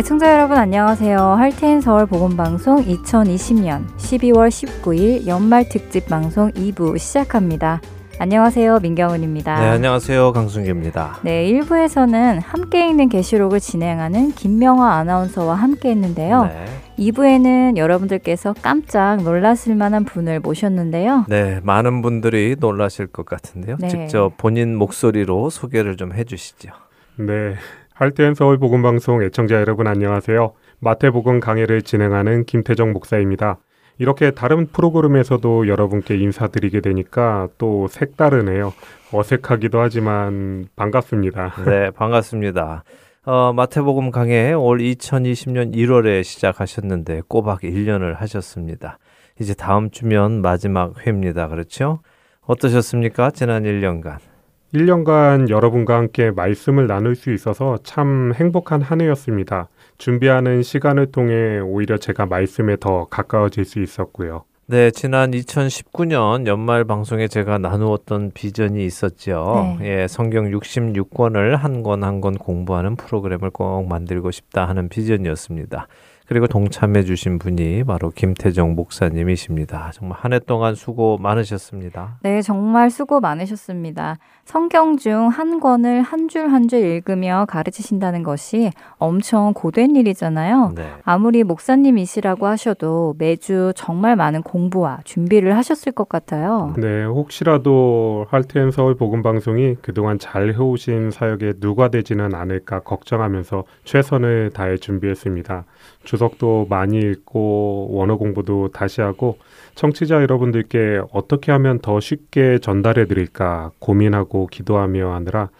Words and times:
애청자 0.00 0.32
여러분 0.32 0.56
안녕하세요. 0.56 1.18
할텐 1.18 1.82
서울 1.82 2.06
보건 2.06 2.34
방송 2.34 2.82
2020년 2.82 3.86
12월 3.98 4.48
19일 4.48 5.26
연말 5.26 5.68
특집 5.68 6.06
방송 6.06 6.50
2부 6.52 6.96
시작합니다. 6.96 7.82
안녕하세요. 8.18 8.78
민경은입니다. 8.80 9.60
네, 9.60 9.66
안녕하세요. 9.68 10.32
강순기입니다. 10.32 11.18
네, 11.20 11.44
1부에서는 11.52 12.40
함께 12.42 12.88
읽는 12.88 13.10
게시록을 13.10 13.60
진행하는 13.60 14.32
김명화 14.32 14.90
아나운서와 14.94 15.54
함께 15.54 15.90
했는데요. 15.90 16.44
네. 16.44 16.64
2부에는 16.98 17.76
여러분들께서 17.76 18.54
깜짝 18.62 19.22
놀라실 19.22 19.74
만한 19.74 20.06
분을 20.06 20.40
모셨는데요. 20.40 21.26
네, 21.28 21.60
많은 21.62 22.00
분들이 22.00 22.56
놀라실 22.58 23.08
것 23.08 23.26
같은데요. 23.26 23.76
네. 23.78 23.88
직접 23.88 24.32
본인 24.38 24.76
목소리로 24.76 25.50
소개를 25.50 25.98
좀 25.98 26.14
해주시죠. 26.14 26.70
네, 27.16 27.56
할텐 28.00 28.34
서울 28.34 28.56
복음 28.56 28.80
방송 28.80 29.22
애청자 29.22 29.56
여러분 29.56 29.86
안녕하세요. 29.86 30.54
마태복음 30.78 31.38
강해를 31.38 31.82
진행하는 31.82 32.46
김태정 32.46 32.94
목사입니다. 32.94 33.58
이렇게 33.98 34.30
다른 34.30 34.66
프로그램에서도 34.68 35.68
여러분께 35.68 36.16
인사드리게 36.16 36.80
되니까 36.80 37.48
또 37.58 37.88
색다르네요. 37.88 38.72
어색하기도 39.12 39.78
하지만 39.78 40.68
반갑습니다. 40.76 41.56
네, 41.68 41.90
반갑습니다. 41.90 42.84
어, 43.26 43.52
마태복음 43.52 44.12
강해 44.12 44.54
올 44.54 44.78
2020년 44.78 45.74
1월에 45.74 46.24
시작하셨는데 46.24 47.20
꼬박 47.28 47.60
1년을 47.60 48.14
하셨습니다. 48.16 48.98
이제 49.38 49.52
다음 49.52 49.90
주면 49.90 50.40
마지막 50.40 51.06
회입니다. 51.06 51.48
그렇죠? 51.48 52.00
어떠셨습니까? 52.46 53.30
지난 53.32 53.64
1년간. 53.64 54.29
1년간 54.74 55.48
여러분과 55.50 55.96
함께 55.96 56.30
말씀을 56.30 56.86
나눌 56.86 57.16
수 57.16 57.32
있어서 57.32 57.78
참 57.82 58.32
행복한 58.36 58.82
한 58.82 59.00
해였습니다. 59.00 59.68
준비하는 59.98 60.62
시간을 60.62 61.10
통해 61.10 61.58
오히려 61.58 61.98
제가 61.98 62.26
말씀에 62.26 62.76
더 62.78 63.06
가까워질 63.06 63.64
수 63.64 63.82
있었고요. 63.82 64.44
네, 64.66 64.92
지난 64.92 65.32
2019년 65.32 66.46
연말 66.46 66.84
방송에 66.84 67.26
제가 67.26 67.58
나누었던 67.58 68.30
비전이 68.32 68.84
있었죠. 68.86 69.76
네. 69.80 70.02
예, 70.02 70.06
성경 70.08 70.44
66권을 70.48 71.56
한 71.56 71.82
권 71.82 72.04
한 72.04 72.20
권 72.20 72.34
공부하는 72.34 72.94
프로그램을 72.94 73.50
꼭 73.50 73.88
만들고 73.88 74.30
싶다 74.30 74.68
하는 74.68 74.88
비전이었습니다. 74.88 75.88
그리고 76.30 76.46
동참해 76.46 77.02
주신 77.02 77.40
분이 77.40 77.82
바로 77.82 78.10
김태정 78.10 78.76
목사님이십니다. 78.76 79.90
정말 79.92 80.16
한 80.20 80.32
해 80.32 80.38
동안 80.38 80.76
수고 80.76 81.18
많으셨습니다. 81.18 82.18
네, 82.22 82.40
정말 82.40 82.88
수고 82.88 83.18
많으셨습니다. 83.18 84.16
성경 84.44 84.96
중 84.96 85.26
한 85.28 85.58
권을 85.58 86.02
한 86.02 86.28
줄 86.28 86.46
한 86.52 86.68
줄 86.68 86.78
읽으며 86.84 87.46
가르치신다는 87.48 88.22
것이 88.22 88.70
엄청 88.98 89.52
고된 89.54 89.96
일이잖아요. 89.96 90.74
네. 90.76 90.92
아무리 91.02 91.42
목사님이시라고 91.42 92.46
하셔도 92.46 93.16
매주 93.18 93.72
정말 93.74 94.14
많은 94.14 94.42
공부와 94.42 95.00
준비를 95.02 95.56
하셨을 95.56 95.90
것 95.90 96.08
같아요. 96.08 96.74
네, 96.78 97.02
혹시라도 97.06 98.26
할텐 98.30 98.70
서울 98.70 98.94
복음 98.94 99.22
방송이 99.24 99.74
그동안 99.82 100.20
잘 100.20 100.52
해오신 100.54 101.10
사역에 101.10 101.54
누가 101.58 101.88
되지는 101.88 102.36
않을까 102.36 102.78
걱정하면서 102.80 103.64
최선을 103.82 104.50
다해 104.54 104.76
준비했습니다. 104.76 105.64
주석도 106.04 106.66
많이 106.68 106.98
읽고 106.98 107.88
원어 107.92 108.16
공부도 108.16 108.70
다시 108.72 109.00
하고 109.00 109.38
청취자 109.74 110.22
여러분들께 110.22 111.02
어떻게 111.12 111.52
하면 111.52 111.78
더 111.80 112.00
쉽게 112.00 112.58
전달해 112.58 113.06
드릴까 113.06 113.72
고민하고 113.78 114.46
기도하며 114.46 115.12
하느라 115.12 115.50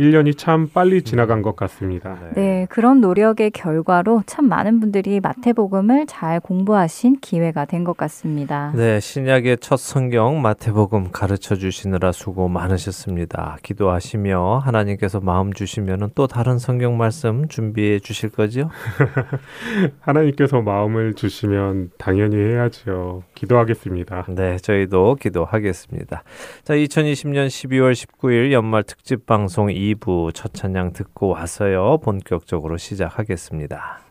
1년이 0.00 0.38
참 0.38 0.68
빨리 0.72 1.02
지나간 1.02 1.42
것 1.42 1.54
같습니다. 1.56 2.16
네. 2.34 2.40
네, 2.40 2.66
그런 2.70 3.00
노력의 3.02 3.50
결과로 3.50 4.22
참 4.26 4.48
많은 4.48 4.80
분들이 4.80 5.20
마태복음을 5.20 6.06
잘 6.06 6.40
공부하신 6.40 7.18
기회가 7.20 7.66
된 7.66 7.80
것 7.84 7.96
같습니다. 7.96 8.72
네, 8.76 9.00
신약의 9.00 9.58
첫 9.60 9.78
성경 9.78 10.42
마태복음 10.42 11.12
가르쳐 11.12 11.54
주시느라 11.54 12.12
수고 12.12 12.48
많으셨습니다. 12.48 13.56
기도하시며 13.62 14.58
하나님께서 14.64 15.20
마음 15.20 15.52
주시면 15.52 16.10
또 16.14 16.26
다른 16.26 16.58
성경 16.58 16.98
말씀 16.98 17.48
준비해 17.48 17.98
주실 17.98 18.28
거죠? 18.30 18.70
하나님께서 20.00 20.60
마음을 20.60 21.14
주시면 21.14 21.90
당연히 21.98 22.36
해야죠. 22.36 23.22
기도하겠습니다. 23.40 24.26
네, 24.30 24.56
저희도 24.56 25.16
기도하겠습니다. 25.16 26.22
자, 26.64 26.74
2020년 26.74 27.48
12월 27.48 27.92
19일 27.92 28.52
연말 28.52 28.82
특집 28.84 29.26
방송 29.26 29.70
2 29.70 29.90
2부 29.94 30.32
첫 30.34 30.54
찬양 30.54 30.92
듣고 30.92 31.28
와서요. 31.28 31.98
본격적으로 31.98 32.76
시작하겠습니다. 32.76 34.09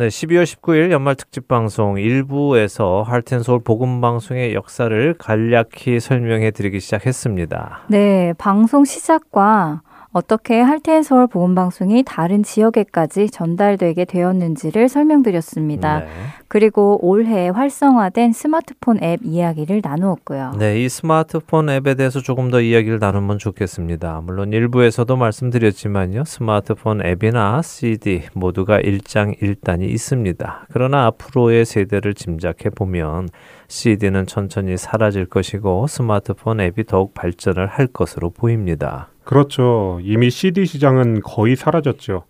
네, 0.00 0.08
12월 0.08 0.44
19일 0.44 0.92
연말 0.92 1.14
특집 1.14 1.46
방송 1.46 1.96
1부에서 1.96 3.04
할텐서울 3.04 3.60
복음 3.62 4.00
방송의 4.00 4.54
역사를 4.54 5.14
간략히 5.18 6.00
설명해 6.00 6.52
드리기 6.52 6.80
시작했습니다. 6.80 7.82
네, 7.88 8.32
방송 8.38 8.86
시작과 8.86 9.82
어떻게 10.12 10.60
할텐 10.60 11.04
서울 11.04 11.28
보건 11.28 11.54
방송이 11.54 12.02
다른 12.04 12.42
지역에까지 12.42 13.30
전달되게 13.30 14.04
되었는지를 14.04 14.88
설명드렸습니다. 14.88 16.00
네. 16.00 16.06
그리고 16.48 16.98
올해 17.00 17.48
활성화된 17.48 18.32
스마트폰 18.32 19.00
앱 19.04 19.20
이야기를 19.22 19.82
나누었고요. 19.84 20.54
네, 20.58 20.82
이 20.82 20.88
스마트폰 20.88 21.70
앱에 21.70 21.94
대해서 21.94 22.20
조금 22.20 22.50
더 22.50 22.60
이야기를 22.60 22.98
나누면 22.98 23.38
좋겠습니다. 23.38 24.22
물론 24.24 24.52
일부에서도 24.52 25.16
말씀드렸지만요. 25.16 26.24
스마트폰 26.24 27.06
앱이나 27.06 27.62
CD 27.62 28.22
모두가 28.34 28.80
일장일단이 28.80 29.86
있습니다. 29.86 30.66
그러나 30.72 31.06
앞으로의 31.06 31.64
세대를 31.64 32.14
짐작해 32.14 32.70
보면 32.70 33.28
CD는 33.68 34.26
천천히 34.26 34.76
사라질 34.76 35.26
것이고 35.26 35.86
스마트폰 35.86 36.60
앱이 36.60 36.84
더욱 36.86 37.14
발전을 37.14 37.68
할 37.68 37.86
것으로 37.86 38.30
보입니다. 38.30 39.06
그렇죠. 39.30 40.00
이미 40.02 40.28
CD 40.28 40.66
시장은 40.66 41.20
거의 41.20 41.54
사라졌죠. 41.54 42.24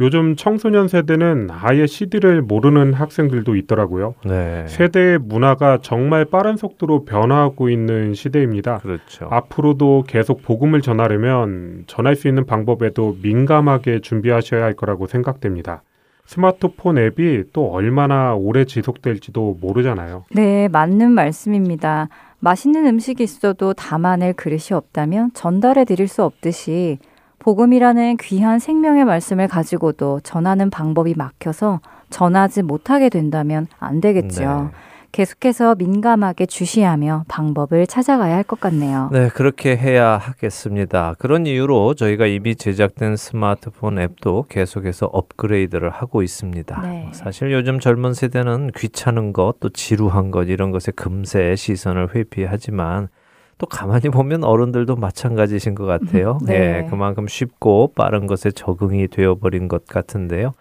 요즘 0.00 0.36
청소년 0.36 0.88
세대는 0.88 1.48
아예 1.50 1.86
CD를 1.86 2.40
모르는 2.40 2.94
학생들도 2.94 3.56
있더라고요. 3.56 4.14
네. 4.24 4.64
세대의 4.66 5.18
문화가 5.18 5.78
정말 5.82 6.24
빠른 6.24 6.56
속도로 6.56 7.04
변화하고 7.04 7.68
있는 7.68 8.14
시대입니다. 8.14 8.78
그렇죠. 8.78 9.28
앞으로도 9.30 10.04
계속 10.06 10.42
복음을 10.42 10.80
전하려면 10.80 11.84
전할 11.86 12.16
수 12.16 12.26
있는 12.26 12.46
방법에도 12.46 13.18
민감하게 13.22 14.00
준비하셔야 14.00 14.64
할 14.64 14.72
거라고 14.72 15.06
생각됩니다. 15.06 15.82
스마트폰 16.24 16.96
앱이 16.98 17.44
또 17.52 17.70
얼마나 17.70 18.34
오래 18.34 18.64
지속될지도 18.64 19.58
모르잖아요. 19.60 20.24
네, 20.32 20.68
맞는 20.68 21.12
말씀입니다. 21.12 22.08
맛있는 22.46 22.86
음식이 22.86 23.24
있어도 23.24 23.74
담아낼 23.74 24.32
그릇이 24.32 24.68
없다면 24.70 25.32
전달해 25.34 25.84
드릴 25.84 26.06
수 26.06 26.22
없듯이 26.22 27.00
복음이라는 27.40 28.18
귀한 28.18 28.60
생명의 28.60 29.04
말씀을 29.04 29.48
가지고도 29.48 30.20
전하는 30.20 30.70
방법이 30.70 31.14
막혀서 31.16 31.80
전하지 32.10 32.62
못하게 32.62 33.08
된다면 33.08 33.66
안 33.80 34.00
되겠죠. 34.00 34.40
네. 34.42 34.78
계속해서 35.16 35.76
민감하게 35.76 36.44
주시하며 36.44 37.24
방법을 37.26 37.86
찾아가야 37.86 38.36
할 38.36 38.42
것 38.46 38.60
같네요. 38.60 39.08
네, 39.12 39.28
그렇게 39.30 39.74
해야 39.74 40.18
하겠습니다. 40.18 41.14
그런 41.18 41.46
이유로 41.46 41.94
저희가 41.94 42.26
이미 42.26 42.54
제작된 42.54 43.16
스마트폰 43.16 43.98
앱도 43.98 44.44
계속해서 44.50 45.06
업그레이드를 45.06 45.88
하고 45.88 46.22
있습니다. 46.22 46.82
네. 46.82 47.08
사실 47.12 47.50
요즘 47.50 47.80
젊은 47.80 48.12
세대는 48.12 48.72
귀찮은 48.76 49.32
것, 49.32 49.54
또 49.58 49.70
지루한 49.70 50.30
것 50.30 50.44
이런 50.50 50.70
것에 50.70 50.92
금세 50.92 51.56
시선을 51.56 52.14
회피하지만 52.14 53.08
또 53.56 53.64
가만히 53.66 54.10
보면 54.10 54.44
어른들도 54.44 54.96
마찬가지신 54.96 55.74
것 55.74 55.86
같아요. 55.86 56.38
네. 56.46 56.82
네, 56.82 56.86
그만큼 56.90 57.26
쉽고 57.26 57.94
빠른 57.96 58.26
것에 58.26 58.50
적응이 58.50 59.08
되어버린 59.08 59.66
것 59.68 59.86
같은데요. 59.86 60.52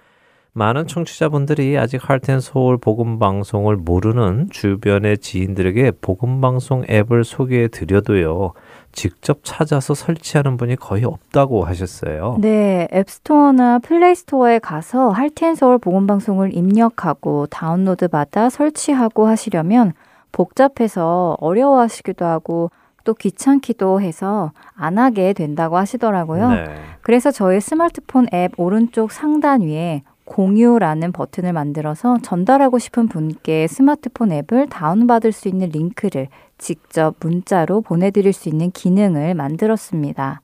많은 0.57 0.87
청취자분들이 0.87 1.77
아직 1.77 2.09
할텐 2.09 2.39
서울 2.39 2.77
복음 2.77 3.19
방송을 3.19 3.75
모르는 3.75 4.47
주변의 4.51 5.17
지인들에게 5.17 5.91
복음 5.99 6.39
방송 6.39 6.85
앱을 6.89 7.25
소개해 7.25 7.67
드려도요. 7.67 8.53
직접 8.93 9.39
찾아서 9.43 9.93
설치하는 9.93 10.55
분이 10.55 10.77
거의 10.77 11.03
없다고 11.03 11.65
하셨어요. 11.65 12.37
네, 12.39 12.87
앱스토어나 12.93 13.79
플레이스토어에 13.79 14.59
가서 14.59 15.09
할텐 15.09 15.55
서울 15.55 15.77
복음 15.77 16.07
방송을 16.07 16.55
입력하고 16.55 17.47
다운로드 17.47 18.07
받아 18.07 18.49
설치하고 18.49 19.27
하시려면 19.27 19.91
복잡해서 20.31 21.35
어려워하시기도 21.41 22.23
하고 22.23 22.71
또 23.03 23.13
귀찮기도 23.13 23.99
해서 23.99 24.53
안 24.73 24.99
하게 24.99 25.33
된다고 25.33 25.75
하시더라고요. 25.75 26.49
네. 26.51 26.65
그래서 27.01 27.29
저희 27.29 27.59
스마트폰 27.59 28.27
앱 28.33 28.53
오른쪽 28.57 29.11
상단 29.11 29.61
위에 29.61 30.03
공유라는 30.25 31.11
버튼을 31.11 31.53
만들어서 31.53 32.17
전달하고 32.21 32.79
싶은 32.79 33.07
분께 33.07 33.67
스마트폰 33.67 34.31
앱을 34.31 34.67
다운받을 34.67 35.31
수 35.31 35.47
있는 35.47 35.69
링크를 35.69 36.27
직접 36.57 37.15
문자로 37.19 37.81
보내드릴 37.81 38.33
수 38.33 38.49
있는 38.49 38.71
기능을 38.71 39.35
만들었습니다. 39.35 40.41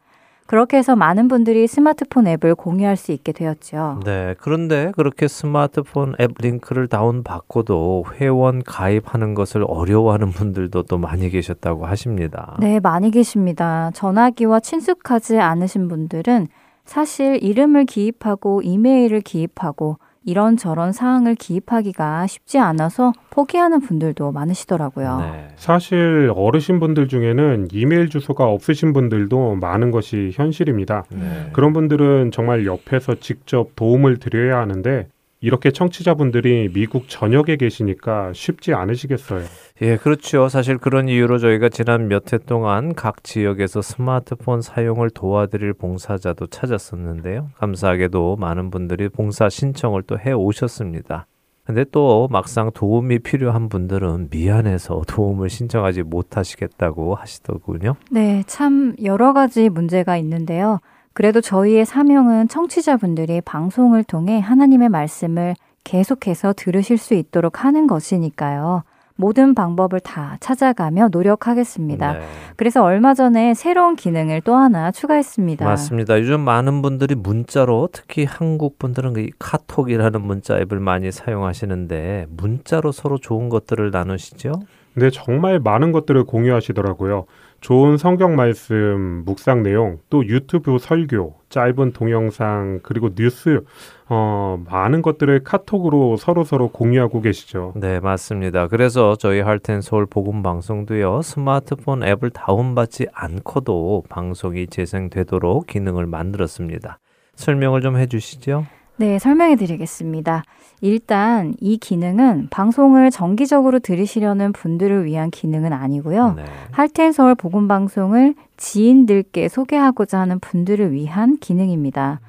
그렇게 0.52 0.76
해서 0.76 0.98
많은 0.98 1.30
분들이 1.30 1.66
스마트폰 1.66 2.28
앱을 2.28 2.56
공유할 2.56 2.98
수 2.98 3.14
있게 3.14 3.32
되었죠. 3.32 4.02
네. 4.04 4.36
그런데 4.38 4.92
그렇게 4.98 5.30
스마트폰 5.30 6.14
앱 6.20 6.32
링크를 6.40 6.88
다운받고도 6.88 8.04
회원 8.20 8.62
가입하는 8.62 9.34
것을 9.34 9.64
어려워하는 9.66 10.32
분들도 10.32 10.84
또 10.84 10.98
많이 10.98 11.30
계셨다고 11.30 11.86
하십니다. 11.86 12.58
네, 12.60 12.82
많이 12.82 13.12
계십니다. 13.12 13.92
전화기와 13.94 14.60
친숙하지 14.60 15.40
않으신 15.40 15.88
분들은 15.88 16.48
사실 16.86 17.42
이름을 17.42 17.86
기입하고 17.86 18.62
이메일을 18.64 19.22
기입하고 19.22 19.98
이런저런 20.24 20.92
사항을 20.92 21.36
기입하기가 21.36 22.28
쉽지 22.28 22.60
않아서 22.60 23.12
포기하는 23.32 23.80
분들도 23.82 24.32
많으시더라고요. 24.32 25.20
네. 25.20 25.48
사실 25.56 26.32
어르신분들 26.36 27.08
중에는 27.08 27.70
이메일 27.72 28.10
주소가 28.10 28.46
없으신 28.46 28.94
분들도 28.94 29.56
많은 29.56 29.90
것이 29.90 30.32
현실입니다. 30.34 31.06
네. 31.10 31.50
그런 31.54 31.74
분들은 31.74 32.32
정말 32.32 32.66
옆에서 32.66 33.16
직접 33.16 33.76
도움을 33.76 34.18
드려야 34.18 34.60
하는데 34.60 35.08
이렇게 35.44 35.72
청취자분들이 35.72 36.70
미국 36.72 37.10
전역에 37.10 37.56
계시니까 37.56 38.32
쉽지 38.34 38.74
않으시겠어요. 38.76 39.42
예, 39.82 39.98
그렇죠. 39.98 40.48
사실 40.50 40.78
그런 40.78 41.10
이유로 41.10 41.40
저희가 41.40 41.70
지난 41.70 42.08
몇 42.08 42.32
해 42.32 42.38
동안 42.38 42.94
각 42.94 43.24
지역에서 43.24 43.82
스마트폰 43.82 44.62
사용을 44.62 45.10
도와드릴 45.10 45.74
봉사자도 45.74 46.46
찾았었는데요. 46.48 47.50
감사하게도 47.58 48.36
많은 48.36 48.70
분들이 48.70 49.10
봉사 49.10 49.50
신청을 49.50 50.04
또 50.04 50.18
해 50.18 50.32
오셨습니다. 50.32 51.26
근데 51.64 51.86
또 51.92 52.28
막상 52.32 52.70
도움이 52.74 53.20
필요한 53.20 53.70
분들은 53.70 54.28
미안해서 54.30 55.02
도움을 55.08 55.50
신청하지 55.50 56.04
못하시겠다고 56.04 57.16
하시더군요. 57.16 57.96
네, 58.12 58.44
참 58.46 58.94
여러 59.04 59.34
가지 59.34 59.70
문제가 59.70 60.18
있는데요. 60.18 60.80
그래도 61.14 61.42
저희의 61.42 61.86
사명은 61.86 62.48
청취자분들이 62.48 63.42
방송을 63.42 64.04
통해 64.04 64.40
하나님의 64.40 64.90
말씀을 64.90 65.56
계속해서 65.84 66.54
들으실 66.56 66.98
수 66.98 67.14
있도록 67.14 67.64
하는 67.64 67.88
것이니까요. 67.88 68.84
모든 69.16 69.54
방법을 69.54 70.00
다 70.00 70.38
찾아가며 70.40 71.10
노력하겠습니다. 71.12 72.14
네. 72.14 72.20
그래서 72.56 72.84
얼마 72.84 73.14
전에 73.14 73.54
새로운 73.54 73.96
기능을 73.96 74.42
또 74.42 74.56
하나 74.56 74.92
추가했습니다. 74.92 75.64
맞습니다. 75.64 76.20
요즘 76.20 76.40
많은 76.40 76.82
분들이 76.82 77.14
문자로 77.14 77.90
특히 77.92 78.26
한국 78.26 78.80
분들은 78.80 79.14
이 79.18 79.30
카톡이라는 79.38 80.22
문자 80.22 80.58
앱을 80.58 80.80
많이 80.80 81.12
사용하시는데 81.12 82.28
문자로 82.30 82.92
서로 82.92 83.20
좋은 83.20 83.50
것들을 83.50 83.92
나누시죠? 83.92 84.54
네, 84.96 85.10
정말 85.12 85.60
많은 85.60 85.92
것들을 85.92 86.24
공유하시더라고요. 86.24 87.26
좋은 87.62 87.98
성경 87.98 88.36
말씀, 88.36 89.22
묵상 89.24 89.62
내용, 89.62 90.00
또 90.10 90.26
유튜브 90.26 90.80
설교, 90.80 91.36
짧은 91.50 91.94
동영상, 91.94 92.80
그리고 92.82 93.14
뉴스, 93.14 93.64
어, 94.10 94.62
많은 94.68 95.04
것들을 95.04 95.44
카톡으로 95.44 96.18
서로 96.18 96.44
서로 96.44 96.70
공유하고 96.70 97.22
계시죠. 97.22 97.74
네, 97.76 98.00
맞습니다. 98.00 98.68
그래서 98.68 99.16
저희 99.16 99.42
할텐 99.42 99.82
서울 99.82 100.08
복음 100.08 100.42
방송도요, 100.42 101.22
스마트폰 101.22 102.04
앱을 102.04 102.32
다운받지 102.32 103.08
않고도 103.14 104.06
방송이 104.10 104.66
재생되도록 104.66 105.68
기능을 105.68 106.08
만들었습니다. 106.08 106.98
설명을 107.36 107.82
좀 107.82 107.96
해주시죠. 107.96 108.66
네, 109.02 109.18
설명해 109.18 109.56
드리겠습니다. 109.56 110.44
일단 110.82 111.56
이 111.60 111.78
기능은 111.78 112.50
방송을 112.52 113.10
정기적으로 113.10 113.80
들으시려는 113.80 114.54
분들을 114.54 115.06
위한 115.06 115.32
기능은 115.32 115.74
아니고요. 115.74 116.36
네. 116.36 116.46
할텐 116.70 117.12
서울 117.12 117.34
복음 117.34 117.68
방송을 117.68 118.36
지인들께 118.58 119.48
소개하고자 119.48 120.20
하는 120.20 120.38
분들을 120.40 120.92
위한 120.92 121.38
기능입니다. 121.38 122.20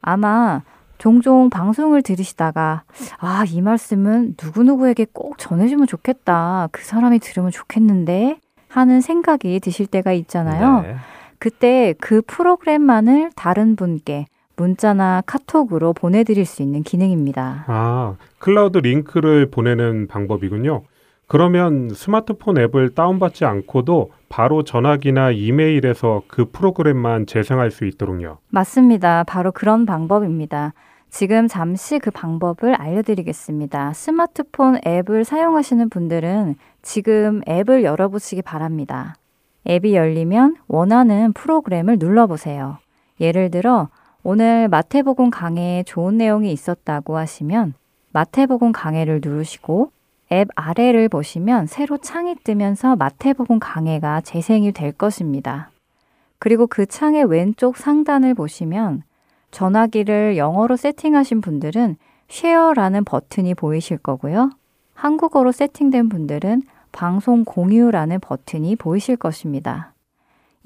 아마 0.00 0.62
종종 0.98 1.48
방송을 1.48 2.02
들으시다가 2.02 2.82
아, 3.18 3.44
이 3.46 3.60
말씀은 3.60 4.34
누구누구에게 4.42 5.06
꼭 5.12 5.38
전해주면 5.38 5.86
좋겠다. 5.86 6.70
그 6.72 6.82
사람이 6.84 7.20
들으면 7.20 7.52
좋겠는데 7.52 8.40
하는 8.66 9.00
생각이 9.00 9.60
드실 9.60 9.86
때가 9.86 10.12
있잖아요. 10.12 10.82
네. 10.82 10.96
그때 11.38 11.94
그 12.00 12.20
프로그램만을 12.26 13.30
다른 13.36 13.76
분께 13.76 14.26
문자나 14.56 15.22
카톡으로 15.26 15.92
보내드릴 15.92 16.46
수 16.46 16.62
있는 16.62 16.82
기능입니다. 16.82 17.64
아, 17.66 18.16
클라우드 18.38 18.78
링크를 18.78 19.50
보내는 19.50 20.06
방법이군요. 20.08 20.82
그러면 21.28 21.90
스마트폰 21.90 22.56
앱을 22.58 22.94
다운받지 22.94 23.44
않고도 23.44 24.10
바로 24.28 24.62
전화기나 24.62 25.32
이메일에서 25.32 26.22
그 26.28 26.50
프로그램만 26.50 27.26
재생할 27.26 27.70
수 27.70 27.84
있도록요. 27.84 28.38
맞습니다. 28.48 29.24
바로 29.24 29.50
그런 29.50 29.86
방법입니다. 29.86 30.72
지금 31.10 31.48
잠시 31.48 31.98
그 31.98 32.10
방법을 32.10 32.74
알려드리겠습니다. 32.74 33.92
스마트폰 33.92 34.78
앱을 34.86 35.24
사용하시는 35.24 35.88
분들은 35.88 36.56
지금 36.82 37.40
앱을 37.48 37.84
열어보시기 37.84 38.42
바랍니다. 38.42 39.16
앱이 39.68 39.96
열리면 39.96 40.56
원하는 40.68 41.32
프로그램을 41.32 41.96
눌러보세요. 41.98 42.78
예를 43.20 43.50
들어, 43.50 43.88
오늘 44.28 44.66
마태복음 44.66 45.30
강해에 45.30 45.84
좋은 45.84 46.16
내용이 46.16 46.50
있었다고 46.50 47.16
하시면 47.16 47.74
마태복음 48.10 48.72
강해를 48.72 49.20
누르시고 49.22 49.92
앱 50.32 50.48
아래를 50.56 51.08
보시면 51.08 51.68
새로 51.68 51.96
창이 51.96 52.34
뜨면서 52.42 52.96
마태복음 52.96 53.60
강해가 53.60 54.20
재생이 54.20 54.72
될 54.72 54.90
것입니다. 54.90 55.70
그리고 56.40 56.66
그 56.66 56.86
창의 56.86 57.22
왼쪽 57.22 57.76
상단을 57.76 58.34
보시면 58.34 59.04
전화기를 59.52 60.36
영어로 60.36 60.74
세팅하신 60.74 61.40
분들은 61.40 61.94
쉐어라는 62.28 63.04
버튼이 63.04 63.54
보이실 63.54 63.96
거고요. 63.98 64.50
한국어로 64.94 65.52
세팅된 65.52 66.08
분들은 66.08 66.62
방송 66.90 67.44
공유라는 67.44 68.18
버튼이 68.18 68.74
보이실 68.74 69.18
것입니다. 69.18 69.92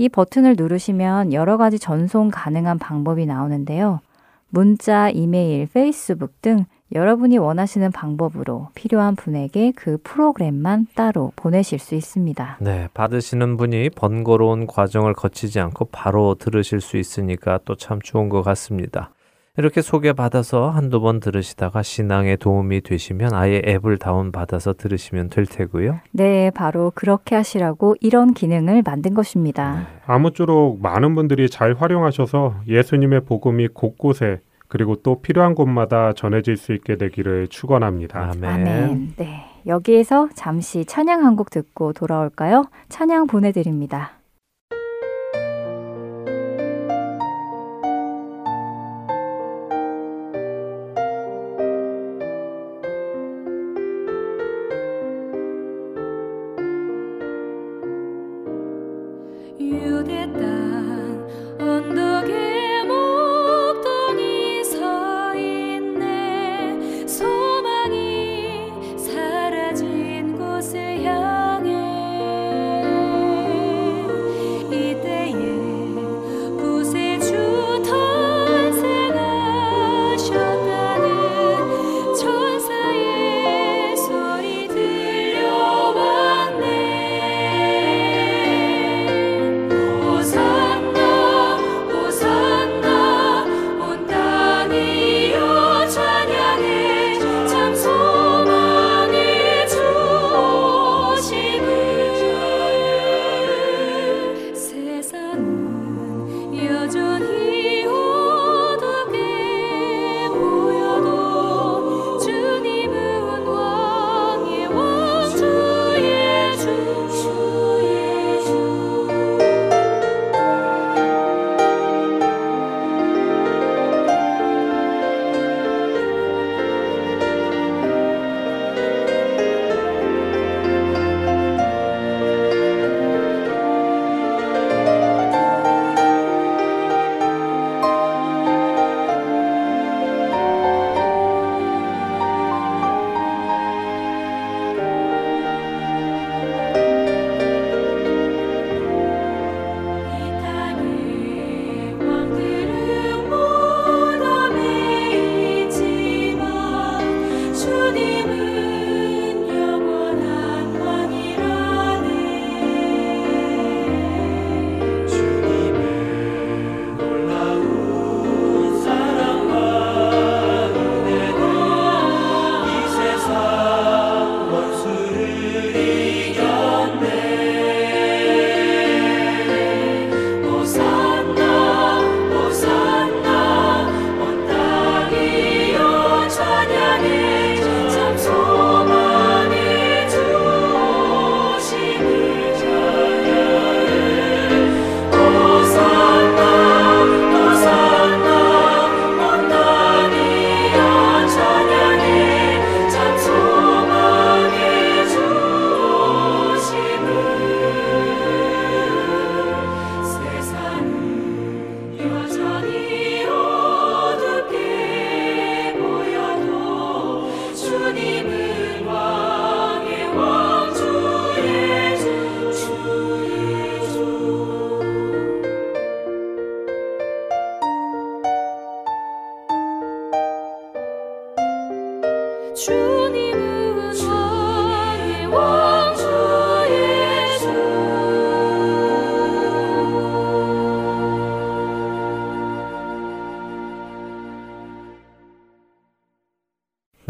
이 0.00 0.09
버튼을 0.09 0.54
누르시면 0.57 1.35
여러 1.35 1.59
가지 1.59 1.78
전송 1.78 2.30
가능한 2.33 2.78
방법이 2.78 3.26
나오는데요. 3.26 4.00
문자, 4.49 5.11
이메일, 5.11 5.69
페이스북 5.71 6.40
등 6.40 6.64
여러분이 6.95 7.37
원하시는 7.37 7.92
방법으로 7.92 8.69
필요한 8.75 9.14
분에게 9.14 9.75
그 9.76 9.99
프로그램만 10.02 10.87
따로 10.95 11.33
보내실 11.37 11.78
수 11.78 11.95
있습니다. 11.95 12.57
네, 12.62 12.88
받으시는 12.95 13.59
분이 13.59 13.90
번거로운 13.90 14.66
과정을 14.66 15.12
거치지 15.12 15.61
않고 15.61 15.88
바로 15.92 16.35
들으실 16.35 16.80
수 16.80 16.97
있으니까 16.97 17.59
또 17.66 17.75
참 17.76 18.00
좋은 18.00 18.30
것 18.30 18.40
같습니다. 18.40 19.11
이렇게 19.59 19.83
소개받아서 19.83 20.71
한두 20.71 21.00
번 21.00 21.19
들으시다가 21.21 21.83
신앙에 21.83 22.37
도움이 22.37 22.83
되시면 22.83 23.35
아예 23.35 23.61
앱을 23.66 23.99
다운받아서 23.99 24.75
들으시면 24.75 25.28
될 25.28 25.45
테고요. 25.45 25.99
네, 26.12 26.50
바로 26.50 26.92
그렇게 26.95 27.35
하시라고 27.35 27.97
이런 28.00 28.33
기능을 28.33 28.83
만든 28.87 29.12
것입니다. 29.12 29.75
네. 29.80 29.87
아무쪼록 30.07 30.80
많은 30.80 31.14
분들이 31.16 31.50
잘 31.50 31.75
활용하셔서 31.75 32.54
예수님의 32.69 33.23
복음이 33.25 33.69
곳곳에 33.69 34.40
그리고 34.69 34.95
또 35.02 35.21
필요한 35.21 35.57
곳마다 35.57 36.12
전해질 36.12 36.57
수 36.57 36.73
있게 36.73 36.97
되기를 36.97 37.49
축원합니다. 37.49 38.30
아멘. 38.30 38.45
아멘. 38.45 39.14
네. 39.16 39.45
여기에서 39.66 40.28
잠시 40.35 40.85
찬양 40.85 41.25
한 41.26 41.35
곡 41.37 41.50
듣고 41.50 41.92
돌아올까요? 41.92 42.66
찬양 42.88 43.26
보내 43.26 43.50
드립니다. 43.50 44.12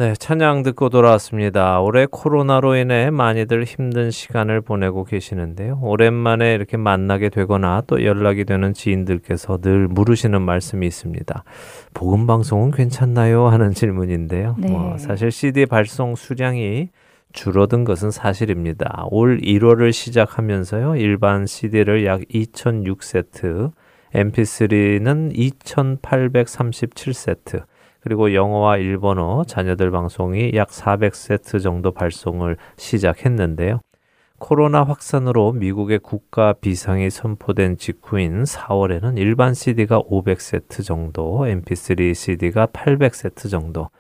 네, 0.01 0.15
찬양 0.15 0.63
듣고 0.63 0.89
돌아왔습니다. 0.89 1.79
올해 1.83 2.07
코로나로 2.11 2.77
인해 2.77 3.11
많이들 3.11 3.65
힘든 3.65 4.11
시간을 4.11 4.63
보내고 4.63 5.05
계시는데요. 5.05 5.79
오랜만에 5.83 6.55
이렇게 6.55 6.79
만나게 6.79 7.29
되거나 7.29 7.83
또 7.87 8.03
연락이 8.03 8.47
되는 8.47 8.73
지인들께서 8.73 9.59
늘 9.59 9.89
물으시는 9.89 10.41
말씀이 10.41 10.87
있습니다. 10.87 11.45
복음 11.93 12.27
방송은 12.27 12.71
괜찮나요? 12.71 13.49
하는 13.49 13.73
질문인데요. 13.73 14.57
네. 14.59 14.71
뭐 14.71 14.97
사실 14.97 15.31
CD 15.31 15.67
발송 15.67 16.15
수량이 16.15 16.89
줄어든 17.35 17.85
것은 17.85 18.11
사실입니다. 18.11 19.05
올 19.11 19.39
1월을 19.39 19.93
시작하면서요. 19.93 20.97
일반 20.97 21.45
CD를 21.45 22.07
약 22.07 22.23
2006세트, 22.23 23.73
MP3는 24.15 25.37
2837세트, 25.61 27.65
그리고 28.01 28.35
영어와 28.35 28.79
일본어 28.79 29.45
자녀들 29.47 29.91
방송이 29.91 30.53
약 30.55 30.69
400세트 30.69 31.63
정도 31.63 31.93
발송을 31.93 32.57
시작했는데요. 32.77 33.81
코로나 34.39 34.83
확산으로 34.83 35.53
미국의 35.53 35.99
국가 35.99 36.55
비상이 36.55 37.11
선포된 37.11 37.77
직후인 37.77 38.45
4월에는 38.45 39.19
일반 39.19 39.53
CD가 39.53 40.01
500세트 40.01 40.83
정도, 40.83 41.41
MP3 41.41 42.15
CD가 42.15 42.67
800세트 42.67 43.51
정도, 43.51 43.91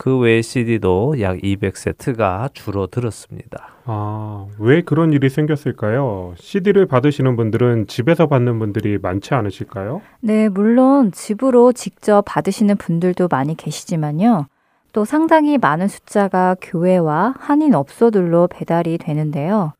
그 0.00 0.16
외의 0.16 0.42
CD도 0.42 1.20
약 1.20 1.36
200세트가 1.36 2.54
줄어들었습니다. 2.54 3.68
아, 3.84 4.46
왜 4.58 4.80
그런 4.80 5.12
일이 5.12 5.28
생겼을까요? 5.28 6.32
CD를 6.38 6.86
받으시는 6.86 7.36
분들은 7.36 7.86
집에서 7.86 8.26
받는 8.26 8.58
분들이 8.58 8.96
많지 8.96 9.34
않으실까요? 9.34 10.00
네, 10.20 10.48
물론 10.48 11.12
집으로 11.12 11.74
직접 11.74 12.22
받으시는 12.24 12.78
분들도 12.78 13.28
많이 13.30 13.54
계시지만요. 13.54 14.46
또 14.94 15.04
상당히 15.04 15.58
많은 15.58 15.86
숫자가 15.86 16.56
교회와 16.62 17.34
한인 17.38 17.74
업소들로 17.74 18.46
배달이 18.46 18.96
되는데요. 18.96 19.74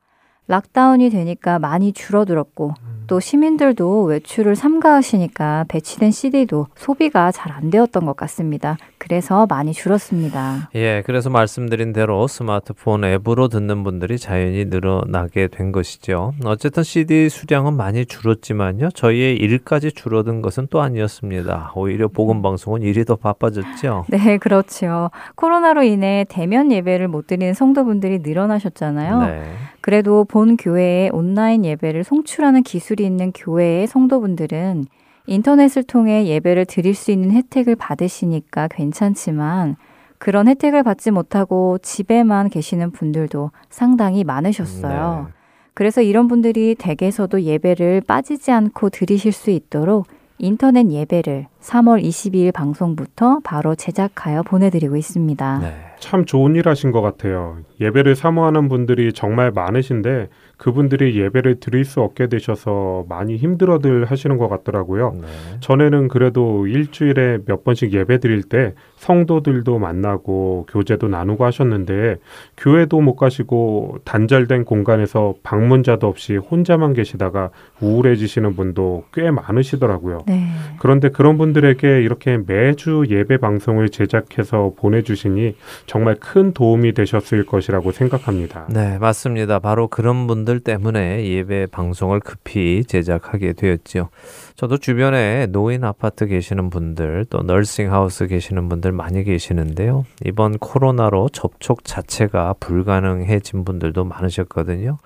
락다운이 0.48 1.08
되니까 1.08 1.58
많이 1.58 1.94
줄어들었고 1.94 2.74
음. 2.82 2.89
또 3.10 3.18
시민들도 3.18 4.04
외출을 4.04 4.54
삼가하시니까 4.54 5.64
배치된 5.66 6.12
CD도 6.12 6.68
소비가 6.76 7.32
잘 7.32 7.50
안 7.50 7.68
되었던 7.70 8.06
것 8.06 8.16
같습니다. 8.16 8.76
그래서 8.98 9.46
많이 9.48 9.72
줄었습니다. 9.72 10.70
예, 10.76 11.02
그래서 11.04 11.30
말씀드린 11.30 11.92
대로 11.92 12.28
스마트폰 12.28 13.04
앱으로 13.04 13.48
듣는 13.48 13.82
분들이 13.82 14.18
자연히 14.18 14.66
늘어나게 14.66 15.48
된 15.48 15.72
것이죠. 15.72 16.32
어쨌든 16.44 16.82
CD 16.84 17.28
수량은 17.28 17.74
많이 17.74 18.06
줄었지만요. 18.06 18.90
저희의 18.90 19.36
일까지 19.36 19.90
줄어든 19.92 20.42
것은 20.42 20.68
또 20.70 20.80
아니었습니다. 20.80 21.72
오히려 21.74 22.08
복음 22.08 22.40
방송은 22.42 22.82
일이 22.82 23.04
더 23.04 23.16
바빠졌죠. 23.16 24.04
네, 24.10 24.38
그렇죠. 24.38 25.10
코로나로 25.34 25.82
인해 25.82 26.24
대면 26.28 26.70
예배를 26.70 27.08
못 27.08 27.26
드리는 27.26 27.52
성도분들이 27.52 28.20
늘어나셨잖아요. 28.20 29.20
네. 29.22 29.42
그래도 29.80 30.24
본 30.24 30.56
교회에 30.58 31.08
온라인 31.12 31.64
예배를 31.64 32.04
송출하는 32.04 32.62
기술이 32.62 32.99
있는 33.02 33.32
교회의 33.32 33.86
성도분들은 33.86 34.84
인터넷을 35.26 35.82
통해 35.82 36.26
예배를 36.26 36.64
드릴 36.64 36.94
수 36.94 37.10
있는 37.10 37.30
혜택을 37.32 37.76
받으시니까 37.76 38.68
괜찮지만 38.68 39.76
그런 40.18 40.48
혜택을 40.48 40.82
받지 40.82 41.10
못하고 41.10 41.78
집에만 41.78 42.50
계시는 42.50 42.90
분들도 42.90 43.52
상당히 43.70 44.24
많으셨어요. 44.24 45.26
네. 45.28 45.32
그래서 45.72 46.02
이런 46.02 46.28
분들이 46.28 46.74
댁에서도 46.78 47.40
예배를 47.42 48.02
빠지지 48.02 48.50
않고 48.50 48.90
드리실 48.90 49.32
수 49.32 49.50
있도록 49.50 50.06
인터넷 50.38 50.90
예배를 50.90 51.46
3월 51.60 52.02
22일 52.02 52.52
방송부터 52.52 53.40
바로 53.44 53.74
제작하여 53.74 54.42
보내드리고 54.42 54.96
있습니다. 54.96 55.58
네. 55.58 55.90
참 56.00 56.24
좋은 56.24 56.56
일 56.56 56.66
하신 56.66 56.92
것 56.92 57.02
같아요. 57.02 57.58
예배를 57.78 58.16
사모하는 58.16 58.68
분들이 58.68 59.12
정말 59.12 59.50
많으신데 59.50 60.28
그분들이 60.56 61.18
예배를 61.18 61.60
드릴 61.60 61.84
수 61.84 62.00
없게 62.00 62.26
되셔서 62.26 63.04
많이 63.08 63.36
힘들어들 63.36 64.06
하시는 64.06 64.36
것 64.36 64.48
같더라고요. 64.48 65.16
네. 65.20 65.26
전에는 65.60 66.08
그래도 66.08 66.66
일주일에 66.66 67.38
몇 67.46 67.64
번씩 67.64 67.92
예배 67.92 68.18
드릴 68.18 68.42
때 68.42 68.74
성도들도 68.96 69.78
만나고 69.78 70.66
교제도 70.70 71.08
나누고 71.08 71.44
하셨는데 71.44 72.16
교회도 72.56 73.00
못 73.00 73.16
가시고 73.16 73.98
단절된 74.04 74.64
공간에서 74.64 75.34
방문자도 75.42 76.06
없이 76.06 76.36
혼자만 76.36 76.94
계시다가 76.94 77.50
우울해지시는 77.80 78.56
분도 78.56 79.04
꽤 79.12 79.30
많으시더라고요. 79.30 80.24
네. 80.26 80.46
그런데 80.78 81.08
그런 81.10 81.38
분 81.38 81.49
들에게 81.52 82.02
이렇게 82.02 82.38
매주 82.38 83.04
예배 83.08 83.38
방송을 83.38 83.90
제작해서 83.90 84.74
보내주시니 84.76 85.56
정말 85.86 86.16
큰 86.16 86.52
도움이 86.52 86.92
되셨을 86.94 87.46
것이라고 87.46 87.92
생각합니다. 87.92 88.66
네, 88.68 88.98
맞습니다. 88.98 89.58
바로 89.58 89.88
그런 89.88 90.26
분들 90.26 90.60
때문에 90.60 91.26
예배 91.26 91.66
방송을 91.66 92.20
급히 92.20 92.84
제작하게 92.84 93.52
되었죠. 93.54 94.08
저도 94.56 94.78
주변에 94.78 95.46
노인 95.46 95.84
아파트 95.84 96.26
계시는 96.26 96.70
분들, 96.70 97.26
또 97.30 97.42
널싱 97.42 97.92
하우스 97.92 98.26
계시는 98.26 98.68
분들 98.68 98.92
많이 98.92 99.24
계시는데요. 99.24 100.04
이번 100.24 100.58
코로나로 100.58 101.30
접촉 101.32 101.84
자체가 101.84 102.54
불가능해진 102.60 103.64
분들도 103.64 104.04
많으셨거든요. 104.04 104.98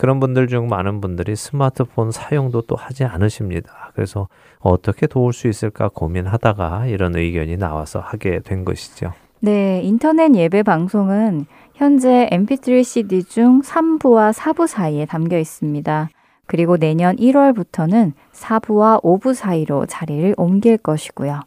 그런 0.00 0.18
분들 0.18 0.48
중 0.48 0.66
많은 0.66 1.02
분들이 1.02 1.36
스마트폰 1.36 2.10
사용도 2.10 2.62
또 2.62 2.74
하지 2.74 3.04
않으십니다. 3.04 3.90
그래서 3.94 4.28
어떻게 4.58 5.06
도울 5.06 5.34
수 5.34 5.46
있을까 5.46 5.90
고민하다가 5.90 6.86
이런 6.86 7.14
의견이 7.14 7.58
나와서 7.58 8.00
하게 8.00 8.40
된 8.40 8.64
것이죠. 8.64 9.12
네, 9.40 9.82
인터넷 9.82 10.34
예배 10.34 10.62
방송은 10.62 11.44
현재 11.74 12.30
mp3 12.32 12.82
cd 12.82 13.24
중 13.24 13.60
3부와 13.60 14.32
4부 14.32 14.66
사이에 14.66 15.04
담겨 15.04 15.38
있습니다. 15.38 16.08
그리고 16.46 16.78
내년 16.78 17.16
1월부터는 17.16 18.12
4부와 18.32 19.02
5부 19.02 19.34
사이로 19.34 19.84
자리를 19.84 20.34
옮길 20.38 20.78
것이고요. 20.78 21.40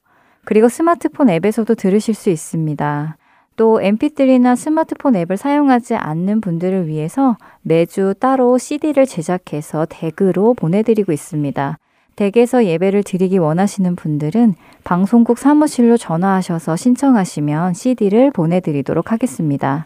그리고 0.45 0.69
스마트폰 0.69 1.31
앱에서도 1.31 1.73
들으실 1.73 2.13
수 2.13 2.29
있습니다. 2.29 3.17
또 3.55 3.79
mp3나 3.79 4.55
스마트폰 4.55 5.15
앱을 5.15 5.37
사용하지 5.37 5.95
않는 5.95 6.41
분들을 6.41 6.87
위해서 6.87 7.37
매주 7.61 8.13
따로 8.19 8.57
CD를 8.57 9.05
제작해서 9.05 9.85
댁으로 9.89 10.53
보내드리고 10.53 11.11
있습니다. 11.11 11.77
댁에서 12.15 12.65
예배를 12.65 13.03
드리기 13.03 13.37
원하시는 13.39 13.95
분들은 13.95 14.55
방송국 14.83 15.39
사무실로 15.39 15.97
전화하셔서 15.97 16.75
신청하시면 16.75 17.73
CD를 17.73 18.31
보내드리도록 18.31 19.11
하겠습니다. 19.11 19.85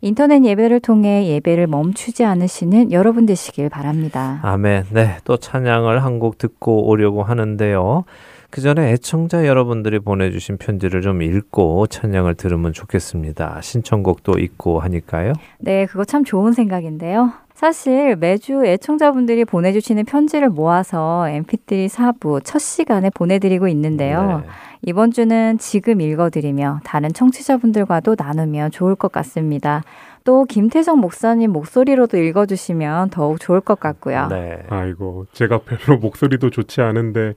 인터넷 0.00 0.44
예배를 0.44 0.78
통해 0.80 1.26
예배를 1.26 1.66
멈추지 1.66 2.24
않으시는 2.24 2.92
여러분 2.92 3.26
되시길 3.26 3.68
바랍니다. 3.68 4.38
아멘. 4.42 4.86
네. 4.92 5.16
또 5.24 5.36
찬양을 5.36 6.04
한 6.04 6.18
곡 6.20 6.38
듣고 6.38 6.86
오려고 6.88 7.22
하는데요. 7.24 8.04
그 8.50 8.62
전에 8.62 8.92
애청자 8.92 9.46
여러분들이 9.46 9.98
보내주신 9.98 10.56
편지를 10.56 11.02
좀 11.02 11.20
읽고 11.20 11.86
찬양을 11.86 12.34
들으면 12.34 12.72
좋겠습니다. 12.72 13.60
신청곡도 13.60 14.38
있고 14.38 14.80
하니까요. 14.80 15.34
네, 15.58 15.86
그거 15.86 16.04
참 16.04 16.24
좋은 16.24 16.52
생각인데요. 16.52 17.32
사실 17.54 18.16
매주 18.16 18.64
애청자분들이 18.64 19.44
보내주시는 19.44 20.04
편지를 20.04 20.48
모아서 20.48 21.26
mp3 21.28 21.88
사부 21.88 22.40
첫 22.42 22.60
시간에 22.60 23.10
보내드리고 23.10 23.68
있는데요. 23.68 24.42
네. 24.44 24.48
이번 24.82 25.10
주는 25.10 25.58
지금 25.58 26.00
읽어드리며 26.00 26.80
다른 26.84 27.12
청취자분들과도 27.12 28.14
나누면 28.16 28.70
좋을 28.70 28.94
것 28.94 29.10
같습니다. 29.10 29.82
또 30.22 30.44
김태성 30.44 31.00
목사님 31.00 31.50
목소리로도 31.52 32.16
읽어주시면 32.18 33.10
더욱 33.10 33.40
좋을 33.40 33.60
것 33.60 33.80
같고요. 33.80 34.28
네. 34.28 34.62
아이고, 34.68 35.26
제가 35.32 35.58
별로 35.58 35.98
목소리도 35.98 36.50
좋지 36.50 36.80
않은데 36.80 37.34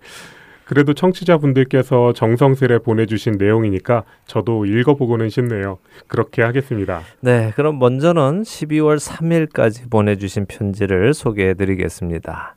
그래도 0.71 0.93
청취자분들께서 0.93 2.13
정성스레 2.13 2.79
보내주신 2.79 3.33
내용이니까 3.33 4.05
저도 4.25 4.65
읽어보고는 4.65 5.27
싶네요. 5.27 5.79
그렇게 6.07 6.43
하겠습니다. 6.43 7.01
네, 7.19 7.51
그럼 7.57 7.77
먼저는 7.77 8.43
12월 8.43 8.97
3일까지 8.97 9.91
보내주신 9.91 10.45
편지를 10.45 11.13
소개해드리겠습니다. 11.13 12.55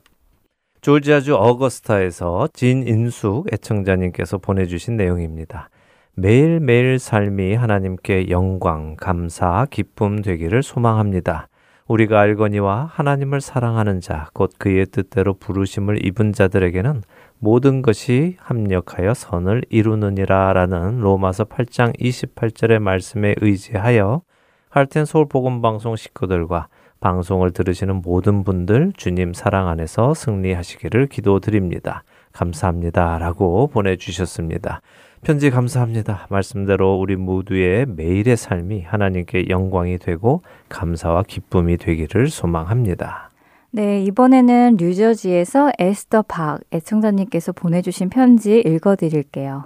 조지아주 0.79 1.35
어거스타에서 1.35 2.47
진인숙 2.53 3.51
애청자님께서 3.51 4.37
보내주신 4.37 4.95
내용입니다. 4.95 5.67
매일매일 6.15 6.99
삶이 6.99 7.55
하나님께 7.55 8.29
영광, 8.29 8.95
감사, 8.95 9.67
기쁨 9.69 10.21
되기를 10.21 10.63
소망합니다. 10.63 11.49
우리가 11.87 12.19
알거니와 12.19 12.89
하나님을 12.91 13.41
사랑하는 13.41 14.01
자, 14.01 14.29
곧 14.33 14.51
그의 14.57 14.87
뜻대로 14.87 15.35
부르심을 15.35 16.05
입은 16.05 16.33
자들에게는 16.33 17.01
모든 17.39 17.81
것이 17.81 18.37
합력하여 18.39 19.13
선을 19.13 19.63
이루느니라 19.69 20.53
라는 20.53 20.99
로마서 20.99 21.45
8장 21.45 21.97
28절의 21.99 22.79
말씀에 22.79 23.35
의지하여 23.41 24.21
할텐 24.69 25.05
서울 25.05 25.27
복음 25.27 25.61
방송 25.61 25.95
식구들과 25.95 26.67
방송을 26.99 27.51
들으시는 27.51 28.01
모든 28.01 28.43
분들 28.43 28.93
주님 28.97 29.33
사랑 29.33 29.67
안에서 29.67 30.13
승리하시기를 30.13 31.07
기도드립니다. 31.07 32.03
감사합니다. 32.31 33.19
라고 33.19 33.67
보내주셨습니다. 33.67 34.81
편지 35.23 35.49
감사합니다. 35.49 36.27
말씀대로 36.29 36.97
우리 36.99 37.15
모두의 37.15 37.85
매일의 37.87 38.37
삶이 38.37 38.81
하나님께 38.81 39.49
영광이 39.49 39.97
되고 39.97 40.43
감사와 40.69 41.23
기쁨이 41.23 41.77
되기를 41.77 42.29
소망합니다. 42.29 43.31
네, 43.75 44.01
이번에는 44.03 44.77
뉴저지에서 44.79 45.73
에스더 45.77 46.21
박 46.29 46.61
애청자님께서 46.71 47.51
보내주신 47.51 48.07
편지 48.07 48.63
읽어드릴게요. 48.65 49.65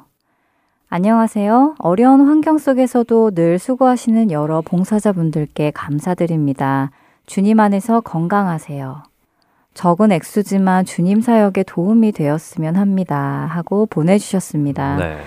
안녕하세요. 0.89 1.75
어려운 1.77 2.25
환경 2.25 2.57
속에서도 2.57 3.29
늘 3.35 3.59
수고하시는 3.59 4.31
여러 4.31 4.61
봉사자분들께 4.61 5.69
감사드립니다. 5.75 6.89
주님 7.27 7.59
안에서 7.59 8.01
건강하세요. 8.01 9.03
적은 9.75 10.11
액수지만 10.11 10.85
주님 10.85 11.21
사역에 11.21 11.61
도움이 11.61 12.11
되었으면 12.11 12.77
합니다. 12.77 13.47
하고 13.51 13.85
보내주셨습니다. 13.85 14.97
네. 14.97 15.17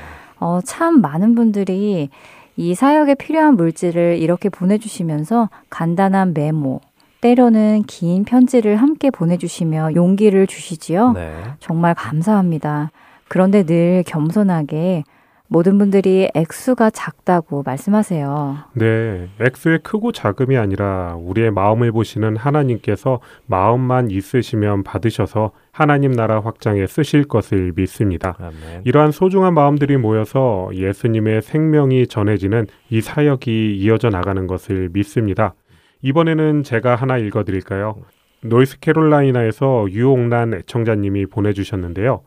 어, 0.41 0.59
참 0.65 1.01
많은 1.01 1.37
분들이 1.37 2.11
이 2.57 2.75
사역에 2.75 3.15
필요한 3.15 3.55
물질을 3.55 4.19
이렇게 4.19 4.49
보내주시면서 4.49 5.51
간단한 5.71 6.35
메모, 6.35 6.81
때로는 7.23 7.85
긴 7.87 8.25
편지를 8.25 8.77
함께 8.77 9.11
보내주시며 9.11 9.95
용기를 9.95 10.47
주시지요. 10.47 11.13
네. 11.13 11.33
정말 11.61 11.95
감사합니다. 11.95 12.91
그런데 13.29 13.63
늘 13.63 14.03
겸손하게 14.07 15.05
모든 15.53 15.77
분들이 15.79 16.29
액수가 16.35 16.91
작다고 16.91 17.63
말씀하세요. 17.63 18.57
네, 18.73 19.29
액수의 19.39 19.81
크고 19.83 20.11
작음이 20.11 20.57
아니라 20.57 21.15
우리의 21.21 21.51
마음을 21.51 21.93
보시는 21.93 22.39
하나님께서 22.39 23.21
마음만 23.47 24.11
있으시면 24.11 24.83
받으셔서 24.83 25.53
하나님 25.71 26.13
나라 26.13 26.41
확장에 26.41 26.87
쓰실 26.87 27.25
것을 27.25 27.73
믿습니다. 27.77 28.35
아멘. 28.39 28.83
이러한 28.85 29.13
소중한 29.13 29.53
마음들이 29.53 29.99
모여서 29.99 30.71
예수님의 30.73 31.43
생명이 31.43 32.07
전해지는 32.07 32.67
이 32.89 33.03
사역이 33.03 33.77
이어져 33.77 34.09
나가는 34.09 34.47
것을 34.47 34.89
믿습니다. 34.93 35.55
이번에는 36.03 36.65
제가 36.65 36.97
하나 36.97 37.17
읽어드릴까요? 37.17 38.03
노이스캐롤라이나에서 38.43 39.87
유옥란 39.91 40.55
애청자님이 40.55 41.27
보내주셨는데요. 41.27 42.23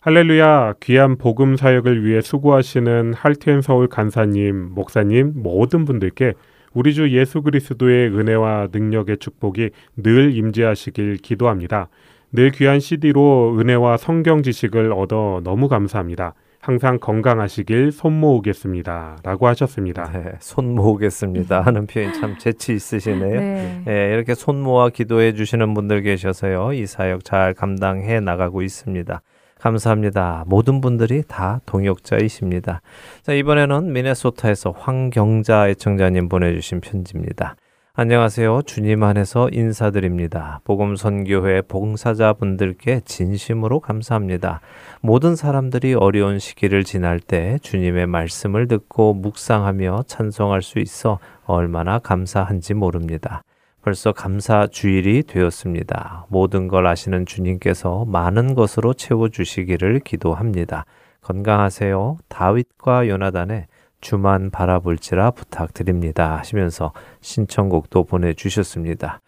할렐루야 0.00 0.74
귀한 0.80 1.18
복음 1.18 1.56
사역을 1.56 2.04
위해 2.06 2.20
수고하시는 2.20 3.12
할텐 3.14 3.60
서울 3.60 3.88
간사님, 3.88 4.70
목사님 4.74 5.32
모든 5.34 5.84
분들께 5.84 6.34
우리 6.72 6.94
주 6.94 7.10
예수 7.10 7.42
그리스도의 7.42 8.08
은혜와 8.08 8.68
능력의 8.72 9.18
축복이 9.18 9.70
늘 9.96 10.34
임재하시길 10.34 11.16
기도합니다. 11.16 11.88
늘 12.32 12.50
귀한 12.52 12.78
CD로 12.78 13.56
은혜와 13.58 13.96
성경 13.96 14.42
지식을 14.42 14.92
얻어 14.92 15.40
너무 15.42 15.68
감사합니다. 15.68 16.34
항상 16.60 16.98
건강하시길 16.98 17.90
손 17.90 18.20
모으겠습니다. 18.20 19.16
라고 19.22 19.48
하셨습니다. 19.48 20.10
네, 20.12 20.32
손 20.40 20.74
모으겠습니다. 20.74 21.62
하는 21.62 21.86
표현 21.86 22.12
참 22.12 22.36
재치 22.36 22.74
있으시네요. 22.74 23.40
네. 23.40 23.82
네, 23.86 24.12
이렇게 24.12 24.34
손 24.34 24.60
모아 24.60 24.90
기도해 24.90 25.32
주시는 25.32 25.72
분들 25.72 26.02
계셔서요. 26.02 26.74
이 26.74 26.84
사역 26.86 27.24
잘 27.24 27.54
감당해 27.54 28.20
나가고 28.20 28.60
있습니다. 28.60 29.22
감사합니다. 29.58 30.44
모든 30.46 30.82
분들이 30.82 31.22
다 31.26 31.60
동역자이십니다. 31.64 32.82
자, 33.22 33.32
이번에는 33.32 33.92
미네소타에서 33.92 34.72
황경자 34.72 35.68
애청자님 35.68 36.28
보내주신 36.28 36.80
편지입니다. 36.80 37.56
안녕하세요. 38.02 38.62
주님 38.62 39.02
안에서 39.02 39.50
인사드립니다. 39.52 40.62
복음 40.64 40.96
선교회 40.96 41.60
봉사자분들께 41.60 43.02
진심으로 43.04 43.80
감사합니다. 43.80 44.62
모든 45.02 45.36
사람들이 45.36 45.92
어려운 45.92 46.38
시기를 46.38 46.84
지날 46.84 47.20
때 47.20 47.58
주님의 47.60 48.06
말씀을 48.06 48.68
듣고 48.68 49.12
묵상하며 49.12 50.04
찬송할 50.06 50.62
수 50.62 50.78
있어 50.78 51.18
얼마나 51.44 51.98
감사한지 51.98 52.72
모릅니다. 52.72 53.42
벌써 53.82 54.12
감사 54.12 54.66
주일이 54.66 55.22
되었습니다. 55.22 56.24
모든 56.30 56.68
걸 56.68 56.86
아시는 56.86 57.26
주님께서 57.26 58.06
많은 58.06 58.54
것으로 58.54 58.94
채워 58.94 59.28
주시기를 59.28 60.00
기도합니다. 60.00 60.86
건강하세요. 61.20 62.16
다윗과 62.28 63.08
요나단의 63.08 63.66
주만 64.00 64.50
바라볼지라 64.50 65.32
부탁드립니다. 65.32 66.36
하시면서 66.38 66.92
신청곡도 67.20 68.04
보내주셨습니다. 68.04 69.20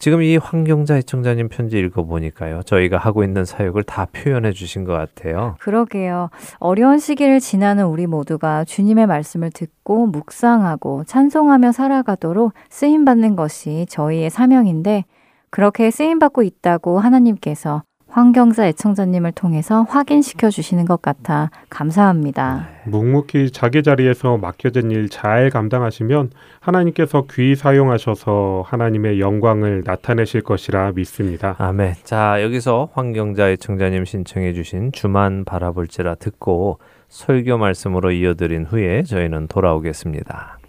지금 0.00 0.22
이 0.22 0.38
황경자 0.38 0.96
애청자님 0.96 1.50
편지 1.50 1.78
읽어보니까요. 1.78 2.62
저희가 2.62 2.96
하고 2.96 3.22
있는 3.22 3.44
사역을 3.44 3.82
다 3.82 4.06
표현해 4.06 4.52
주신 4.52 4.84
것 4.84 4.94
같아요. 4.94 5.56
그러게요. 5.60 6.30
어려운 6.58 6.98
시기를 6.98 7.38
지나는 7.38 7.84
우리 7.84 8.06
모두가 8.06 8.64
주님의 8.64 9.06
말씀을 9.06 9.50
듣고 9.50 10.06
묵상하고 10.06 11.04
찬송하며 11.04 11.72
살아가도록 11.72 12.54
쓰임받는 12.70 13.36
것이 13.36 13.84
저희의 13.90 14.30
사명인데 14.30 15.04
그렇게 15.50 15.90
쓰임받고 15.90 16.44
있다고 16.44 16.98
하나님께서 16.98 17.82
황경자 18.10 18.66
애청자님을 18.68 19.32
통해서 19.32 19.82
확인시켜 19.82 20.50
주시는 20.50 20.84
것 20.84 21.00
같아 21.02 21.50
감사합니다. 21.68 22.68
네. 22.84 22.90
묵묵히 22.90 23.50
자기 23.52 23.82
자리에서 23.82 24.36
맡겨진 24.36 24.90
일 24.90 25.08
잘 25.10 25.50
감당하시면 25.50 26.30
하나님께서 26.60 27.26
귀 27.32 27.56
사용하셔서 27.56 28.64
하나님의 28.66 29.20
영광을 29.20 29.82
나타내실 29.84 30.42
것이라 30.42 30.92
믿습니다. 30.92 31.56
아멘. 31.58 31.94
자, 32.04 32.42
여기서 32.42 32.90
황경자 32.92 33.50
애청자님 33.50 34.04
신청해 34.04 34.52
주신 34.54 34.92
주만 34.92 35.44
바라볼지라 35.44 36.14
듣고 36.16 36.78
설교 37.08 37.58
말씀으로 37.58 38.12
이어드린 38.12 38.66
후에 38.66 39.02
저희는 39.02 39.48
돌아오겠습니다. 39.48 40.59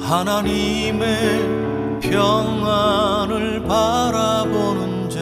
하나님의 0.00 2.00
평안을 2.00 3.62
바라보는 3.62 5.08
자 5.08 5.20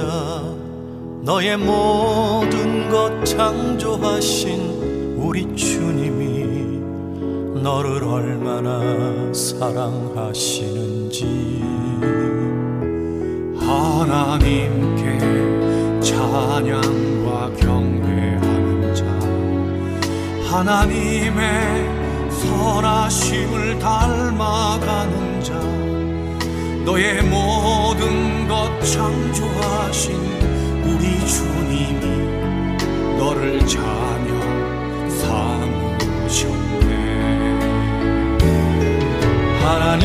너의 1.23 1.59
모든 1.59 2.89
것 2.89 3.23
창조하신 3.25 5.19
우리 5.19 5.55
주님이 5.55 6.81
너를 7.63 8.05
얼마나 8.05 8.81
사랑하시는지. 9.35 11.27
하나님께 13.61 15.19
찬양 16.01 17.12
하나님의 20.53 22.29
선하심을 22.31 23.79
닮아가는 23.79 25.43
자 25.43 25.55
너의 26.85 27.23
모든 27.23 28.47
것 28.47 28.69
창조하신 28.85 30.13
우리 30.85 31.27
주님이 31.27 32.03
너를 33.17 33.67
자녀 33.67 35.09
삼으셨네. 35.09 36.91
하나님 39.63 40.02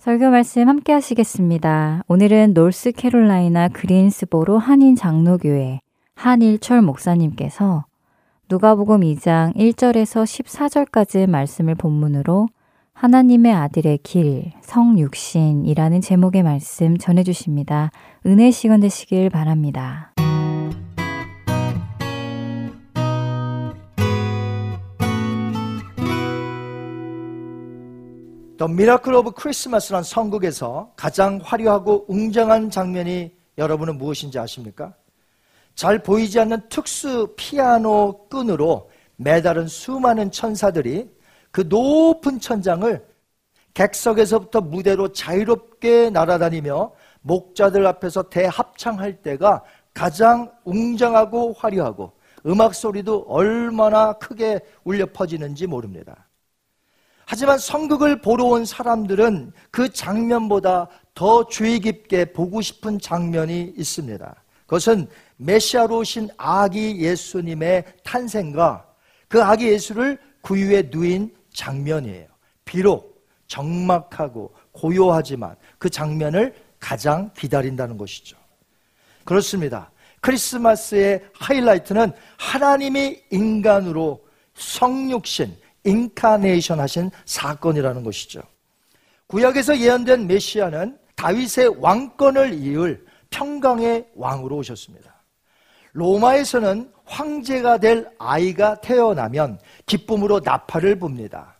설교 0.00 0.30
말씀 0.30 0.66
함께 0.66 0.94
하시겠습니다. 0.94 2.04
오늘은 2.08 2.54
노스캐롤라이나 2.54 3.68
그린스보로 3.68 4.56
한인 4.56 4.96
장로교회 4.96 5.80
한일철 6.14 6.80
목사님께서 6.80 7.84
누가복음 8.48 9.02
2장 9.02 9.54
1절에서 9.54 10.24
14절까지 10.24 11.28
말씀을 11.28 11.74
본문으로 11.74 12.48
하나님의 12.94 13.52
아들의 13.52 13.98
길, 13.98 14.52
성육신이라는 14.62 16.00
제목의 16.00 16.44
말씀 16.44 16.96
전해 16.96 17.22
주십니다. 17.22 17.90
은혜 18.24 18.50
시간 18.50 18.80
되시길 18.80 19.28
바랍니다. 19.28 20.14
The 28.60 28.68
Miracle 28.68 29.14
of 29.14 29.30
Christmas란 29.30 30.02
성극에서 30.02 30.92
가장 30.94 31.40
화려하고 31.42 32.04
웅장한 32.08 32.68
장면이 32.68 33.34
여러분은 33.56 33.96
무엇인지 33.96 34.38
아십니까? 34.38 34.92
잘 35.74 35.98
보이지 36.02 36.38
않는 36.40 36.68
특수 36.68 37.32
피아노 37.38 38.28
끈으로 38.28 38.90
매달은 39.16 39.66
수많은 39.66 40.30
천사들이 40.30 41.10
그 41.50 41.62
높은 41.62 42.38
천장을 42.38 43.02
객석에서부터 43.72 44.60
무대로 44.60 45.10
자유롭게 45.10 46.10
날아다니며 46.10 46.92
목자들 47.22 47.86
앞에서 47.86 48.24
대합창할 48.24 49.22
때가 49.22 49.64
가장 49.94 50.52
웅장하고 50.64 51.54
화려하고 51.54 52.12
음악 52.44 52.74
소리도 52.74 53.24
얼마나 53.26 54.12
크게 54.12 54.60
울려 54.84 55.06
퍼지는지 55.06 55.66
모릅니다. 55.66 56.26
하지만 57.30 57.60
성극을 57.60 58.22
보러 58.22 58.46
온 58.46 58.64
사람들은 58.64 59.52
그 59.70 59.88
장면보다 59.88 60.88
더 61.14 61.46
주의 61.46 61.78
깊게 61.78 62.32
보고 62.32 62.60
싶은 62.60 62.98
장면이 62.98 63.74
있습니다. 63.76 64.34
그것은 64.62 65.06
메시아로 65.36 65.98
오신 65.98 66.30
아기 66.36 66.98
예수님의 66.98 67.84
탄생과 68.02 68.84
그 69.28 69.40
아기 69.44 69.68
예수를 69.68 70.18
구유에 70.40 70.90
누인 70.90 71.32
장면이에요. 71.52 72.26
비록 72.64 73.24
적막하고 73.46 74.52
고요하지만 74.72 75.54
그 75.78 75.88
장면을 75.88 76.52
가장 76.80 77.30
기다린다는 77.34 77.96
것이죠. 77.96 78.36
그렇습니다. 79.22 79.92
크리스마스의 80.20 81.22
하이라이트는 81.34 82.10
하나님이 82.38 83.20
인간으로 83.30 84.20
성육신, 84.54 85.56
인카네이션 85.84 86.80
하신 86.80 87.10
사건이라는 87.24 88.02
것이죠. 88.04 88.42
구약에서 89.26 89.78
예언된 89.78 90.26
메시아는 90.26 90.98
다윗의 91.14 91.76
왕권을 91.78 92.54
이을 92.54 93.04
평강의 93.30 94.06
왕으로 94.16 94.56
오셨습니다. 94.56 95.14
로마에서는 95.92 96.92
황제가 97.04 97.78
될 97.78 98.08
아이가 98.18 98.80
태어나면 98.80 99.58
기쁨으로 99.86 100.40
나팔을 100.44 100.98
붑니다. 100.98 101.54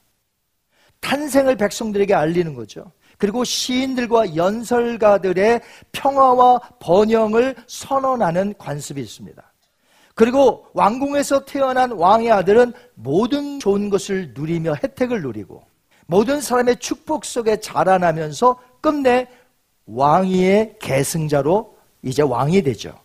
탄생을 1.01 1.57
백성들에게 1.57 2.15
알리는 2.15 2.55
거죠. 2.55 2.93
그리고 3.19 3.45
시인들과 3.45 4.37
연설가들의 4.37 5.61
평화와 5.93 6.59
번영을 6.79 7.55
선언하는 7.67 8.55
관습이 8.57 9.01
있습니다. 9.01 9.50
그리고 10.21 10.67
왕궁에서 10.75 11.47
태어난 11.47 11.93
왕의 11.93 12.31
아들은 12.31 12.75
모든 12.93 13.59
좋은 13.59 13.89
것을 13.89 14.35
누리며 14.35 14.75
혜택을 14.75 15.23
누리고 15.23 15.63
모든 16.07 16.43
사람의 16.43 16.77
축복 16.77 17.25
속에 17.25 17.59
자라나면서 17.59 18.61
끝내 18.83 19.29
왕위의 19.87 20.77
계승자로 20.79 21.75
이제 22.03 22.21
왕이 22.21 22.61
되죠. 22.61 23.01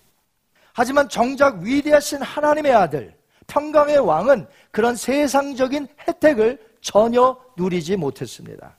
하지만 0.73 1.07
정작 1.07 1.61
위대하신 1.61 2.21
하나님의 2.21 2.73
아들, 2.73 3.15
평강의 3.47 3.99
왕은 3.99 4.45
그런 4.71 4.97
세상적인 4.97 5.87
혜택을 6.05 6.59
전혀 6.81 7.37
누리지 7.55 7.95
못했습니다. 7.95 8.77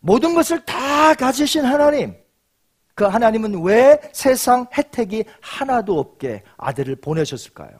모든 0.00 0.34
것을 0.34 0.62
다 0.66 1.14
가지신 1.14 1.64
하나님, 1.64 2.14
그 2.94 3.04
하나님은 3.04 3.62
왜 3.62 4.00
세상 4.12 4.66
혜택이 4.76 5.24
하나도 5.40 5.98
없게 5.98 6.42
아들을 6.56 6.96
보내셨을까요? 6.96 7.70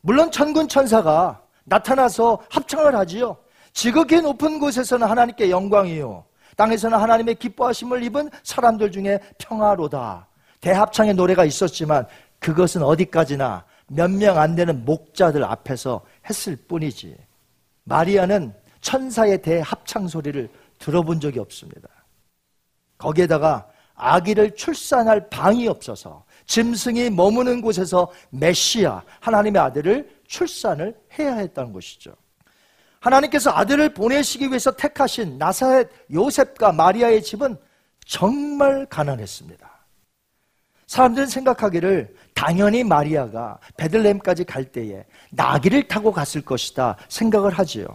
물론 0.00 0.30
천군 0.30 0.68
천사가 0.68 1.42
나타나서 1.64 2.42
합창을 2.50 2.94
하지요. 2.96 3.36
지극히 3.72 4.20
높은 4.20 4.58
곳에서는 4.58 5.06
하나님께 5.06 5.50
영광이요. 5.50 6.24
땅에서는 6.56 6.96
하나님의 6.98 7.34
기뻐하심을 7.36 8.02
입은 8.04 8.30
사람들 8.42 8.92
중에 8.92 9.18
평화로다. 9.38 10.28
대합창의 10.60 11.14
노래가 11.14 11.44
있었지만 11.44 12.06
그것은 12.38 12.82
어디까지나 12.82 13.64
몇 13.88 14.10
명 14.10 14.38
안 14.38 14.54
되는 14.54 14.84
목자들 14.84 15.44
앞에서 15.44 16.00
했을 16.28 16.56
뿐이지. 16.56 17.16
마리아는 17.84 18.54
천사의 18.80 19.42
대합창 19.42 20.08
소리를 20.08 20.48
들어본 20.78 21.20
적이 21.20 21.40
없습니다. 21.40 21.88
거기에다가 22.98 23.66
아기를 23.94 24.54
출산할 24.56 25.28
방이 25.30 25.68
없어서 25.68 26.24
짐승이 26.46 27.10
머무는 27.10 27.60
곳에서 27.60 28.10
메시아 28.30 29.02
하나님의 29.20 29.62
아들을 29.62 30.20
출산을 30.26 30.94
해야 31.18 31.36
했다는 31.36 31.72
것이죠. 31.72 32.14
하나님께서 33.00 33.50
아들을 33.50 33.94
보내시기 33.94 34.48
위해서 34.48 34.70
택하신 34.72 35.38
나사렛 35.38 35.88
요셉과 36.12 36.72
마리아의 36.72 37.22
집은 37.22 37.56
정말 38.06 38.86
가난했습니다. 38.86 39.70
사람들은 40.86 41.26
생각하기를 41.26 42.14
당연히 42.34 42.84
마리아가 42.84 43.58
베들레헴까지 43.76 44.44
갈 44.44 44.64
때에 44.64 45.04
나귀를 45.30 45.88
타고 45.88 46.12
갔을 46.12 46.42
것이다 46.42 46.96
생각을 47.08 47.52
하지요. 47.52 47.86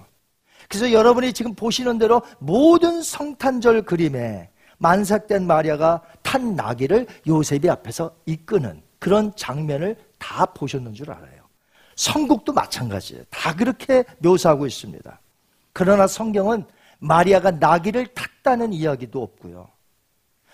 그래서 0.67 0.91
여러분이 0.91 1.33
지금 1.33 1.55
보시는 1.55 1.97
대로 1.97 2.21
모든 2.37 3.01
성탄절 3.01 3.83
그림에 3.83 4.49
만삭된 4.79 5.45
마리아가 5.45 6.01
탄 6.23 6.55
나귀를 6.55 7.07
요셉이 7.27 7.69
앞에서 7.69 8.15
이끄는 8.25 8.81
그런 8.97 9.33
장면을 9.35 9.95
다 10.17 10.45
보셨는 10.45 10.93
줄 10.93 11.11
알아요. 11.11 11.43
성국도 11.95 12.53
마찬가지예요. 12.53 13.23
다 13.29 13.55
그렇게 13.55 14.03
묘사하고 14.19 14.65
있습니다. 14.65 15.19
그러나 15.73 16.07
성경은 16.07 16.65
마리아가 16.99 17.51
나귀를 17.51 18.07
탔다는 18.07 18.73
이야기도 18.73 19.21
없고요. 19.21 19.69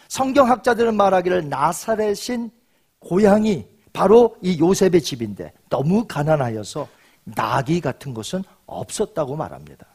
성경학자들은 0.08 0.96
말하기를 0.96 1.50
나사렛인 1.50 2.52
고향이 3.00 3.68
바로 3.94 4.36
이 4.42 4.60
요셉의 4.60 5.02
집인데 5.02 5.54
너무 5.70 6.06
가난하여서 6.06 6.88
나귀 7.24 7.82
같은 7.82 8.14
것은 8.14 8.44
없었다고 8.66 9.36
말합니다. 9.36 9.86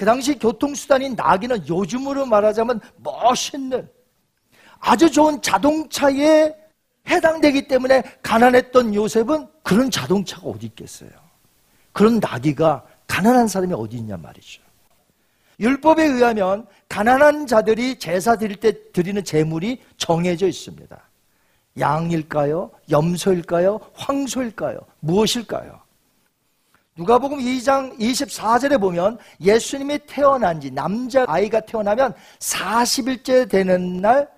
그 0.00 0.06
당시 0.06 0.38
교통수단인 0.38 1.14
나귀는 1.14 1.68
요즘으로 1.68 2.24
말하자면 2.24 2.80
멋있는 3.02 3.86
아주 4.78 5.10
좋은 5.10 5.42
자동차에 5.42 6.54
해당되기 7.06 7.68
때문에 7.68 8.02
가난했던 8.22 8.94
요셉은 8.94 9.46
그런 9.62 9.90
자동차가 9.90 10.48
어디 10.48 10.68
있겠어요? 10.68 11.10
그런 11.92 12.18
나귀가 12.18 12.82
가난한 13.06 13.46
사람이 13.46 13.74
어디 13.74 13.98
있냐 13.98 14.16
말이죠. 14.16 14.62
율법에 15.58 16.02
의하면 16.02 16.66
가난한 16.88 17.46
자들이 17.46 17.98
제사 17.98 18.36
드릴 18.38 18.56
때 18.56 18.72
드리는 18.92 19.22
제물이 19.22 19.82
정해져 19.98 20.48
있습니다. 20.48 20.98
양일까요? 21.78 22.70
염소일까요? 22.90 23.78
황소일까요? 23.92 24.78
무엇일까요? 25.00 25.78
누가복음 27.00 27.38
2장 27.38 27.98
24절에 27.98 28.78
보면 28.78 29.16
예수님이 29.40 30.00
태어난 30.06 30.60
지 30.60 30.70
남자 30.70 31.24
아이가 31.26 31.60
태어나면 31.60 32.12
40일째 32.38 33.48
되는 33.48 34.02
날 34.02 34.28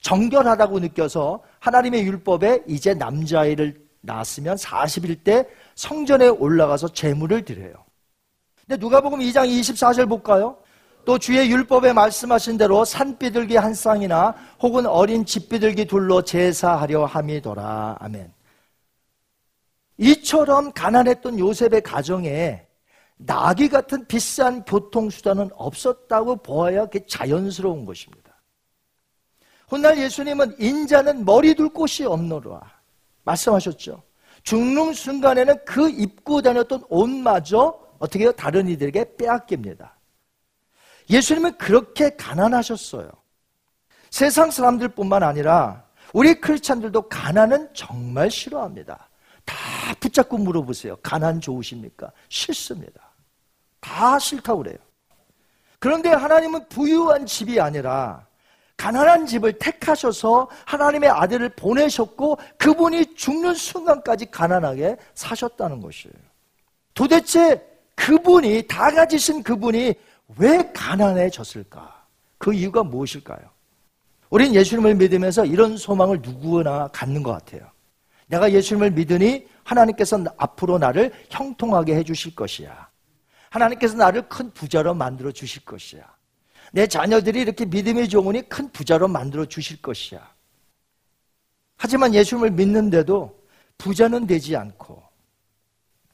정결하다고 0.00 0.78
느껴서 0.78 1.42
하나님의 1.58 2.06
율법에 2.06 2.62
이제 2.68 2.94
남자아이를 2.94 3.84
낳았으면 4.02 4.54
40일 4.54 5.24
때 5.24 5.44
성전에 5.74 6.28
올라가서 6.28 6.92
제물을 6.92 7.44
드려요. 7.44 7.74
근데 8.64 8.78
누가복음 8.78 9.18
2장 9.18 9.48
24절 9.48 10.08
볼까요? 10.08 10.56
또 11.04 11.18
주의 11.18 11.50
율법에 11.50 11.92
말씀하신 11.92 12.58
대로 12.58 12.84
산비둘기 12.84 13.56
한 13.56 13.74
쌍이나 13.74 14.36
혹은 14.62 14.86
어린 14.86 15.24
집비둘기 15.24 15.86
둘로 15.86 16.22
제사하려 16.22 17.06
함이더라. 17.06 17.96
아멘. 17.98 18.39
이처럼 20.00 20.72
가난했던 20.72 21.38
요셉의 21.38 21.82
가정에 21.82 22.66
나귀 23.18 23.68
같은 23.68 24.06
비싼 24.06 24.64
교통수단은 24.64 25.50
없었다고 25.52 26.36
보아야 26.36 26.86
그게 26.86 27.04
자연스러운 27.06 27.84
것입니다. 27.84 28.34
훗날 29.68 29.98
예수님은 29.98 30.56
인자는 30.58 31.26
머리 31.26 31.54
둘 31.54 31.68
곳이 31.68 32.06
없노라 32.06 32.60
말씀하셨죠. 33.24 34.02
죽는 34.42 34.94
순간에는 34.94 35.64
그 35.66 35.90
입고 35.90 36.40
다녔던 36.40 36.84
옷마저 36.88 37.78
어떻게 37.98 38.24
해요? 38.24 38.32
다른 38.32 38.68
이들에게 38.68 39.16
빼앗깁니다. 39.18 39.98
예수님은 41.10 41.58
그렇게 41.58 42.16
가난하셨어요. 42.16 43.10
세상 44.08 44.50
사람들뿐만 44.50 45.22
아니라 45.22 45.84
우리 46.14 46.40
크리스찬들도 46.40 47.02
가난은 47.10 47.68
정말 47.74 48.30
싫어합니다. 48.30 49.09
다 49.50 49.94
붙잡고 49.98 50.38
물어보세요. 50.38 50.96
가난 51.02 51.40
좋으십니까? 51.40 52.12
싫습니다. 52.28 53.00
다 53.80 54.18
싫다고 54.18 54.62
그래요. 54.62 54.78
그런데 55.80 56.10
하나님은 56.10 56.68
부유한 56.68 57.26
집이 57.26 57.60
아니라 57.60 58.26
가난한 58.76 59.26
집을 59.26 59.58
택하셔서 59.58 60.48
하나님의 60.64 61.10
아들을 61.10 61.50
보내셨고 61.50 62.38
그분이 62.56 63.14
죽는 63.14 63.54
순간까지 63.54 64.30
가난하게 64.30 64.96
사셨다는 65.14 65.80
것이에요. 65.80 66.14
도대체 66.94 67.66
그분이 67.94 68.66
다 68.68 68.90
가지신 68.90 69.42
그분이 69.42 69.94
왜 70.38 70.72
가난해졌을까? 70.72 72.04
그 72.38 72.54
이유가 72.54 72.82
무엇일까요? 72.82 73.40
우린 74.30 74.54
예수님을 74.54 74.94
믿으면서 74.94 75.44
이런 75.44 75.76
소망을 75.76 76.20
누구나 76.22 76.88
갖는 76.88 77.22
것 77.22 77.32
같아요. 77.32 77.70
내가 78.30 78.52
예수님을 78.52 78.92
믿으니 78.92 79.46
하나님께서 79.64 80.24
앞으로 80.36 80.78
나를 80.78 81.12
형통하게 81.30 81.96
해주실 81.96 82.36
것이야. 82.36 82.88
하나님께서 83.50 83.96
나를 83.96 84.28
큰 84.28 84.50
부자로 84.52 84.94
만들어 84.94 85.32
주실 85.32 85.64
것이야. 85.64 86.02
내 86.72 86.86
자녀들이 86.86 87.40
이렇게 87.40 87.64
믿음이 87.64 88.08
좋으니 88.08 88.48
큰 88.48 88.70
부자로 88.70 89.08
만들어 89.08 89.44
주실 89.44 89.82
것이야. 89.82 90.20
하지만 91.76 92.14
예수님을 92.14 92.52
믿는데도 92.52 93.36
부자는 93.78 94.28
되지 94.28 94.54
않고 94.54 95.02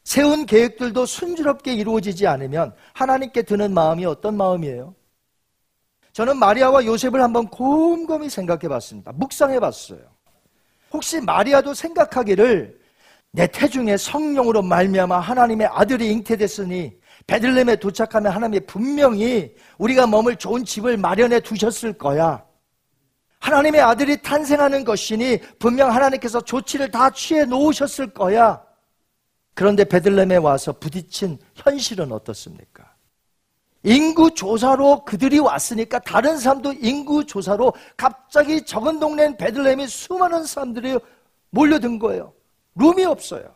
세운 0.04 0.46
계획들도 0.46 1.04
순조롭게 1.04 1.74
이루어지지 1.74 2.26
않으면 2.26 2.74
하나님께 2.94 3.42
드는 3.42 3.74
마음이 3.74 4.06
어떤 4.06 4.36
마음이에요? 4.38 4.94
저는 6.12 6.38
마리아와 6.38 6.86
요셉을 6.86 7.20
한번 7.20 7.46
곰곰이 7.48 8.30
생각해 8.30 8.68
봤습니다. 8.68 9.12
묵상해 9.12 9.60
봤어요. 9.60 10.15
혹시 10.92 11.20
마리아도 11.20 11.74
생각하기를 11.74 12.78
내 13.32 13.46
태중에 13.46 13.96
성령으로 13.96 14.62
말미암아 14.62 15.18
하나님의 15.18 15.68
아들이 15.70 16.10
잉태됐으니 16.10 16.98
베들렘에 17.26 17.76
도착하면 17.76 18.32
하나님이 18.32 18.66
분명히 18.66 19.54
우리가 19.78 20.06
머물 20.06 20.36
좋은 20.36 20.64
집을 20.64 20.96
마련해 20.96 21.40
두셨을 21.40 21.92
거야. 21.94 22.44
하나님의 23.40 23.80
아들이 23.80 24.20
탄생하는 24.22 24.84
것이니 24.84 25.40
분명 25.58 25.92
하나님께서 25.92 26.40
조치를 26.40 26.90
다 26.90 27.10
취해 27.10 27.44
놓으셨을 27.44 28.12
거야. 28.14 28.62
그런데 29.54 29.84
베들렘에 29.84 30.36
와서 30.36 30.72
부딪힌 30.72 31.38
현실은 31.54 32.12
어떻습니까? 32.12 32.95
인구 33.86 34.32
조사로 34.32 35.04
그들이 35.04 35.38
왔으니까 35.38 36.00
다른 36.00 36.36
사람도 36.38 36.72
인구 36.80 37.24
조사로 37.24 37.72
갑자기 37.96 38.60
적은 38.60 38.98
동네인 38.98 39.36
베들렘이 39.36 39.86
수많은 39.86 40.42
사람들이 40.42 40.98
몰려든 41.50 42.00
거예요. 42.00 42.32
룸이 42.74 43.04
없어요. 43.04 43.54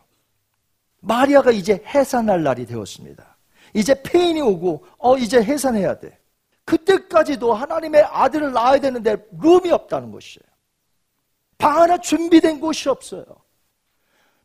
마리아가 1.01 1.51
이제 1.51 1.83
해산할 1.85 2.43
날이 2.43 2.65
되었습니다. 2.65 3.35
이제 3.73 4.01
폐인이 4.03 4.39
오고 4.39 4.85
어 4.99 5.17
이제 5.17 5.43
해산해야 5.43 5.99
돼. 5.99 6.17
그때까지도 6.63 7.53
하나님의 7.53 8.01
아들을 8.03 8.53
낳아야 8.53 8.79
되는데 8.79 9.17
룸이 9.37 9.69
없다는 9.69 10.13
것이에요. 10.13 10.49
방 11.57 11.81
하나 11.81 11.97
준비된 11.97 12.61
곳이 12.61 12.87
없어요. 12.87 13.25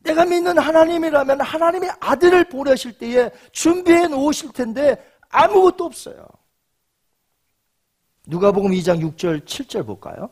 내가 0.00 0.24
믿는 0.24 0.58
하나님이라면 0.58 1.40
하나님의 1.40 1.90
아들을 2.00 2.48
보내실 2.48 2.98
때에 2.98 3.30
준비해 3.52 4.08
놓으실 4.08 4.52
텐데 4.52 4.96
아무것도 5.30 5.84
없어요. 5.84 6.26
누가복음 8.26 8.72
2장 8.72 9.00
6절 9.00 9.44
7절 9.44 9.86
볼까요? 9.86 10.30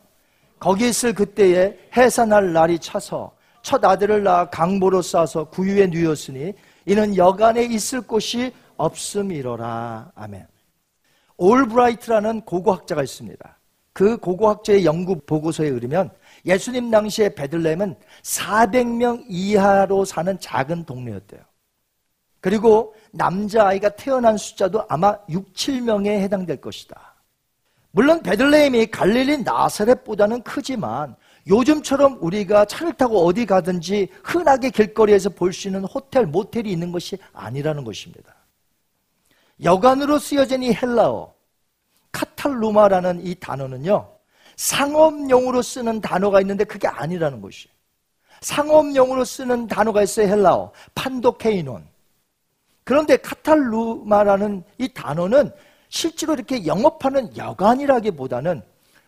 거기 0.59 0.89
있을 0.89 1.13
그때에 1.13 1.77
해산할 1.95 2.53
날이 2.53 2.79
차서 2.79 3.35
첫 3.61 3.83
아들을 3.83 4.23
낳아 4.23 4.49
강보로 4.49 5.01
싸서 5.01 5.45
구유에 5.45 5.87
누였으니 5.87 6.53
이는 6.85 7.15
여간에 7.17 7.63
있을 7.63 8.01
곳이 8.01 8.51
없음이로라. 8.77 10.11
아멘. 10.15 10.47
올브라이트라는 11.37 12.41
고고학자가 12.41 13.03
있습니다. 13.03 13.59
그 13.93 14.17
고고학자의 14.17 14.85
연구 14.85 15.19
보고서에 15.21 15.67
의하면 15.67 16.11
예수님 16.45 16.91
당시에 16.91 17.33
베들렘은 17.33 17.95
400명 18.23 19.25
이하로 19.29 20.05
사는 20.05 20.37
작은 20.39 20.85
동네였대요. 20.85 21.41
그리고 22.45 22.93
남자아이가 23.09 23.89
태어난 23.95 24.37
숫자도 24.37 24.85
아마 24.87 25.17
6, 25.29 25.51
7명에 25.53 26.09
해당될 26.19 26.61
것이다. 26.61 27.15
물론 27.89 28.21
베들레헴이 28.21 28.91
갈릴리 28.91 29.41
나사렛보다는 29.41 30.43
크지만 30.43 31.15
요즘처럼 31.47 32.19
우리가 32.21 32.65
차를 32.65 32.93
타고 32.93 33.25
어디 33.25 33.47
가든지 33.47 34.09
흔하게 34.23 34.69
길거리에서 34.69 35.29
볼 35.29 35.53
수 35.53 35.69
있는 35.69 35.85
호텔, 35.85 36.27
모텔이 36.27 36.71
있는 36.71 36.91
것이 36.91 37.17
아니라는 37.33 37.83
것입니다. 37.83 38.35
여간으로 39.63 40.19
쓰여진 40.19 40.61
이 40.61 40.71
헬라어, 40.71 41.33
카탈루마라는 42.11 43.25
이 43.25 43.33
단어는요, 43.33 44.07
상업용으로 44.55 45.63
쓰는 45.63 45.99
단어가 45.99 46.41
있는데 46.41 46.63
그게 46.63 46.87
아니라는 46.87 47.41
것이에요. 47.41 47.73
상업용으로 48.41 49.25
쓰는 49.25 49.65
단어가 49.65 50.03
있어요, 50.03 50.27
헬라어. 50.27 50.71
판도케이논. 50.93 51.94
그런데 52.85 53.17
카탈루마라는 53.17 54.63
이 54.77 54.87
단어는 54.87 55.51
실제로 55.89 56.33
이렇게 56.33 56.65
영업하는 56.65 57.35
여관이라기보다는 57.35 58.61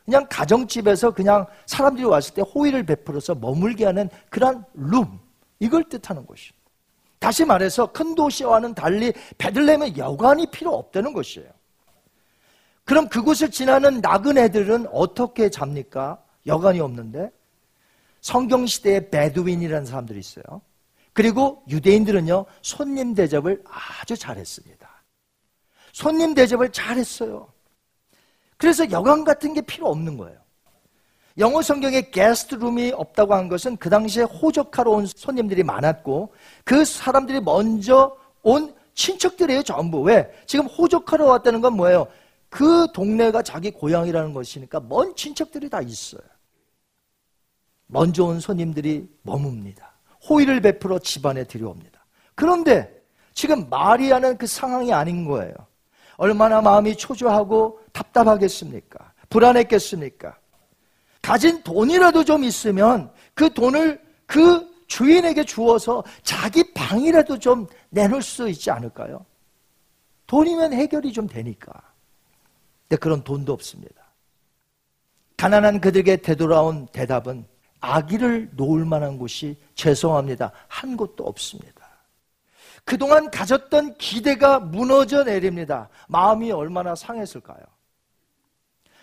그냥 0.03 0.25
가정집에서 0.29 1.11
그냥 1.11 1.45
사람들이 1.67 2.05
왔을 2.05 2.33
때 2.33 2.41
호의를 2.41 2.83
베풀어서 2.83 3.35
머물게 3.35 3.85
하는 3.85 4.09
그런 4.29 4.65
룸 4.73 5.19
이걸 5.59 5.83
뜻하는 5.83 6.25
것이. 6.25 6.51
다시 7.19 7.45
말해서 7.45 7.91
큰 7.91 8.15
도시와는 8.15 8.73
달리 8.73 9.13
베들레헴은 9.37 9.97
여관이 9.97 10.47
필요 10.51 10.73
없다는 10.75 11.13
것이에요. 11.13 11.49
그럼 12.83 13.09
그곳을 13.09 13.51
지나는 13.51 14.01
나그네들은 14.01 14.87
어떻게 14.91 15.49
잡니까? 15.49 16.23
여관이 16.45 16.79
없는데 16.79 17.29
성경 18.21 18.65
시대에 18.65 19.09
베두인이라는 19.09 19.85
사람들이 19.85 20.19
있어요. 20.19 20.61
그리고 21.17 21.63
유대인들은요, 21.67 22.45
손님 22.61 23.15
대접을 23.15 23.63
아주 23.65 24.15
잘했습니다. 24.15 24.87
손님 25.91 26.35
대접을 26.35 26.71
잘했어요. 26.71 27.51
그래서 28.55 28.91
여관 28.91 29.23
같은 29.23 29.55
게 29.55 29.61
필요 29.61 29.87
없는 29.87 30.15
거예요. 30.17 30.39
영어 31.39 31.63
성경에 31.63 32.11
게스트룸이 32.11 32.91
없다고 32.91 33.33
한 33.33 33.47
것은 33.49 33.77
그 33.77 33.89
당시에 33.89 34.25
호적하러 34.25 34.91
온 34.91 35.07
손님들이 35.07 35.63
많았고 35.63 36.35
그 36.63 36.85
사람들이 36.85 37.39
먼저 37.39 38.15
온 38.43 38.75
친척들이에요, 38.93 39.63
전부. 39.63 40.01
왜? 40.01 40.31
지금 40.45 40.67
호적하러 40.67 41.25
왔다는 41.25 41.61
건 41.61 41.77
뭐예요? 41.77 42.05
그 42.47 42.85
동네가 42.93 43.41
자기 43.41 43.71
고향이라는 43.71 44.33
것이니까 44.33 44.81
먼 44.81 45.15
친척들이 45.15 45.67
다 45.67 45.81
있어요. 45.81 46.21
먼저 47.87 48.23
온 48.23 48.39
손님들이 48.39 49.09
머뭅니다. 49.25 49.96
호의를 50.29 50.61
베풀어 50.61 50.99
집안에 50.99 51.43
들여옵니다. 51.43 52.05
그런데 52.35 53.01
지금 53.33 53.69
마리아는 53.69 54.37
그 54.37 54.47
상황이 54.47 54.93
아닌 54.93 55.25
거예요. 55.25 55.53
얼마나 56.17 56.61
마음이 56.61 56.95
초조하고 56.95 57.79
답답하겠습니까? 57.93 59.13
불안했겠습니까? 59.29 60.37
가진 61.21 61.61
돈이라도 61.61 62.23
좀 62.23 62.43
있으면 62.43 63.11
그 63.33 63.53
돈을 63.53 64.01
그 64.25 64.67
주인에게 64.87 65.43
주어서 65.43 66.03
자기 66.23 66.73
방이라도 66.73 67.37
좀 67.37 67.67
내놓을 67.89 68.21
수 68.21 68.49
있지 68.49 68.71
않을까요? 68.71 69.25
돈이면 70.25 70.73
해결이 70.73 71.11
좀 71.13 71.27
되니까. 71.27 71.71
근데 72.87 72.99
그런 72.99 73.23
돈도 73.23 73.53
없습니다. 73.53 74.07
가난한 75.35 75.81
그들에게 75.81 76.17
되돌아온 76.17 76.87
대답은 76.87 77.45
아기를 77.79 78.51
놓을 78.53 78.85
만한 78.85 79.17
곳이 79.17 79.55
죄송합니다. 79.75 80.51
한 80.67 80.97
곳도 80.97 81.23
없습니다. 81.25 81.87
그동안 82.83 83.29
가졌던 83.29 83.95
기대가 83.97 84.59
무너져 84.59 85.23
내립니다. 85.23 85.89
마음이 86.07 86.51
얼마나 86.51 86.95
상했을까요? 86.95 87.59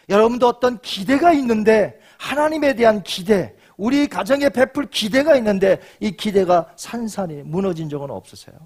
여러분도 0.08 0.48
어떤 0.48 0.80
기대가 0.80 1.32
있는데 1.32 1.98
하나님에 2.18 2.74
대한 2.74 3.02
기대, 3.02 3.54
우리 3.76 4.06
가정에 4.08 4.48
베풀 4.48 4.88
기대가 4.88 5.36
있는데 5.36 5.80
이 6.00 6.12
기대가 6.12 6.72
산산이 6.76 7.42
무너진 7.42 7.88
적은 7.88 8.10
없으세요? 8.10 8.56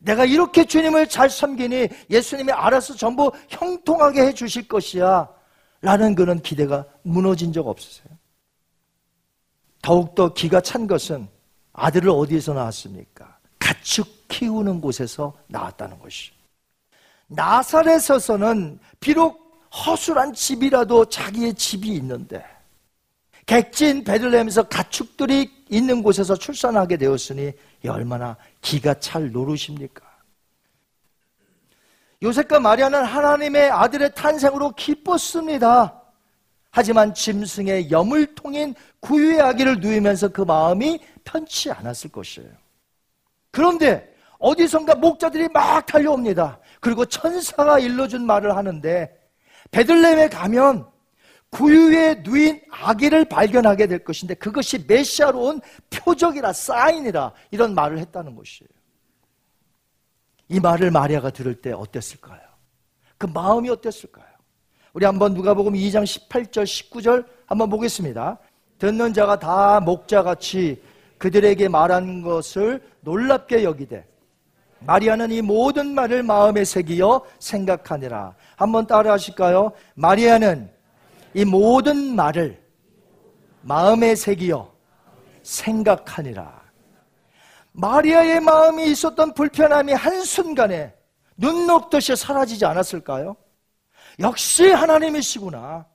내가 0.00 0.24
이렇게 0.24 0.64
주님을 0.64 1.08
잘 1.08 1.30
섬기니 1.30 1.88
예수님이 2.10 2.52
알아서 2.52 2.94
전부 2.94 3.30
형통하게 3.48 4.26
해 4.26 4.34
주실 4.34 4.66
것이야. 4.66 5.28
라는 5.80 6.14
그런 6.14 6.40
기대가 6.40 6.84
무너진 7.02 7.52
적 7.52 7.66
없으세요? 7.66 8.21
더욱더 9.82 10.32
기가 10.32 10.60
찬 10.60 10.86
것은 10.86 11.28
아들을 11.72 12.08
어디에서 12.08 12.54
낳았습니까? 12.54 13.36
가축 13.58 14.28
키우는 14.28 14.80
곳에서 14.80 15.34
나왔다는 15.48 15.98
것이. 15.98 16.30
나사렛에서는 17.26 18.78
비록 19.00 19.42
허술한 19.70 20.34
집이라도 20.34 21.06
자기의 21.06 21.54
집이 21.54 21.88
있는데 21.88 22.44
객진 23.46 24.04
베들레헴에서 24.04 24.64
가축들이 24.64 25.50
있는 25.68 26.02
곳에서 26.02 26.36
출산하게 26.36 26.98
되었으니 26.98 27.52
얼마나 27.88 28.36
기가 28.60 28.94
찰 28.94 29.32
노릇입니까? 29.32 30.04
요셉과 32.22 32.60
마리아는 32.60 33.04
하나님의 33.04 33.70
아들의 33.70 34.14
탄생으로 34.14 34.72
기뻤습니다. 34.72 36.01
하지만 36.72 37.12
짐승의 37.12 37.90
여물통인 37.90 38.74
구유의 39.00 39.40
아기를 39.42 39.80
누이면서 39.80 40.28
그 40.28 40.40
마음이 40.40 40.98
편치 41.22 41.70
않았을 41.70 42.10
것이에요. 42.10 42.50
그런데 43.50 44.10
어디선가 44.38 44.94
목자들이 44.94 45.48
막 45.48 45.84
달려옵니다. 45.84 46.58
그리고 46.80 47.04
천사가 47.04 47.78
일러준 47.78 48.24
말을 48.24 48.56
하는데 48.56 49.14
베들레헴에 49.70 50.30
가면 50.30 50.90
구유에 51.50 52.22
누인 52.24 52.62
아기를 52.70 53.26
발견하게 53.26 53.86
될 53.86 54.02
것인데 54.02 54.32
그것이 54.34 54.86
메시아로 54.88 55.38
온 55.38 55.60
표적이라 55.90 56.54
사인이라 56.54 57.32
이런 57.50 57.74
말을 57.74 57.98
했다는 57.98 58.34
것이에요. 58.34 58.70
이 60.48 60.58
말을 60.58 60.90
마리아가 60.90 61.28
들을 61.28 61.54
때 61.60 61.72
어땠을까요? 61.72 62.40
그 63.18 63.26
마음이 63.26 63.68
어땠을까요? 63.68 64.31
우리 64.92 65.06
한번 65.06 65.32
누가복음 65.32 65.72
2장 65.72 66.04
18절 66.04 66.64
19절 66.64 67.24
한번 67.46 67.70
보겠습니다. 67.70 68.38
듣는 68.78 69.14
자가 69.14 69.38
다 69.38 69.80
목자같이 69.80 70.82
그들에게 71.16 71.68
말한 71.68 72.22
것을 72.22 72.82
놀랍게 73.00 73.64
여기되 73.64 74.06
마리아는 74.80 75.30
이 75.30 75.40
모든 75.40 75.94
말을 75.94 76.22
마음에 76.22 76.64
새기어 76.64 77.22
생각하니라. 77.38 78.34
한번 78.56 78.86
따라 78.86 79.12
하실까요? 79.12 79.72
마리아는 79.94 80.70
이 81.34 81.44
모든 81.44 82.14
말을 82.14 82.60
마음에 83.62 84.14
새기어 84.14 84.70
생각하니라. 85.42 86.60
마리아의 87.72 88.40
마음이 88.40 88.90
있었던 88.90 89.32
불편함이 89.32 89.92
한순간에 89.94 90.92
눈 91.36 91.66
녹듯이 91.66 92.14
사라지지 92.14 92.66
않았을까요? 92.66 93.36
역시 94.20 94.70
하나님이시구나. 94.70 95.86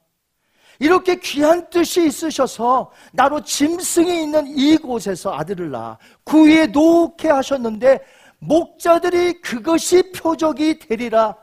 이렇게 0.80 1.20
귀한 1.20 1.70
뜻이 1.70 2.06
있으셔서 2.06 2.92
나로 3.12 3.42
짐승이 3.44 4.24
있는 4.24 4.48
이곳에서 4.48 5.34
아들을 5.34 5.72
낳아 5.72 5.98
구 6.24 6.46
위에 6.46 6.68
놓게 6.68 7.30
하셨는데 7.30 8.00
목자들이 8.40 9.42
그것이 9.42 10.12
표적이 10.12 10.78
되리라 10.78 11.36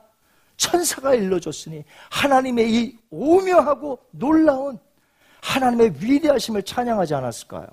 천사가 0.57 1.15
일러줬으니 1.15 1.85
하나님의 2.11 2.73
이 2.73 2.99
오묘하고 3.11 3.99
놀라운 4.13 4.79
하나님의 5.43 5.95
위대하심을 6.01 6.63
찬양하지 6.63 7.15
않았을까요? 7.15 7.67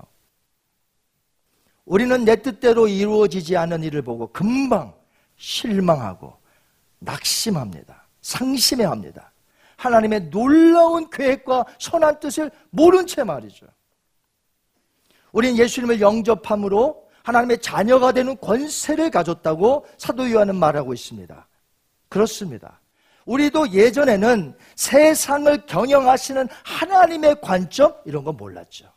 우리는 1.84 2.24
내 2.24 2.36
뜻대로 2.36 2.88
이루어지지 2.88 3.56
않은 3.56 3.82
일을 3.84 4.02
보고 4.02 4.26
금방 4.32 4.92
실망하고 5.36 6.36
낙심합니다. 6.98 8.01
상심해 8.22 8.84
합니다. 8.84 9.32
하나님의 9.76 10.30
놀라운 10.30 11.10
계획과 11.10 11.66
선한 11.78 12.20
뜻을 12.20 12.50
모른 12.70 13.06
채 13.06 13.24
말이죠. 13.24 13.66
우린 15.32 15.58
예수님을 15.58 16.00
영접함으로 16.00 17.08
하나님의 17.24 17.60
자녀가 17.60 18.12
되는 18.12 18.36
권세를 18.38 19.10
가졌다고 19.10 19.86
사도 19.98 20.30
요한은 20.30 20.56
말하고 20.56 20.94
있습니다. 20.94 21.48
그렇습니다. 22.08 22.80
우리도 23.24 23.72
예전에는 23.72 24.56
세상을 24.74 25.66
경영하시는 25.66 26.48
하나님의 26.64 27.40
관점 27.40 27.94
이런 28.04 28.24
거 28.24 28.32
몰랐죠. 28.32 28.92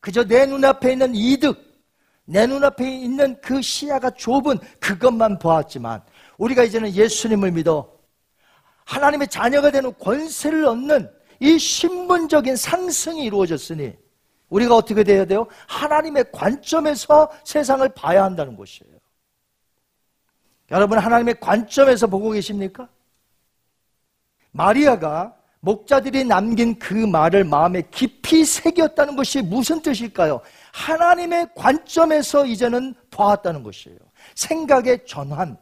그저 0.00 0.24
내 0.24 0.46
눈앞에 0.46 0.92
있는 0.92 1.14
이득, 1.14 1.58
내 2.24 2.46
눈앞에 2.46 2.88
있는 2.88 3.40
그 3.40 3.60
시야가 3.60 4.10
좁은 4.10 4.58
그것만 4.80 5.38
보았지만 5.38 6.02
우리가 6.38 6.62
이제는 6.62 6.94
예수님을 6.94 7.50
믿어 7.52 7.95
하나님의 8.86 9.28
자녀가 9.28 9.70
되는 9.70 9.92
권세를 9.98 10.64
얻는 10.64 11.10
이 11.40 11.58
신분적인 11.58 12.56
상승이 12.56 13.24
이루어졌으니 13.24 13.94
우리가 14.48 14.76
어떻게 14.76 15.04
돼야 15.04 15.24
돼요? 15.24 15.46
하나님의 15.66 16.30
관점에서 16.32 17.30
세상을 17.44 17.86
봐야 17.90 18.24
한다는 18.24 18.56
것이에요. 18.56 18.96
여러분 20.70 20.98
하나님의 20.98 21.38
관점에서 21.40 22.06
보고 22.06 22.30
계십니까? 22.30 22.88
마리아가 24.52 25.34
목자들이 25.60 26.24
남긴 26.24 26.78
그 26.78 26.94
말을 26.94 27.42
마음에 27.42 27.82
깊이 27.90 28.44
새겼다는 28.44 29.16
것이 29.16 29.42
무슨 29.42 29.82
뜻일까요? 29.82 30.40
하나님의 30.72 31.48
관점에서 31.56 32.46
이제는 32.46 32.94
보았다는 33.10 33.64
것이에요. 33.64 33.98
생각의 34.36 35.04
전환. 35.06 35.58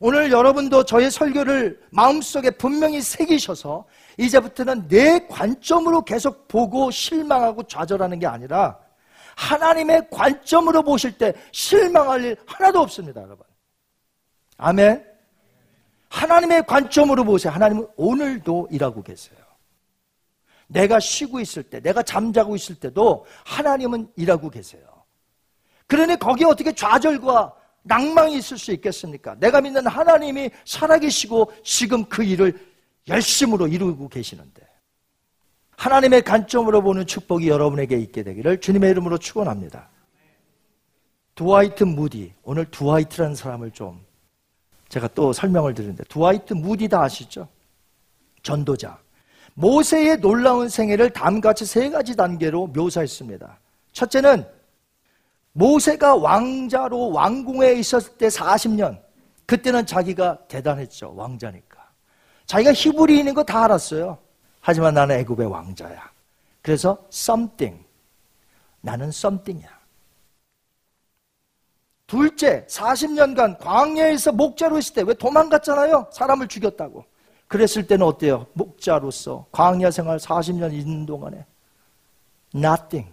오늘 0.00 0.30
여러분도 0.30 0.84
저의 0.84 1.10
설교를 1.10 1.80
마음속에 1.90 2.50
분명히 2.50 3.00
새기셔서 3.00 3.84
이제부터는 4.18 4.88
내 4.88 5.26
관점으로 5.28 6.02
계속 6.02 6.48
보고 6.48 6.90
실망하고 6.90 7.64
좌절하는 7.64 8.18
게 8.18 8.26
아니라 8.26 8.78
하나님의 9.36 10.08
관점으로 10.10 10.82
보실 10.82 11.16
때 11.18 11.32
실망할 11.52 12.24
일 12.24 12.36
하나도 12.46 12.80
없습니다, 12.80 13.22
여러분. 13.22 13.44
아멘. 14.56 15.04
하나님의 16.08 16.64
관점으로 16.66 17.24
보세요. 17.24 17.52
하나님은 17.52 17.88
오늘도 17.96 18.68
일하고 18.70 19.02
계세요. 19.02 19.38
내가 20.68 21.00
쉬고 21.00 21.40
있을 21.40 21.64
때, 21.64 21.80
내가 21.80 22.02
잠자고 22.02 22.54
있을 22.54 22.76
때도 22.76 23.26
하나님은 23.44 24.12
일하고 24.16 24.48
계세요. 24.50 24.82
그러니 25.86 26.16
거기에 26.16 26.46
어떻게 26.46 26.72
좌절과 26.72 27.52
낭망이 27.84 28.36
있을 28.38 28.58
수 28.58 28.72
있겠습니까? 28.72 29.36
내가 29.38 29.60
믿는 29.60 29.86
하나님이 29.86 30.50
살아계시고 30.64 31.52
지금 31.62 32.04
그 32.06 32.24
일을 32.24 32.58
열심으로 33.08 33.68
이루고 33.68 34.08
계시는데 34.08 34.62
하나님의 35.76 36.22
관점으로 36.22 36.82
보는 36.82 37.06
축복이 37.06 37.48
여러분에게 37.48 37.96
있게 37.98 38.22
되기를 38.22 38.60
주님의 38.60 38.90
이름으로 38.90 39.18
축원합니다. 39.18 39.88
두와이트 41.34 41.84
무디 41.84 42.32
오늘 42.42 42.64
두와이트라는 42.70 43.34
사람을 43.34 43.72
좀 43.72 44.00
제가 44.88 45.08
또 45.08 45.32
설명을 45.32 45.74
드리는데 45.74 46.04
두와이트 46.04 46.54
무디 46.54 46.88
다 46.88 47.02
아시죠? 47.02 47.48
전도자 48.42 48.98
모세의 49.54 50.20
놀라운 50.20 50.68
생애를 50.68 51.10
다음같이 51.10 51.66
세 51.66 51.90
가지 51.90 52.16
단계로 52.16 52.68
묘사했습니다. 52.68 53.58
첫째는 53.92 54.46
모세가 55.54 56.16
왕자로 56.16 57.10
왕궁에 57.12 57.72
있었을 57.74 58.16
때 58.18 58.28
40년 58.28 59.00
그때는 59.46 59.86
자기가 59.86 60.46
대단했죠. 60.48 61.14
왕자니까. 61.14 61.82
자기가 62.46 62.72
히브리인인 62.72 63.34
거 63.34 63.42
다 63.44 63.64
알았어요. 63.64 64.18
하지만 64.60 64.94
나는 64.94 65.16
애굽의 65.20 65.46
왕자야. 65.46 66.10
그래서 66.62 66.98
something. 67.12 67.84
나는 68.80 69.08
something이야. 69.08 69.70
둘째, 72.06 72.66
40년간 72.68 73.58
광야에서 73.58 74.32
목자로 74.32 74.78
있을 74.78 74.94
때 74.94 75.02
왜 75.02 75.14
도망갔잖아요? 75.14 76.10
사람을 76.12 76.48
죽였다고. 76.48 77.04
그랬을 77.46 77.86
때는 77.86 78.04
어때요? 78.06 78.46
목자로서 78.54 79.46
광야 79.52 79.90
생활 79.90 80.18
40년 80.18 80.72
있는 80.72 81.06
동안에 81.06 81.44
nothing. 82.54 83.10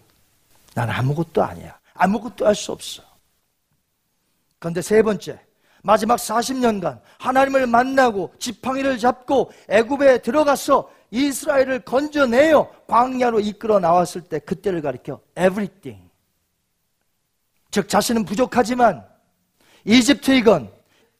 난 0.74 0.90
아무것도 0.90 1.44
아니야. 1.44 1.78
아무것도 2.02 2.48
할 2.48 2.56
수 2.56 2.72
없어. 2.72 3.04
그런데 4.60 4.82
세 4.82 5.02
번째, 5.02 5.40
마지막 5.84 6.18
40년간 6.18 7.00
하나님을 7.20 7.68
만나고 7.68 8.34
지팡이를 8.40 8.98
잡고 8.98 9.52
애굽에 9.70 10.20
들어가서 10.22 10.92
이스라엘을 11.12 11.82
건져내어 11.82 12.70
광야로 12.88 13.40
이끌어 13.40 13.80
나왔을 13.80 14.22
때 14.22 14.40
그때를 14.40 14.82
가리켜 14.82 15.20
everything. 15.38 16.10
즉 17.70 17.88
자신은 17.88 18.26
부족하지만 18.26 19.06
이집트이건 19.86 20.72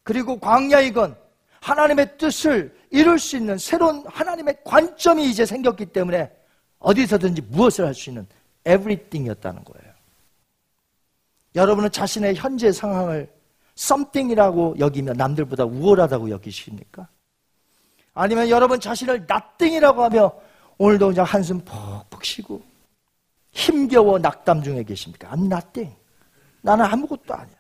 그리고 0.04 0.40
광야이건 0.40 1.16
하나님의 1.62 2.18
뜻을 2.18 2.76
이룰 2.90 3.20
수 3.20 3.38
있는 3.38 3.58
새로운 3.58 4.04
하나님의 4.08 4.58
관점이 4.64 5.30
이제 5.30 5.46
생겼기 5.46 5.88
때문에 5.88 6.32
어디서든지 6.80 7.42
무엇을 7.44 7.86
할 7.86 7.94
수 7.94 8.10
있는 8.10 8.28
everything이었다는 8.66 9.64
거예요. 9.64 9.91
여러분은 11.56 11.92
자신의 11.92 12.36
현재 12.36 12.72
상황을 12.72 13.30
something이라고 13.78 14.76
여기면 14.80 15.18
남들보다 15.18 15.66
우월하다고 15.66 16.30
여기십니까? 16.30 17.08
아니면 18.14 18.50
여러분 18.50 18.80
자신을 18.80 19.28
nothing이라고 19.30 20.04
하며 20.04 20.32
오늘도 20.78 21.10
그냥 21.10 21.26
한숨 21.26 21.60
푹푹 21.64 22.24
쉬고 22.24 22.62
힘겨워 23.52 24.20
낙담 24.20 24.64
중에 24.64 24.84
계십니까? 24.84 25.30
I'm 25.32 25.46
nothing. 25.46 25.96
나는 26.62 26.86
아무것도 26.86 27.34
아니야. 27.34 27.56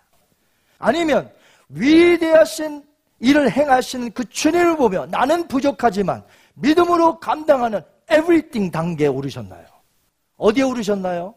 아니면 0.77 1.31
위대하신 1.69 2.83
일을 3.19 3.51
행하시는 3.51 4.11
그 4.11 4.27
주님을 4.27 4.77
보며 4.77 5.05
나는 5.05 5.47
부족하지만 5.47 6.23
믿음으로 6.55 7.19
감당하는 7.19 7.81
everything 8.11 8.71
단계에 8.71 9.07
오르셨나요? 9.07 9.65
어디에 10.37 10.63
오르셨나요? 10.63 11.35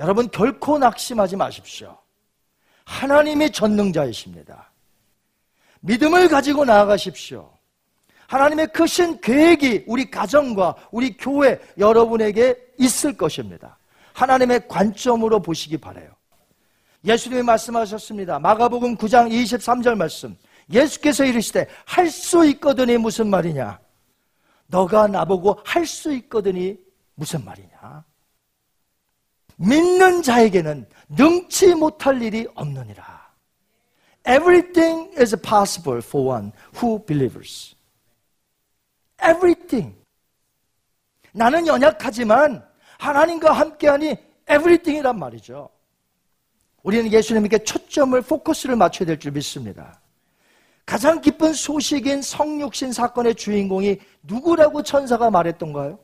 여러분 0.00 0.30
결코 0.30 0.78
낙심하지 0.78 1.36
마십시오. 1.36 1.96
하나님이 2.86 3.52
전능자이십니다. 3.52 4.72
믿음을 5.80 6.28
가지고 6.28 6.64
나아가십시오. 6.64 7.52
하나님의 8.26 8.68
크신 8.68 9.20
계획이 9.20 9.84
우리 9.86 10.10
가정과 10.10 10.74
우리 10.90 11.16
교회 11.18 11.60
여러분에게 11.76 12.56
있을 12.78 13.14
것입니다. 13.14 13.76
하나님의 14.14 14.68
관점으로 14.68 15.40
보시기 15.42 15.76
바래요. 15.76 16.10
예수님이 17.04 17.42
말씀하셨습니다. 17.42 18.38
마가복음 18.38 18.96
9장 18.96 19.30
23절 19.30 19.96
말씀. 19.96 20.34
예수께서 20.72 21.24
이르시되 21.26 21.66
할 21.84 22.08
수 22.10 22.46
있거든이 22.46 22.96
무슨 22.96 23.28
말이냐? 23.28 23.78
너가 24.66 25.08
나보고 25.08 25.60
할 25.64 25.84
수 25.84 26.12
있거든이 26.14 26.78
무슨 27.16 27.44
말이냐? 27.44 28.04
믿는 29.60 30.22
자에게는 30.22 30.86
능치 31.10 31.74
못할 31.74 32.22
일이 32.22 32.46
없느니라. 32.54 33.20
Everything 34.26 35.12
is 35.18 35.36
possible 35.36 35.98
for 36.02 36.26
one 36.26 36.52
who 36.76 37.04
believes. 37.04 37.74
Everything. 39.22 39.94
나는 41.32 41.66
연약하지만 41.66 42.64
하나님과 42.98 43.52
함께하니 43.52 44.16
everything이란 44.50 45.18
말이죠. 45.18 45.68
우리는 46.82 47.12
예수님에게 47.12 47.58
초점을 47.58 48.18
포커스를 48.22 48.76
맞춰야 48.76 49.06
될 49.06 49.18
줄 49.18 49.32
믿습니다. 49.32 50.00
가장 50.86 51.20
기쁜 51.20 51.52
소식인 51.52 52.22
성육신 52.22 52.92
사건의 52.92 53.34
주인공이 53.34 53.98
누구라고 54.22 54.82
천사가 54.82 55.30
말했던가요? 55.30 55.98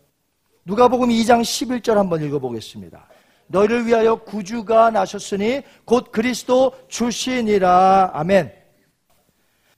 누가복음 0.66 1.08
2장 1.08 1.40
11절 1.40 1.94
한번 1.94 2.22
읽어보겠습니다. 2.22 3.08
너희를 3.48 3.86
위하여 3.86 4.16
구주가 4.16 4.90
나셨으니 4.90 5.62
곧 5.84 6.10
그리스도 6.10 6.72
주시니라. 6.88 8.10
아멘. 8.14 8.52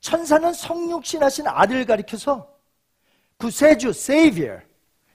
천사는 0.00 0.52
성육신하신 0.52 1.46
아들 1.48 1.84
가리켜서 1.84 2.48
구세주, 3.36 3.88
Savior, 3.90 4.60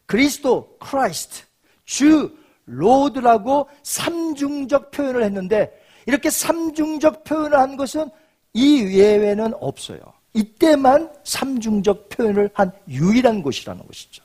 그리스도, 0.05 0.77
Christ, 0.83 1.43
주, 1.85 2.35
Lord라고 2.65 3.67
삼중적 3.83 4.91
표현을 4.91 5.23
했는데 5.23 5.71
이렇게 6.05 6.29
삼중적 6.29 7.23
표현을 7.23 7.57
한 7.57 7.75
것은 7.75 8.09
이 8.53 8.97
예외는 8.97 9.53
없어요. 9.59 9.99
이때만 10.33 11.11
삼중적 11.23 12.09
표현을 12.09 12.49
한 12.53 12.71
유일한 12.87 13.41
곳이라는 13.41 13.85
것이죠. 13.85 14.23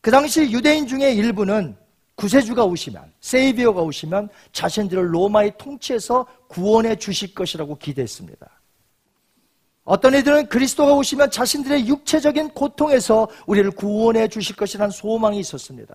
그 0.00 0.10
당시 0.10 0.50
유대인 0.50 0.86
중에 0.86 1.12
일부는 1.12 1.76
구세주가 2.20 2.64
오시면, 2.66 3.14
Savior가 3.20 3.80
오시면 3.80 4.28
자신들을 4.52 5.14
로마의 5.14 5.54
통치에서 5.56 6.26
구원해 6.48 6.94
주실 6.96 7.34
것이라고 7.34 7.78
기대했습니다. 7.78 8.46
어떤 9.84 10.14
이들은 10.14 10.50
그리스도가 10.50 10.92
오시면 10.92 11.30
자신들의 11.30 11.88
육체적인 11.88 12.50
고통에서 12.50 13.26
우리를 13.46 13.70
구원해 13.70 14.28
주실 14.28 14.54
것이라는 14.54 14.90
소망이 14.90 15.40
있었습니다. 15.40 15.94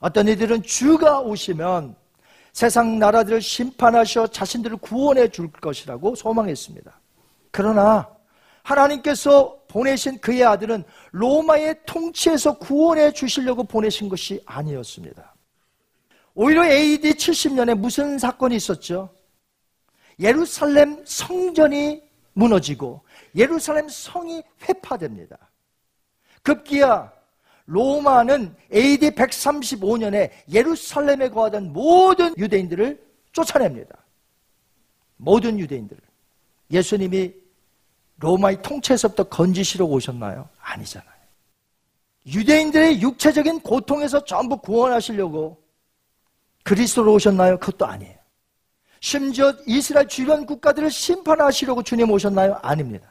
어떤 0.00 0.28
이들은 0.28 0.62
주가 0.62 1.20
오시면 1.20 1.96
세상 2.52 2.98
나라들을 2.98 3.40
심판하셔 3.40 4.26
자신들을 4.26 4.76
구원해 4.76 5.28
줄 5.28 5.50
것이라고 5.50 6.16
소망했습니다. 6.16 7.00
그러나 7.50 8.10
하나님께서 8.62 9.56
보내신 9.70 10.18
그의 10.18 10.44
아들은 10.44 10.82
로마의 11.12 11.76
통치에서 11.86 12.58
구원해 12.58 13.12
주시려고 13.12 13.62
보내신 13.62 14.08
것이 14.08 14.42
아니었습니다. 14.44 15.34
오히려 16.34 16.64
AD 16.64 17.12
70년에 17.12 17.76
무슨 17.76 18.18
사건이 18.18 18.56
있었죠? 18.56 19.14
예루살렘 20.18 21.02
성전이 21.04 22.02
무너지고 22.32 23.02
예루살렘 23.36 23.88
성이 23.88 24.42
회파됩니다. 24.68 25.38
급기야 26.42 27.12
로마는 27.66 28.54
AD 28.74 29.10
135년에 29.10 30.30
예루살렘에 30.50 31.28
거하던 31.28 31.72
모든 31.72 32.36
유대인들을 32.36 33.00
쫓아냅니다. 33.32 33.96
모든 35.16 35.58
유대인들을. 35.58 36.00
예수님이 36.72 37.39
로마의 38.20 38.62
통치에서부터 38.62 39.24
건지시러 39.24 39.86
오셨나요? 39.86 40.48
아니잖아요. 40.60 41.10
유대인들의 42.26 43.00
육체적인 43.00 43.60
고통에서 43.60 44.24
전부 44.24 44.58
구원하시려고 44.58 45.58
그리스도로 46.62 47.14
오셨나요? 47.14 47.58
그것도 47.58 47.86
아니에요. 47.86 48.14
심지어 49.00 49.54
이스라엘 49.66 50.06
주변 50.06 50.44
국가들을 50.44 50.90
심판하시려고 50.90 51.82
주님 51.82 52.10
오셨나요? 52.10 52.58
아닙니다. 52.62 53.10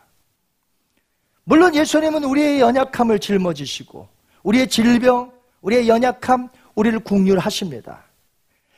물론 1.43 1.73
예수님은 1.73 2.23
우리의 2.23 2.59
연약함을 2.61 3.17
짊어지시고 3.17 4.07
우리의 4.43 4.69
질병, 4.69 5.31
우리의 5.61 5.89
연약함, 5.89 6.49
우리를 6.75 6.99
국률하십니다. 6.99 8.03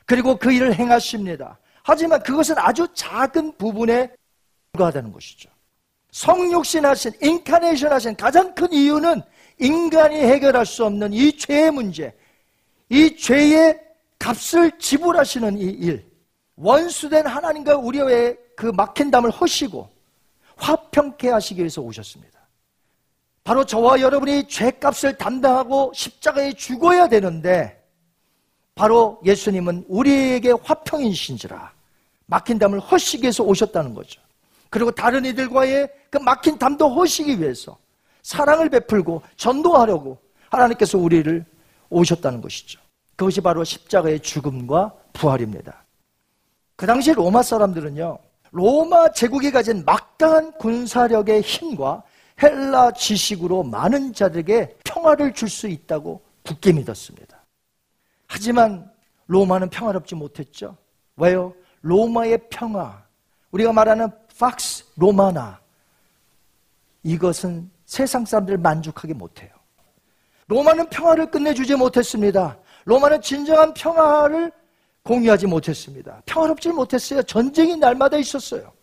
그리고 0.05 0.38
그 0.38 0.53
일을 0.53 0.73
행하십니다. 0.73 1.59
하지만 1.84 2.23
그것은 2.23 2.57
아주 2.57 2.88
작은 2.93 3.57
부분에 3.57 4.09
불과하다는 4.71 5.11
것이죠. 5.11 5.51
성육신 6.12 6.86
하신, 6.86 7.14
인카네이션 7.22 7.91
하신 7.91 8.16
가장 8.16 8.53
큰 8.53 8.72
이유는 8.72 9.22
인간이 9.59 10.16
해결할 10.16 10.66
수 10.66 10.86
없는 10.86 11.14
이 11.14 11.36
죄의 11.38 11.72
문제, 11.72 12.14
이 12.89 13.16
죄의 13.16 13.80
값을 14.20 14.78
지불하시는 14.78 15.57
이 15.57 15.64
일, 15.64 16.05
원수된 16.55 17.26
하나님과 17.26 17.78
우리의 17.78 18.38
그 18.55 18.68
막힌 18.68 19.09
담을 19.09 19.32
허시고 19.32 19.89
화평케 20.57 21.30
하시기 21.30 21.59
위해서 21.59 21.82
오셨습니다. 21.82 22.39
바로 23.43 23.66
저와 23.66 24.01
여러분이 24.01 24.47
죄값을 24.47 25.18
담당하고 25.18 25.91
십자가에 25.95 26.53
죽어야 26.53 27.07
되는데 27.07 27.82
바로 28.76 29.20
예수님은 29.26 29.86
우리에게 29.88 30.51
화평이신지라 30.64 31.74
막힌 32.28 32.59
담을 32.59 32.80
허시기 32.80 33.24
위해서 33.24 33.43
오셨다는 33.43 33.93
거죠. 33.95 34.22
그리고 34.72 34.89
다른 34.89 35.26
이들과의 35.26 35.89
그 36.09 36.17
막힌 36.17 36.57
담도 36.57 36.89
허시기 36.89 37.39
위해서 37.39 37.78
사랑을 38.24 38.69
베풀고 38.69 39.22
전도하려고 39.36 40.17
하나님께서 40.49 40.97
우리를 40.97 41.45
오셨다는 41.89 42.41
것이죠. 42.41 42.80
그것이 43.17 43.41
바로 43.41 43.63
십자가의 43.65 44.22
죽음과 44.22 44.93
부활입니다. 45.13 45.84
그 46.78 46.86
당시 46.88 47.11
로마 47.11 47.43
사람들은요, 47.43 48.17
로마 48.51 49.11
제국이 49.11 49.51
가진 49.51 49.84
막강한 49.86 50.53
군사력의 50.53 51.41
힘과 51.41 52.01
헬라 52.41 52.91
지식으로 52.93 53.63
많은 53.63 54.13
자들에게 54.13 54.78
평화를 54.86 55.34
줄 55.34 55.49
수 55.49 55.67
있다고 55.67 56.22
굳게 56.43 56.72
믿었습니다. 56.72 57.43
하지만 58.26 58.89
로마는 59.28 59.69
평화롭지 59.69 60.15
못했죠. 60.15 60.78
왜요? 61.17 61.53
로마의 61.82 62.39
평화, 62.49 63.03
우리가 63.51 63.74
말하는 63.74 64.07
팍스 64.41 64.85
로마나 64.95 65.61
이것은 67.03 67.69
세상 67.85 68.25
사람들을 68.25 68.57
만족하게 68.57 69.13
못해요. 69.13 69.49
로마는 70.47 70.89
평화를 70.89 71.29
끝내주지 71.29 71.75
못했습니다. 71.75 72.57
로마는 72.85 73.21
진정한 73.21 73.73
평화를 73.73 74.51
공유하지 75.03 75.45
못했습니다. 75.45 76.21
평화롭지 76.25 76.69
못했어요. 76.69 77.21
전쟁이 77.23 77.77
날마다 77.77 78.17
있었어요. 78.17 78.73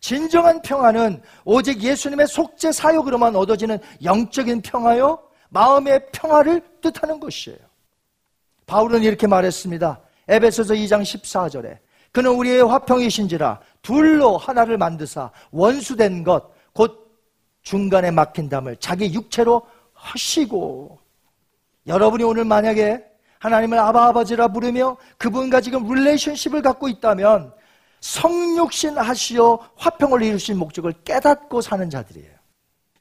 진정한 0.00 0.62
평화는 0.62 1.20
오직 1.44 1.82
예수님의 1.82 2.28
속죄 2.28 2.72
사역으로만 2.72 3.34
얻어지는 3.36 3.78
영적인 4.02 4.62
평화요, 4.62 5.20
마음의 5.50 6.06
평화를 6.12 6.62
뜻하는 6.80 7.18
것이에요. 7.18 7.58
바울은 8.66 9.02
이렇게 9.02 9.26
말했습니다. 9.26 10.00
에베소서 10.28 10.74
2장 10.74 11.02
14절에 11.02 11.78
그는 12.12 12.32
우리의 12.32 12.62
화평이신지라 12.62 13.60
둘로 13.82 14.36
하나를 14.36 14.78
만드사 14.78 15.30
원수된 15.50 16.24
것 16.24 16.60
곧 16.72 17.18
중간에 17.62 18.10
막힌 18.10 18.48
담을 18.48 18.76
자기 18.76 19.12
육체로 19.12 19.62
하시고 19.92 20.98
여러분이 21.86 22.24
오늘 22.24 22.44
만약에 22.44 23.04
하나님을 23.38 23.78
아바 23.78 24.08
아버지라 24.08 24.48
부르며 24.48 24.96
그분과 25.18 25.60
지금 25.60 25.86
relationship을 25.86 26.62
갖고 26.62 26.88
있다면 26.88 27.52
성육신 28.00 28.98
하시어 28.98 29.58
화평을 29.76 30.22
이루신 30.22 30.58
목적을 30.58 30.92
깨닫고 31.04 31.60
사는 31.60 31.88
자들이에요. 31.90 32.32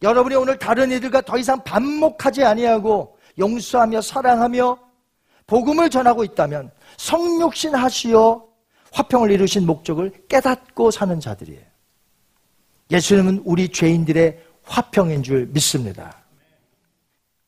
여러분이 0.02 0.36
오늘 0.36 0.58
다른 0.58 0.92
이들과 0.92 1.22
더 1.22 1.38
이상 1.38 1.62
반목하지 1.64 2.44
아니하고 2.44 3.18
용서하며 3.38 4.02
사랑하며 4.02 4.78
복음을 5.48 5.90
전하고 5.90 6.24
있다면 6.24 6.72
성육신 6.98 7.76
하시어 7.76 8.46
화평을 8.92 9.32
이루신 9.32 9.66
목적을 9.66 10.12
깨닫고 10.28 10.92
사는 10.92 11.20
자들이에요. 11.20 11.62
예수님은 12.92 13.44
우리 13.46 13.70
죄인들의 13.70 14.44
화평인 14.64 15.24
줄 15.24 15.46
믿습니다. 15.48 16.16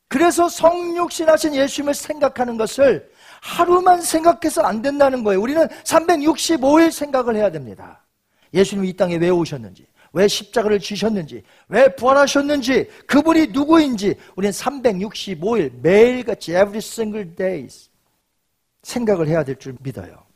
그래서 0.07 0.49
성육신하신 0.49 1.55
예수님을 1.55 1.93
생각하는 1.93 2.57
것을 2.57 3.09
하루만 3.41 4.01
생각해서 4.01 4.61
안 4.61 4.81
된다는 4.81 5.23
거예요. 5.23 5.41
우리는 5.41 5.67
365일 5.67 6.91
생각을 6.91 7.35
해야 7.35 7.49
됩니다. 7.49 8.05
예수님이 8.53 8.89
이 8.89 8.93
땅에 8.93 9.15
왜 9.15 9.29
오셨는지, 9.29 9.87
왜 10.13 10.27
십자가를 10.27 10.79
지셨는지, 10.79 11.43
왜 11.69 11.95
부활하셨는지, 11.95 12.89
그분이 13.07 13.47
누구인지 13.47 14.15
우리는 14.35 14.51
365일 14.51 15.79
매일같이 15.81 16.51
every 16.51 16.77
single 16.77 17.35
days 17.35 17.89
생각을 18.83 19.27
해야 19.27 19.43
될 19.43 19.55
줄 19.55 19.75
믿어요. 19.81 20.30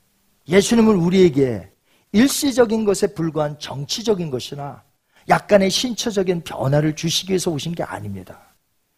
예수님은 0.47 0.95
우리에게 0.95 1.71
일시적인 2.11 2.85
것에 2.85 3.07
불과한 3.07 3.59
정치적인 3.59 4.29
것이나 4.29 4.83
약간의 5.27 5.69
신처적인 5.69 6.43
변화를 6.43 6.95
주시기 6.95 7.31
위해서 7.31 7.51
오신 7.51 7.73
게 7.73 7.83
아닙니다. 7.83 8.39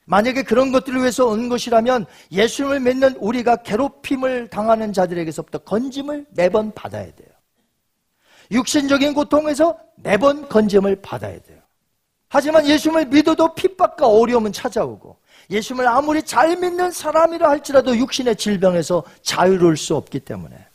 만약에 0.06 0.43
그런 0.43 0.72
것들을 0.72 1.00
위해서 1.00 1.26
온 1.26 1.50
것이라면 1.50 2.06
예수님을 2.32 2.80
믿는 2.80 3.16
우리가 3.18 3.58
괴롭힘을 3.58 4.50
당하는 4.50 4.93
자들에게서부터 4.93 5.60
건짐을 5.60 6.28
매번 6.32 6.74
받아야 6.74 7.06
돼요. 7.06 7.30
육신적인 8.52 9.14
고통에서 9.14 9.78
매번 9.95 10.48
건짐을 10.48 11.02
받아야 11.02 11.39
돼요. 11.39 11.60
하지만 12.30 12.68
예수님을 12.68 13.08
믿어도 13.08 13.54
핍박과 13.56 14.08
어려움은 14.08 14.54
찾아오고 14.54 15.18
예수님을 15.50 15.88
아무리 15.88 16.22
잘 16.24 16.58
믿는 16.58 16.91
사람이라 16.91 17.50
할지라도 17.50 17.98
육신의 17.98 18.36
질병에서 18.36 19.04
자유로울 19.22 19.78
수 19.78 19.95
없기 19.95 20.22
때문에 20.22 20.66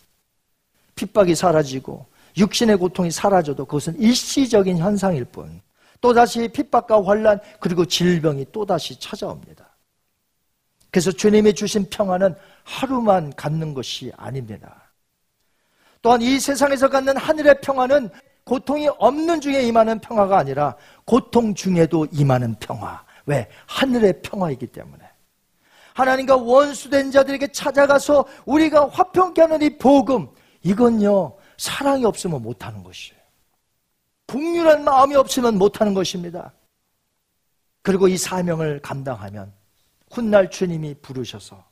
핍박이 0.94 1.34
사라지고 1.34 2.06
육신의 2.36 2.76
고통이 2.76 3.10
사라져도 3.10 3.64
그것은 3.64 3.98
일시적인 3.98 4.78
현상일 4.78 5.24
뿐 5.24 5.60
또다시 6.00 6.48
핍박과 6.48 7.04
환란 7.04 7.40
그리고 7.60 7.84
질병이 7.84 8.46
또다시 8.52 8.98
찾아옵니다. 8.98 9.68
그래서 10.90 11.10
주님이 11.10 11.54
주신 11.54 11.88
평화는 11.88 12.34
하루만 12.64 13.32
갖는 13.34 13.72
것이 13.72 14.12
아닙니다. 14.16 14.92
또한 16.02 16.20
이 16.20 16.38
세상에서 16.38 16.88
갖는 16.88 17.16
하늘의 17.16 17.60
평화는 17.62 18.10
고통이 18.44 18.88
없는 18.98 19.40
중에 19.40 19.62
임하는 19.62 20.00
평화가 20.00 20.36
아니라 20.36 20.74
고통 21.04 21.54
중에도 21.54 22.06
임하는 22.10 22.56
평화. 22.58 23.02
왜? 23.24 23.48
하늘의 23.66 24.20
평화이기 24.22 24.66
때문에. 24.66 25.04
하나님과 25.94 26.36
원수된 26.36 27.10
자들에게 27.10 27.52
찾아가서 27.52 28.24
우리가 28.46 28.88
화평케 28.88 29.42
하는 29.42 29.62
이 29.62 29.78
복음, 29.78 30.28
이건요, 30.62 31.36
사랑이 31.56 32.04
없으면 32.04 32.42
못하는 32.42 32.82
것이에요. 32.82 33.20
국률한 34.26 34.84
마음이 34.84 35.14
없으면 35.14 35.58
못하는 35.58 35.94
것입니다. 35.94 36.52
그리고 37.82 38.08
이 38.08 38.16
사명을 38.16 38.80
감당하면 38.80 39.52
훗날 40.10 40.50
주님이 40.50 40.94
부르셔서 41.02 41.62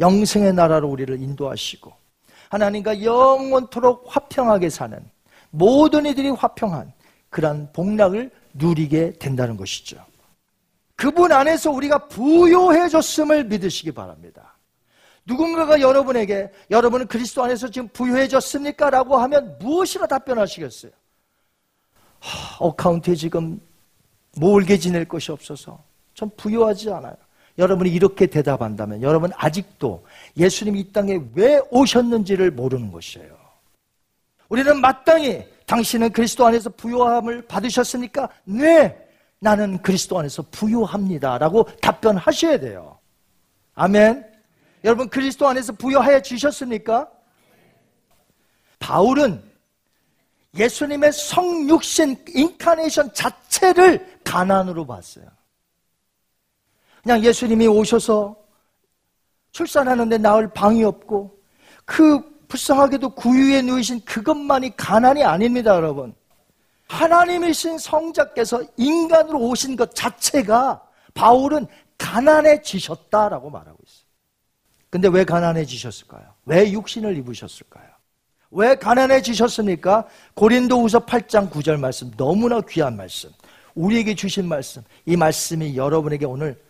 영생의 0.00 0.54
나라로 0.54 0.88
우리를 0.88 1.20
인도하시고 1.22 1.92
하나님과 2.48 3.02
영원토록 3.02 4.04
화평하게 4.08 4.70
사는 4.70 4.98
모든 5.50 6.06
이들이 6.06 6.30
화평한 6.30 6.92
그러한 7.30 7.72
복락을 7.72 8.30
누리게 8.54 9.14
된다는 9.14 9.56
것이죠. 9.56 10.04
그분 10.96 11.32
안에서 11.32 11.70
우리가 11.70 12.08
부요해졌음을 12.08 13.44
믿으시기 13.44 13.92
바랍니다. 13.92 14.51
누군가가 15.24 15.80
여러분에게 15.80 16.50
여러분은 16.70 17.06
그리스도 17.06 17.44
안에서 17.44 17.68
지금 17.70 17.88
부유해졌습니까? 17.88 18.90
라고 18.90 19.16
하면 19.18 19.56
무엇이라 19.60 20.06
답변하시겠어요? 20.06 20.92
하, 22.18 22.56
어카운트에 22.64 23.14
지금 23.14 23.60
몰게 24.36 24.78
지낼 24.78 25.04
것이 25.06 25.30
없어서 25.30 25.82
전 26.14 26.30
부유하지 26.36 26.90
않아요. 26.90 27.16
여러분이 27.58 27.90
이렇게 27.90 28.26
대답한다면 28.26 29.02
여러분 29.02 29.30
아직도 29.36 30.04
예수님이 30.36 30.80
이 30.80 30.92
땅에 30.92 31.20
왜 31.34 31.60
오셨는지를 31.70 32.50
모르는 32.50 32.90
것이에요. 32.90 33.36
우리는 34.48 34.80
마땅히 34.80 35.44
당신은 35.66 36.12
그리스도 36.12 36.46
안에서 36.46 36.70
부유함을 36.70 37.42
받으셨습니까? 37.42 38.28
네, 38.44 38.96
나는 39.38 39.80
그리스도 39.82 40.18
안에서 40.18 40.42
부유합니다. 40.50 41.38
라고 41.38 41.64
답변하셔야 41.80 42.58
돼요. 42.58 42.98
아멘. 43.74 44.31
여러분 44.84 45.08
그리스도 45.08 45.46
안에서 45.46 45.72
부여하여 45.72 46.20
주셨습니까? 46.22 47.08
바울은 48.78 49.42
예수님의 50.56 51.12
성육신 51.12 52.24
인카네이션 52.28 53.14
자체를 53.14 54.20
가난으로 54.24 54.86
봤어요. 54.86 55.26
그냥 57.02 57.22
예수님이 57.22 57.66
오셔서 57.68 58.36
출산하는데 59.52 60.18
나을 60.18 60.48
방이 60.52 60.84
없고 60.84 61.38
그 61.84 62.20
불쌍하게도 62.48 63.14
구유에 63.14 63.62
누이신 63.62 64.04
그것만이 64.04 64.76
가난이 64.76 65.24
아닙니다, 65.24 65.74
여러분. 65.74 66.14
하나님이신 66.88 67.78
성자께서 67.78 68.62
인간으로 68.76 69.38
오신 69.38 69.76
것 69.76 69.94
자체가 69.94 70.82
바울은 71.14 71.66
가난해지셨다라고 71.96 73.48
말하고 73.48 73.78
있어요. 73.86 74.01
근데 74.92 75.08
왜 75.08 75.24
가난해지셨을까요? 75.24 76.22
왜 76.44 76.70
육신을 76.70 77.16
입으셨을까요? 77.16 77.86
왜 78.50 78.74
가난해지셨습니까? 78.74 80.04
고린도후서 80.34 81.06
8장 81.06 81.50
9절 81.50 81.80
말씀 81.80 82.10
너무나 82.18 82.60
귀한 82.60 82.94
말씀. 82.94 83.30
우리에게 83.74 84.14
주신 84.14 84.46
말씀. 84.46 84.82
이 85.06 85.16
말씀이 85.16 85.78
여러분에게 85.78 86.26
오늘 86.26 86.60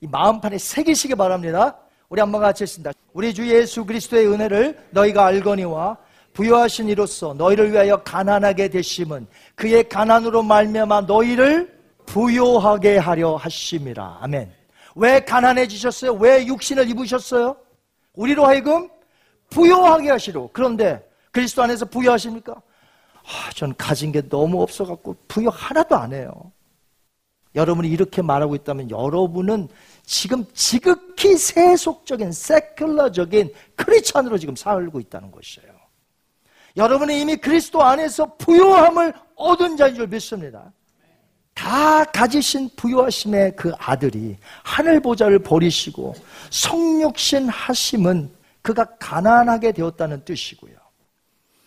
이 0.00 0.06
마음판에 0.06 0.56
새기시기 0.56 1.14
바랍니다. 1.16 1.76
우리 2.08 2.22
한번 2.22 2.40
같이 2.40 2.62
했습니다. 2.62 2.92
우리 3.12 3.34
주 3.34 3.46
예수 3.46 3.84
그리스도의 3.84 4.26
은혜를 4.28 4.86
너희가 4.92 5.26
알거니와 5.26 5.98
부여하신 6.32 6.88
이로써 6.88 7.34
너희를 7.34 7.72
위하여 7.72 7.98
가난하게 7.98 8.68
되심은 8.68 9.26
그의 9.54 9.86
가난으로 9.86 10.42
말미암아 10.42 11.02
너희를 11.02 11.78
부요하게 12.06 12.96
하려 12.96 13.36
하심이라. 13.36 14.20
아멘. 14.22 14.59
왜 14.96 15.20
가난해지셨어요? 15.20 16.14
왜 16.14 16.46
육신을 16.46 16.88
입으셨어요? 16.90 17.56
우리로 18.14 18.46
하여금 18.46 18.88
부요하게 19.50 20.10
하시로. 20.10 20.50
그런데 20.52 21.06
그리스도 21.32 21.62
안에서 21.62 21.84
부여하십니까? 21.84 22.52
아, 22.52 23.50
전 23.54 23.74
가진 23.76 24.12
게 24.12 24.26
너무 24.28 24.62
없어갖고 24.62 25.16
부여 25.28 25.50
하나도 25.50 25.96
안 25.96 26.12
해요. 26.12 26.52
여러분이 27.54 27.88
이렇게 27.88 28.22
말하고 28.22 28.54
있다면 28.54 28.90
여러분은 28.90 29.68
지금 30.04 30.44
지극히 30.54 31.36
세속적인 31.36 32.30
세큘러적인 32.30 33.52
크리스찬으로 33.74 34.38
지금 34.38 34.54
살고 34.54 35.00
있다는 35.00 35.30
것이에요. 35.30 35.68
여러분은 36.76 37.14
이미 37.14 37.36
그리스도 37.36 37.82
안에서 37.82 38.36
부요함을 38.36 39.12
얻은 39.34 39.76
자인 39.76 39.94
줄 39.96 40.06
믿습니다. 40.06 40.72
다 41.54 42.04
가지신 42.04 42.70
부요하심의 42.76 43.56
그 43.56 43.72
아들이 43.78 44.36
하늘 44.62 45.00
보좌를 45.00 45.38
버리시고 45.40 46.14
성육신 46.50 47.48
하심은 47.48 48.30
그가 48.62 48.84
가난하게 48.98 49.72
되었다는 49.72 50.24
뜻이고요. 50.24 50.74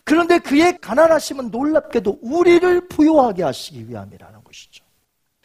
그런데 0.04 0.38
그의 0.38 0.78
가난하심은 0.80 1.50
놀랍게도 1.50 2.18
우리를 2.20 2.88
부요하게 2.88 3.42
하시기 3.42 3.88
위함이라는 3.88 4.44
것이죠. 4.44 4.84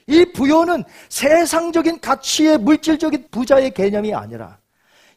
이 0.08 0.26
부요는 0.34 0.84
세상적인 1.08 2.02
가치의 2.02 2.58
물질적인 2.58 3.28
부자의 3.32 3.74
개념이 3.74 4.14
아니라 4.14 4.58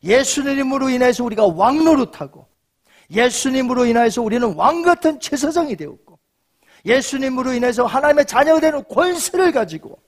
예수님으로 0.04 0.90
인해서 0.90 1.24
우리가 1.24 1.46
왕노릇하고 1.46 2.46
예수님으로 3.10 3.86
인해서 3.86 4.22
우리는 4.22 4.54
왕 4.54 4.82
같은 4.82 5.18
제사장이 5.18 5.76
되었고 5.76 6.11
예수님으로 6.84 7.52
인해서 7.52 7.86
하나님의 7.86 8.26
자녀가 8.26 8.60
되는 8.60 8.82
권세를 8.88 9.52
가지고 9.52 9.98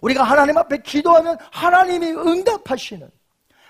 우리가 0.00 0.22
하나님 0.22 0.56
앞에 0.56 0.78
기도하면 0.78 1.36
하나님이 1.50 2.08
응답하시는 2.08 3.08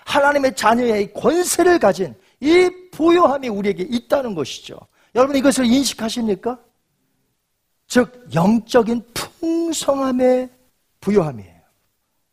하나님의 0.05 0.55
자녀의 0.55 1.13
권세를 1.13 1.79
가진 1.79 2.15
이 2.39 2.69
부요함이 2.91 3.49
우리에게 3.49 3.83
있다는 3.89 4.35
것이죠. 4.35 4.79
여러분 5.15 5.35
이것을 5.35 5.65
인식하십니까? 5.65 6.59
즉 7.87 8.27
영적인 8.33 9.03
풍성함의 9.13 10.49
부요함이에요. 11.01 11.57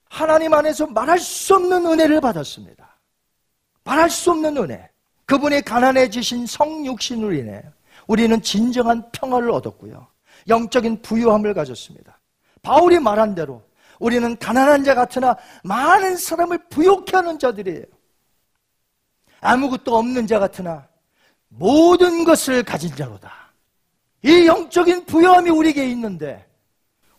하나님 0.08 0.54
안에서 0.54 0.86
말할 0.86 1.18
수 1.18 1.54
없는 1.54 1.86
은혜를 1.86 2.20
받았습니다. 2.20 2.98
말할 3.84 4.10
수 4.10 4.30
없는 4.30 4.56
은혜. 4.56 4.88
그분이 5.26 5.62
가난해지신 5.62 6.46
성육신으로 6.46 7.32
인해 7.32 7.62
우리는 8.06 8.40
진정한 8.42 9.10
평화를 9.12 9.50
얻었고요. 9.50 10.06
영적인 10.48 11.02
부유함을 11.02 11.54
가졌습니다. 11.54 12.20
바울이 12.62 12.98
말한 12.98 13.34
대로 13.34 13.62
우리는 14.00 14.36
가난한 14.38 14.84
자 14.84 14.94
같으나 14.94 15.36
많은 15.62 16.16
사람을 16.16 16.68
부욕해 16.68 17.12
하는 17.12 17.38
자들이에요. 17.38 17.84
아무것도 19.40 19.96
없는 19.96 20.26
자 20.26 20.38
같으나 20.38 20.88
모든 21.48 22.24
것을 22.24 22.62
가진 22.62 22.94
자로다. 22.94 23.52
이 24.22 24.46
영적인 24.46 25.04
부여함이 25.04 25.50
우리에게 25.50 25.88
있는데 25.90 26.48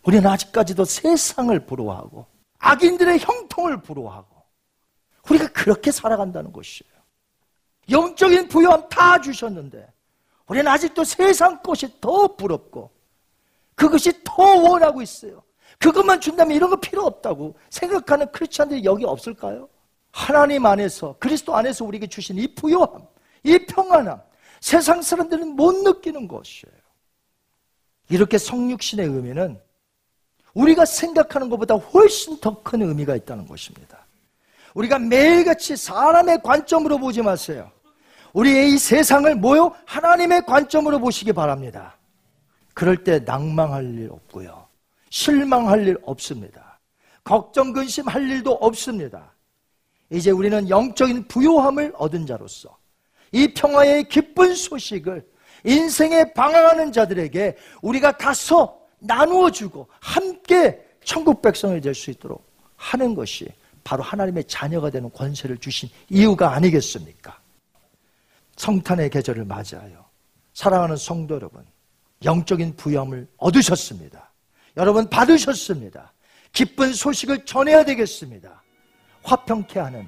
우리는 0.03 0.27
아직까지도 0.29 0.85
세상을 0.85 1.65
부러워하고 1.65 2.25
악인들의 2.59 3.19
형통을 3.19 3.81
부러워하고 3.81 4.35
우리가 5.29 5.47
그렇게 5.49 5.91
살아간다는 5.91 6.51
것이에요. 6.51 6.93
영적인 7.89 8.47
부여함 8.47 8.89
다 8.89 9.21
주셨는데 9.21 9.87
우리는 10.47 10.67
아직도 10.69 11.03
세상 11.03 11.61
것이 11.61 11.99
더 11.99 12.35
부럽고 12.35 12.91
그것이 13.75 14.11
더 14.23 14.43
원하고 14.43 15.01
있어요. 15.01 15.43
그것만 15.79 16.21
준다면 16.21 16.55
이런 16.55 16.69
거 16.69 16.75
필요 16.77 17.03
없다고 17.05 17.55
생각하는 17.69 18.31
크리스찬들이 18.31 18.83
여기 18.85 19.03
없을까요? 19.05 19.67
하나님 20.11 20.65
안에서 20.65 21.15
그리스도 21.19 21.55
안에서 21.55 21.83
우리에게 21.83 22.07
주신 22.07 22.37
이 22.37 22.53
부요함, 22.55 23.05
이 23.43 23.57
평안함 23.65 24.21
세상 24.61 25.01
사람들은 25.01 25.55
못 25.55 25.75
느끼는 25.83 26.27
것이에요. 26.27 26.75
이렇게 28.09 28.37
성육신의 28.37 29.05
의미는 29.07 29.59
우리가 30.53 30.85
생각하는 30.85 31.49
것보다 31.49 31.75
훨씬 31.75 32.39
더 32.39 32.63
큰 32.63 32.81
의미가 32.81 33.15
있다는 33.17 33.45
것입니다. 33.47 34.05
우리가 34.73 34.99
매일같이 34.99 35.75
사람의 35.75 36.41
관점으로 36.43 36.97
보지 36.97 37.21
마세요. 37.21 37.69
우리의 38.35 38.73
이 38.73 38.77
세상을 38.77 39.33
모여 39.35 39.73
하나님의 39.85 40.45
관점으로 40.45 40.99
보시기 40.99 41.31
바랍니다. 41.31 41.97
그럴 42.73 43.01
때 43.01 43.19
낭망할 43.19 43.97
일 43.97 44.09
없고요. 44.11 44.67
실망할 45.09 45.87
일 45.87 45.97
없습니다. 46.03 46.77
걱정, 47.23 47.71
근심 47.71 48.07
할 48.07 48.29
일도 48.29 48.51
없습니다. 48.51 49.31
이제 50.09 50.31
우리는 50.31 50.69
영적인 50.69 51.29
부요함을 51.29 51.93
얻은 51.95 52.25
자로서 52.25 52.77
이 53.31 53.53
평화의 53.53 54.09
기쁜 54.09 54.53
소식을 54.53 55.25
인생에 55.63 56.33
방황하는 56.33 56.91
자들에게 56.91 57.55
우리가 57.81 58.11
가서 58.11 58.77
나누어 58.99 59.49
주고 59.49 59.87
함께 60.01 60.85
천국 61.05 61.41
백성이 61.41 61.79
될 61.79 61.95
수 61.95 62.11
있도록 62.11 62.45
하는 62.75 63.15
것이 63.15 63.47
바로 63.83 64.03
하나님의 64.03 64.43
자녀가 64.43 64.89
되는 64.89 65.09
권세를 65.11 65.57
주신 65.57 65.89
이유가 66.09 66.53
아니겠습니까? 66.53 67.44
성탄의 68.55 69.09
계절을 69.09 69.45
맞이하여 69.45 70.05
사랑하는 70.53 70.95
성도 70.95 71.35
여러분, 71.35 71.65
영적인 72.23 72.75
부여함을 72.75 73.27
얻으셨습니다. 73.37 74.31
여러분 74.77 75.09
받으셨습니다. 75.09 76.13
기쁜 76.51 76.93
소식을 76.93 77.45
전해야 77.45 77.83
되겠습니다. 77.83 78.63
화평케 79.23 79.79
하는 79.79 80.07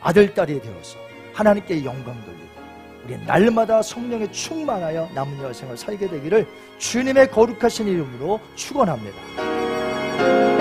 아들, 0.00 0.32
딸이 0.34 0.60
되어서 0.60 0.98
하나님께 1.34 1.84
영광 1.84 2.14
돌리고 2.24 2.48
우리 3.04 3.16
날마다 3.24 3.80
성령에 3.80 4.30
충만하여 4.30 5.08
남은 5.14 5.42
여생을 5.42 5.76
살게 5.76 6.08
되기를 6.08 6.46
주님의 6.78 7.30
거룩하신 7.30 7.88
이름으로 7.88 8.40
축원합니다. 8.54 10.57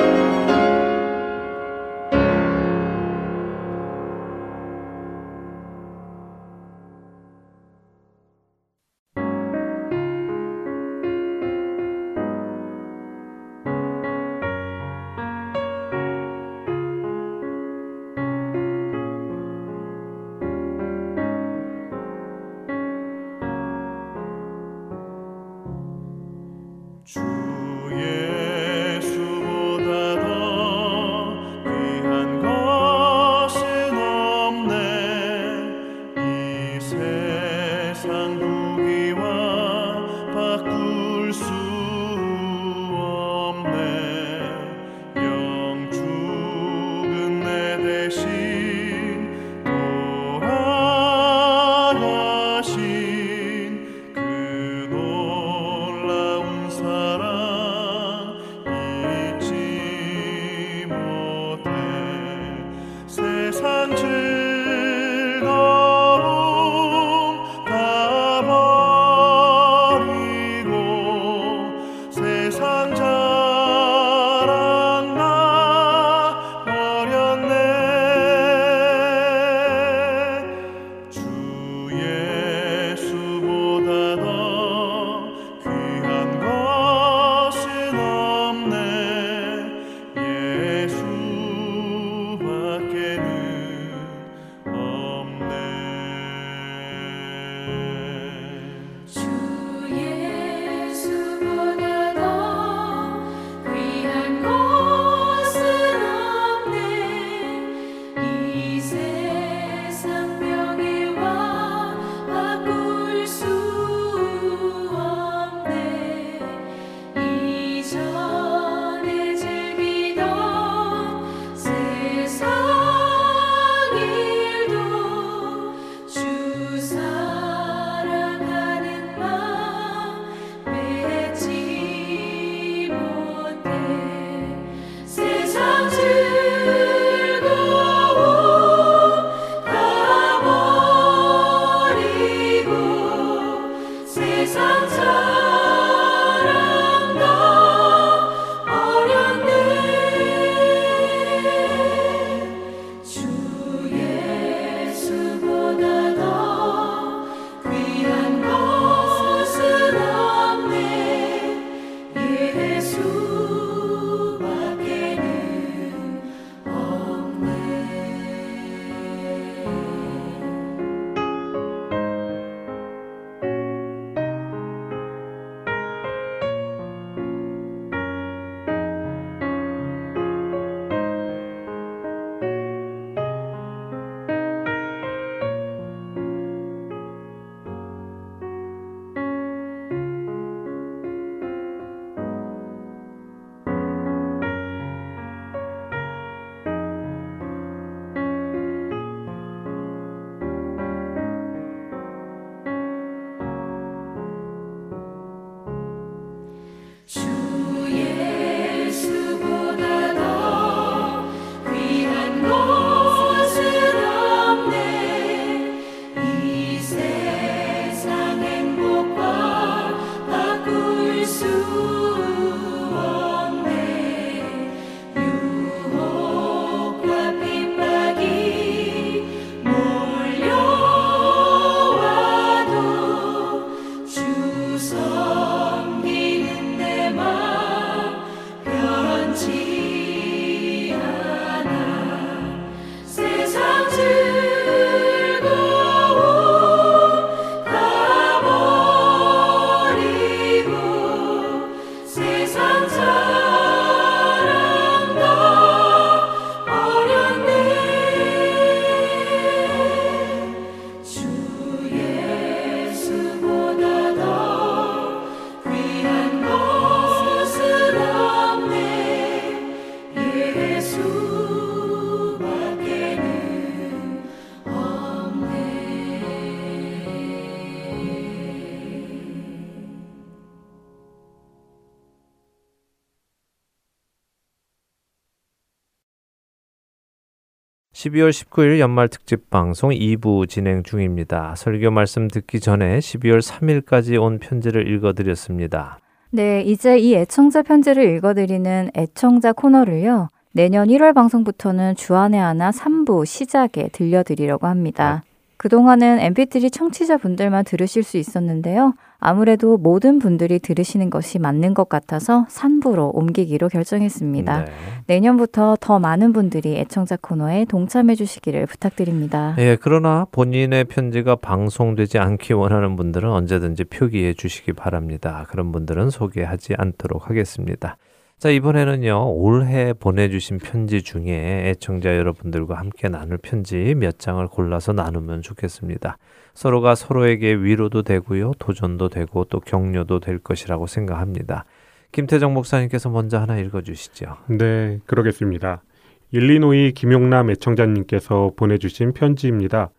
12월 288.08 288.30
19일 288.30 288.80
연말 288.80 289.10
특집 289.10 289.49
방송 289.49 289.89
2부 289.89 290.47
진행 290.47 290.84
중입니다. 290.84 291.55
설교 291.55 291.91
말씀 291.91 292.28
듣기 292.28 292.60
전에 292.60 292.99
12월 292.99 293.41
3일까지 293.41 294.22
온 294.22 294.39
편지를 294.39 294.88
읽어드렸습니다. 294.88 295.99
네, 296.32 296.62
이제 296.62 296.97
이 296.97 297.16
애청자 297.16 297.62
편지를 297.62 298.16
읽어드리는 298.16 298.91
애청자 298.95 299.53
코너를요. 299.53 300.30
내년 300.53 300.88
1월 300.88 301.14
방송부터는 301.14 301.95
주안의 301.95 302.39
하나 302.39 302.72
3부 302.72 303.26
시작에 303.26 303.89
들려드리려고 303.91 304.68
합니다. 304.68 305.24
그동안은 305.58 306.20
mp3 306.34 306.72
청취자분들만 306.72 307.66
들으실 307.66 308.03
수 308.03 308.18
있었는데요. 308.18 308.93
아무래도 309.20 309.78
모든 309.78 310.20
분들이 310.20 310.60
들으시는 310.60 311.10
것이 311.10 311.39
맞는 311.39 311.74
것 311.74 311.89
같아서 311.89 312.45
3부로 312.49 313.10
옮기기로 313.16 313.68
결정했습니다. 313.70 314.66
네. 314.66 314.72
내년부터 315.08 315.76
더 315.80 315.97
많은 315.97 316.34
분들이 316.34 316.78
애청자 316.78 317.18
코너에 317.20 317.66
동참해 317.66 318.14
주시기를 318.14 318.68
부탁드립니다. 318.68 319.55
예, 319.58 319.76
그러나 319.82 320.28
본인의 320.32 320.86
편지가 320.86 321.38
방송되지 321.38 322.20
않기 322.20 322.53
원하는 322.53 322.95
분들은 322.95 323.30
언제든지 323.30 323.86
표기해 323.86 324.36
주시기 324.36 324.74
바랍니다. 324.74 325.45
그런 325.49 325.72
분들은 325.72 326.12
소개하지 326.12 326.76
않도록 326.78 327.30
하겠습니다. 327.30 327.97
자, 328.39 328.51
이번에는요, 328.51 329.33
올해 329.33 329.93
보내주신 329.93 330.59
편지 330.59 331.01
중에 331.01 331.69
애청자 331.69 332.15
여러분들과 332.15 332.75
함께 332.75 333.09
나눌 333.09 333.39
편지 333.39 333.95
몇 333.97 334.19
장을 334.19 334.45
골라서 334.45 334.93
나누면 334.93 335.41
좋겠습니다. 335.41 336.19
서로가 336.53 336.93
서로에게 336.93 337.55
위로도 337.55 338.03
되고요, 338.03 338.51
도전도 338.59 339.09
되고 339.09 339.43
또 339.45 339.59
격려도 339.59 340.19
될 340.19 340.38
것이라고 340.38 340.85
생각합니다. 340.85 341.65
김태정 342.11 342.53
목사님께서 342.53 343.09
먼저 343.09 343.39
하나 343.39 343.57
읽어주시죠. 343.57 344.38
네, 344.49 344.99
그러겠습니다. 345.07 345.81
일리노이 346.29 346.91
김용남 346.91 347.49
애청자님께서 347.49 348.51
보내주신 348.55 349.13
편지입니다. 349.13 349.89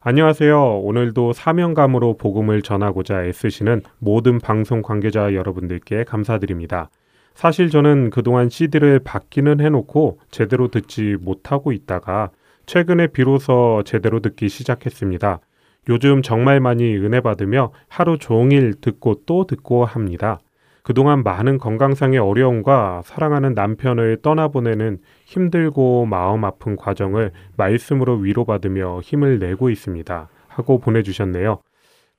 안녕하세요. 0.00 0.80
오늘도 0.80 1.32
사명감으로 1.32 2.16
복음을 2.16 2.60
전하고자 2.60 3.24
애쓰시는 3.26 3.82
모든 4.00 4.40
방송 4.40 4.82
관계자 4.82 5.32
여러분들께 5.32 6.02
감사드립니다. 6.02 6.90
사실 7.34 7.68
저는 7.68 8.10
그동안 8.10 8.48
CD를 8.48 9.00
받기는 9.00 9.60
해놓고 9.60 10.20
제대로 10.30 10.68
듣지 10.68 11.16
못하고 11.20 11.72
있다가 11.72 12.30
최근에 12.66 13.08
비로소 13.08 13.82
제대로 13.84 14.20
듣기 14.20 14.48
시작했습니다. 14.48 15.40
요즘 15.88 16.22
정말 16.22 16.60
많이 16.60 16.96
은혜 16.96 17.20
받으며 17.20 17.72
하루 17.88 18.16
종일 18.18 18.74
듣고 18.80 19.22
또 19.26 19.46
듣고 19.46 19.84
합니다. 19.84 20.38
그동안 20.82 21.22
많은 21.22 21.58
건강상의 21.58 22.18
어려움과 22.18 23.02
사랑하는 23.04 23.54
남편을 23.54 24.18
떠나보내는 24.22 24.98
힘들고 25.24 26.06
마음 26.06 26.44
아픈 26.44 26.76
과정을 26.76 27.32
말씀으로 27.56 28.16
위로받으며 28.16 29.00
힘을 29.00 29.38
내고 29.38 29.70
있습니다. 29.70 30.28
하고 30.46 30.78
보내주셨네요. 30.78 31.60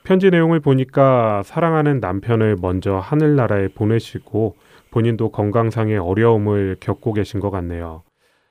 편지 0.04 0.30
내용을 0.30 0.60
보니까 0.60 1.42
사랑하는 1.44 2.00
남편을 2.00 2.58
먼저 2.62 2.98
하늘나라에 2.98 3.70
보내시고 3.70 4.56
본인도 4.96 5.30
건강상의 5.32 5.98
어려움을 5.98 6.78
겪고 6.80 7.12
계신 7.12 7.42
것 7.42 7.52
같네요. 7.52 8.04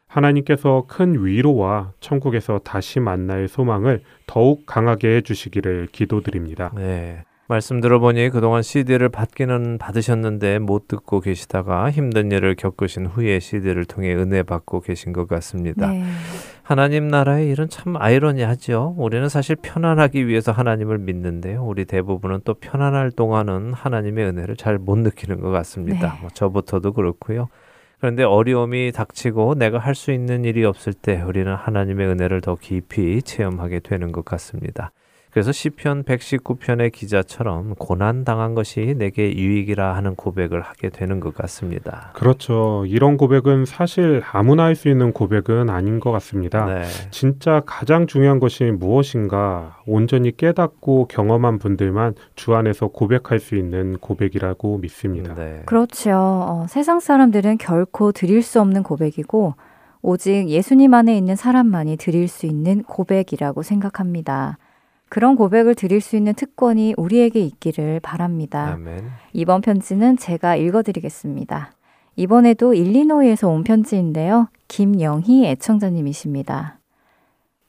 하나님께서 0.07 0.85
큰 0.87 1.25
위로와 1.25 1.95
천국에서 2.01 2.59
다시 2.59 3.01
만날 3.01 3.49
소망을 3.49 4.03
더욱 4.27 4.67
강하게 4.67 5.17
해주시기를 5.17 5.89
기도드립니다. 5.91 6.71
네. 6.77 7.25
말씀 7.47 7.81
들어보니 7.81 8.31
그동안 8.31 8.63
CD를 8.63 9.11
받기는 9.11 9.77
받으셨는데 9.77 10.61
못 10.61 10.89
듣고 10.89 11.21
계시다가 11.21 11.91
힘든 11.91 12.33
일을 12.33 12.55
겪으신 12.55 13.05
후에 13.07 13.39
CD를 13.39 13.85
통해 13.85 14.15
은혜 14.15 14.43
받고 14.43 14.81
계신 14.81 15.13
것 15.13 15.29
같습니다. 15.29 15.89
네. 15.89 16.05
하나님 16.63 17.09
나라의 17.09 17.51
일은 17.51 17.69
참 17.69 17.97
아이러니하죠. 17.99 18.95
우리는 18.97 19.29
사실 19.29 19.57
편안하기 19.57 20.27
위해서 20.27 20.53
하나님을 20.53 20.97
믿는데요. 20.99 21.63
우리 21.63 21.85
대부분은 21.85 22.41
또 22.45 22.55
편안할 22.55 23.11
동안은 23.11 23.75
하나님의 23.75 24.25
은혜를 24.25 24.57
잘 24.57 24.79
못 24.79 24.97
느끼는 24.99 25.41
것 25.41 25.51
같습니다. 25.51 26.15
네. 26.15 26.21
뭐 26.23 26.31
저부터도 26.31 26.95
그렇고요. 26.95 27.49
그런데 28.01 28.23
어려움이 28.23 28.93
닥치고 28.93 29.55
내가 29.57 29.79
할 29.79 29.95
수 29.95 30.13
있는 30.13 30.45
일이 30.47 30.65
없을 30.65 30.95
때 30.95 31.21
우리는 31.21 31.55
하나님의 31.55 32.07
은혜를 32.09 32.41
더 32.41 32.55
깊이 32.55 33.21
체험하게 33.23 33.81
되는 33.81 34.13
것 34.13 34.25
같습니다. 34.25 34.93
그래서 35.35 35.51
시편 35.51 36.05
119편의 36.05 36.93
기자처럼 36.93 37.75
고난 37.75 38.25
당한 38.25 38.55
것이 38.55 38.95
내게 38.97 39.37
유익이라 39.37 39.97
하는 39.97 40.15
고백을 40.15 40.61
하게 40.61 40.91
되는 40.91 41.19
것 41.19 41.35
같습니다. 41.35 42.13
그렇죠. 42.15 42.85
이런 42.87 43.17
고백은 43.17 43.65
사실 43.65 44.23
아무나 44.31 44.63
할 44.63 44.77
수 44.77 44.89
있는 44.89 45.13
고백은 45.13 45.71
아닌 45.71 45.99
것 45.99 46.13
같습니다. 46.13 46.67
네. 46.67 46.85
진짜 47.11 47.63
가장 47.67 48.07
중요한 48.07 48.39
것이 48.39 48.65
무엇인가 48.65 49.79
온전히 49.87 50.37
깨닫고 50.37 51.09
경험한 51.09 51.59
분들만 51.59 52.15
주 52.37 52.55
안에서 52.55 52.89
고백할 52.89 53.41
수 53.41 53.57
있는 53.57 53.99
고백이라고 53.99 54.79
믿습니다. 54.79 55.35
네. 55.35 55.63
그렇죠. 55.67 56.13
어, 56.13 56.67
세상 56.69 57.01
사람들은 57.01 57.59
결코 57.59 58.13
드릴 58.13 58.43
수 58.43 58.61
없는 58.61 58.85
고백이고 58.85 59.55
오직 60.03 60.49
예수님 60.49 60.95
안에 60.95 61.17
있는 61.17 61.35
사람만이 61.35 61.97
드릴 61.97 62.29
수 62.29 62.47
있는 62.47 62.85
고백이라고 62.85 63.63
생각합니다. 63.63 64.59
그런 65.15 65.37
고백을 65.37 65.77
드릴 65.77 66.01
수 66.01 66.17
있는 66.17 66.35
특권이 66.35 66.93
우리에게 66.97 67.39
있기를 67.39 68.01
바랍니다. 68.01 68.73
아멘. 68.73 69.13
이번 69.33 69.61
편지는 69.61 70.17
제가 70.17 70.57
읽어드리겠습니다. 70.57 71.71
이번에도 72.17 72.75
일리노이에서 72.75 73.49
온 73.49 73.63
편지인데요. 73.63 74.49
김영희 74.67 75.47
애청자님이십니다. 75.47 76.81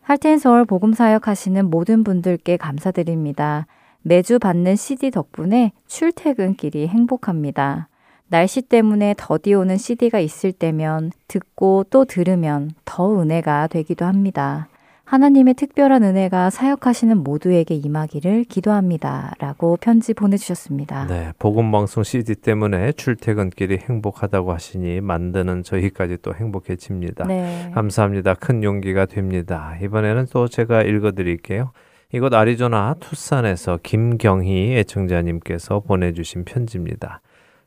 할텐 0.02 0.40
서울 0.40 0.66
복음 0.66 0.94
사역 0.94 1.28
하시는 1.28 1.70
모든 1.70 2.04
분들께 2.04 2.58
감사드립니다. 2.58 3.68
매주 4.02 4.40
받는 4.40 4.76
CD 4.76 5.12
덕분에 5.12 5.72
출퇴근길이 5.86 6.88
행복합니다. 6.88 7.90
날씨 8.28 8.64
때문에 8.64 9.14
더디 9.20 9.54
오는 9.54 9.78
CD가 9.78 10.18
있을 10.18 10.52
때면 10.52 11.12
듣고 11.28 11.86
또 11.92 12.06
들으면 12.06 12.72
더 12.86 13.22
은혜가 13.22 13.68
되기도 13.68 14.06
합니다. 14.06 14.68
하나님의 15.06 15.54
특별한 15.54 16.04
은혜가 16.04 16.50
사역하시는 16.50 17.18
모두에게 17.20 17.76
임하기를 17.76 18.46
기도합니다. 18.46 19.34
라고 19.38 19.78
편지 19.80 20.16
보내주셨습니다. 20.16 21.06
네, 21.06 21.32
복음방송 21.38 22.04
CD 22.04 22.34
때문에 22.34 22.92
출퇴근길이 22.94 23.78
행복하다고 23.88 24.52
하시니 24.52 25.02
만드는 25.02 25.62
저희까지 25.62 26.18
또 26.24 26.34
행복해집니다. 26.34 27.26
네. 27.26 27.72
감사합니다. 27.76 28.34
큰 28.34 28.64
용기가 28.64 29.06
됩니다. 29.06 29.78
이번에는 29.84 30.26
또 30.32 30.48
제가 30.48 30.82
읽어드릴게요. 30.82 31.72
이곳 32.12 32.34
아리조나 32.34 32.96
투싼에서 33.00 33.80
김경희 33.84 34.76
애청자님께서 34.78 35.82
보내주신 35.82 36.46
편지입니다. 36.46 37.22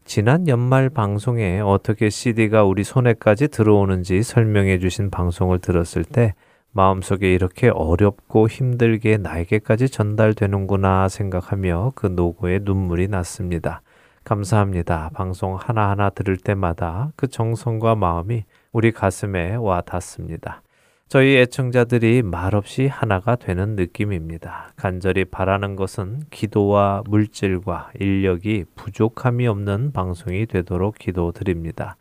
지난 0.04 0.48
연말 0.48 0.88
방송에 0.88 1.60
어떻게 1.60 2.10
CD가 2.10 2.64
우리 2.64 2.82
손에까지 2.82 3.48
들어오는지 3.48 4.22
설명해 4.22 4.78
주신 4.78 5.10
방송을 5.10 5.60
들었을 5.60 6.02
때 6.02 6.34
마음속에 6.72 7.32
이렇게 7.32 7.68
어렵고 7.68 8.48
힘들게 8.48 9.16
나에게까지 9.16 9.88
전달되는구나 9.88 11.08
생각하며 11.08 11.92
그 11.94 12.06
노고에 12.06 12.60
눈물이 12.62 13.08
났습니다. 13.08 13.82
감사합니다. 14.24 15.10
방송 15.14 15.56
하나하나 15.56 16.10
들을 16.10 16.36
때마다 16.36 17.12
그 17.16 17.28
정성과 17.28 17.94
마음이 17.94 18.44
우리 18.72 18.92
가슴에 18.92 19.54
와 19.54 19.80
닿습니다. 19.80 20.62
저희 21.08 21.38
애청자들이 21.38 22.20
말없이 22.20 22.86
하나가 22.86 23.34
되는 23.34 23.76
느낌입니다. 23.76 24.72
간절히 24.76 25.24
바라는 25.24 25.74
것은 25.74 26.20
기도와 26.28 27.02
물질과 27.06 27.92
인력이 27.98 28.66
부족함이 28.74 29.46
없는 29.46 29.92
방송이 29.92 30.44
되도록 30.44 30.98
기도드립니다. 30.98 31.96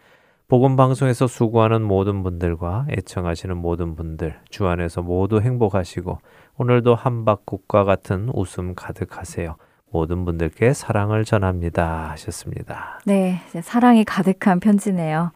복음 0.50 0.78
방송에서 0.78 1.28
수고하는 1.28 1.82
모든 1.84 2.24
분들과 2.24 2.88
애청하시는 2.90 3.58
모든 3.58 3.96
분들 3.96 4.40
주 4.50 4.66
안에서 4.66 5.02
모두 5.02 5.42
행복하시고 5.42 6.20
오늘도 6.58 6.96
한박국과 6.96 7.84
같은 7.84 8.30
웃음 8.34 8.74
가득하세요. 8.74 9.58
모든 9.92 10.24
분들께 10.24 10.72
사랑을 10.72 11.26
전합니다 11.26 12.12
하셨습니다. 12.12 13.00
네, 13.06 13.42
사랑이 13.62 14.06
가득한 14.06 14.62
편지네요. 14.62 15.32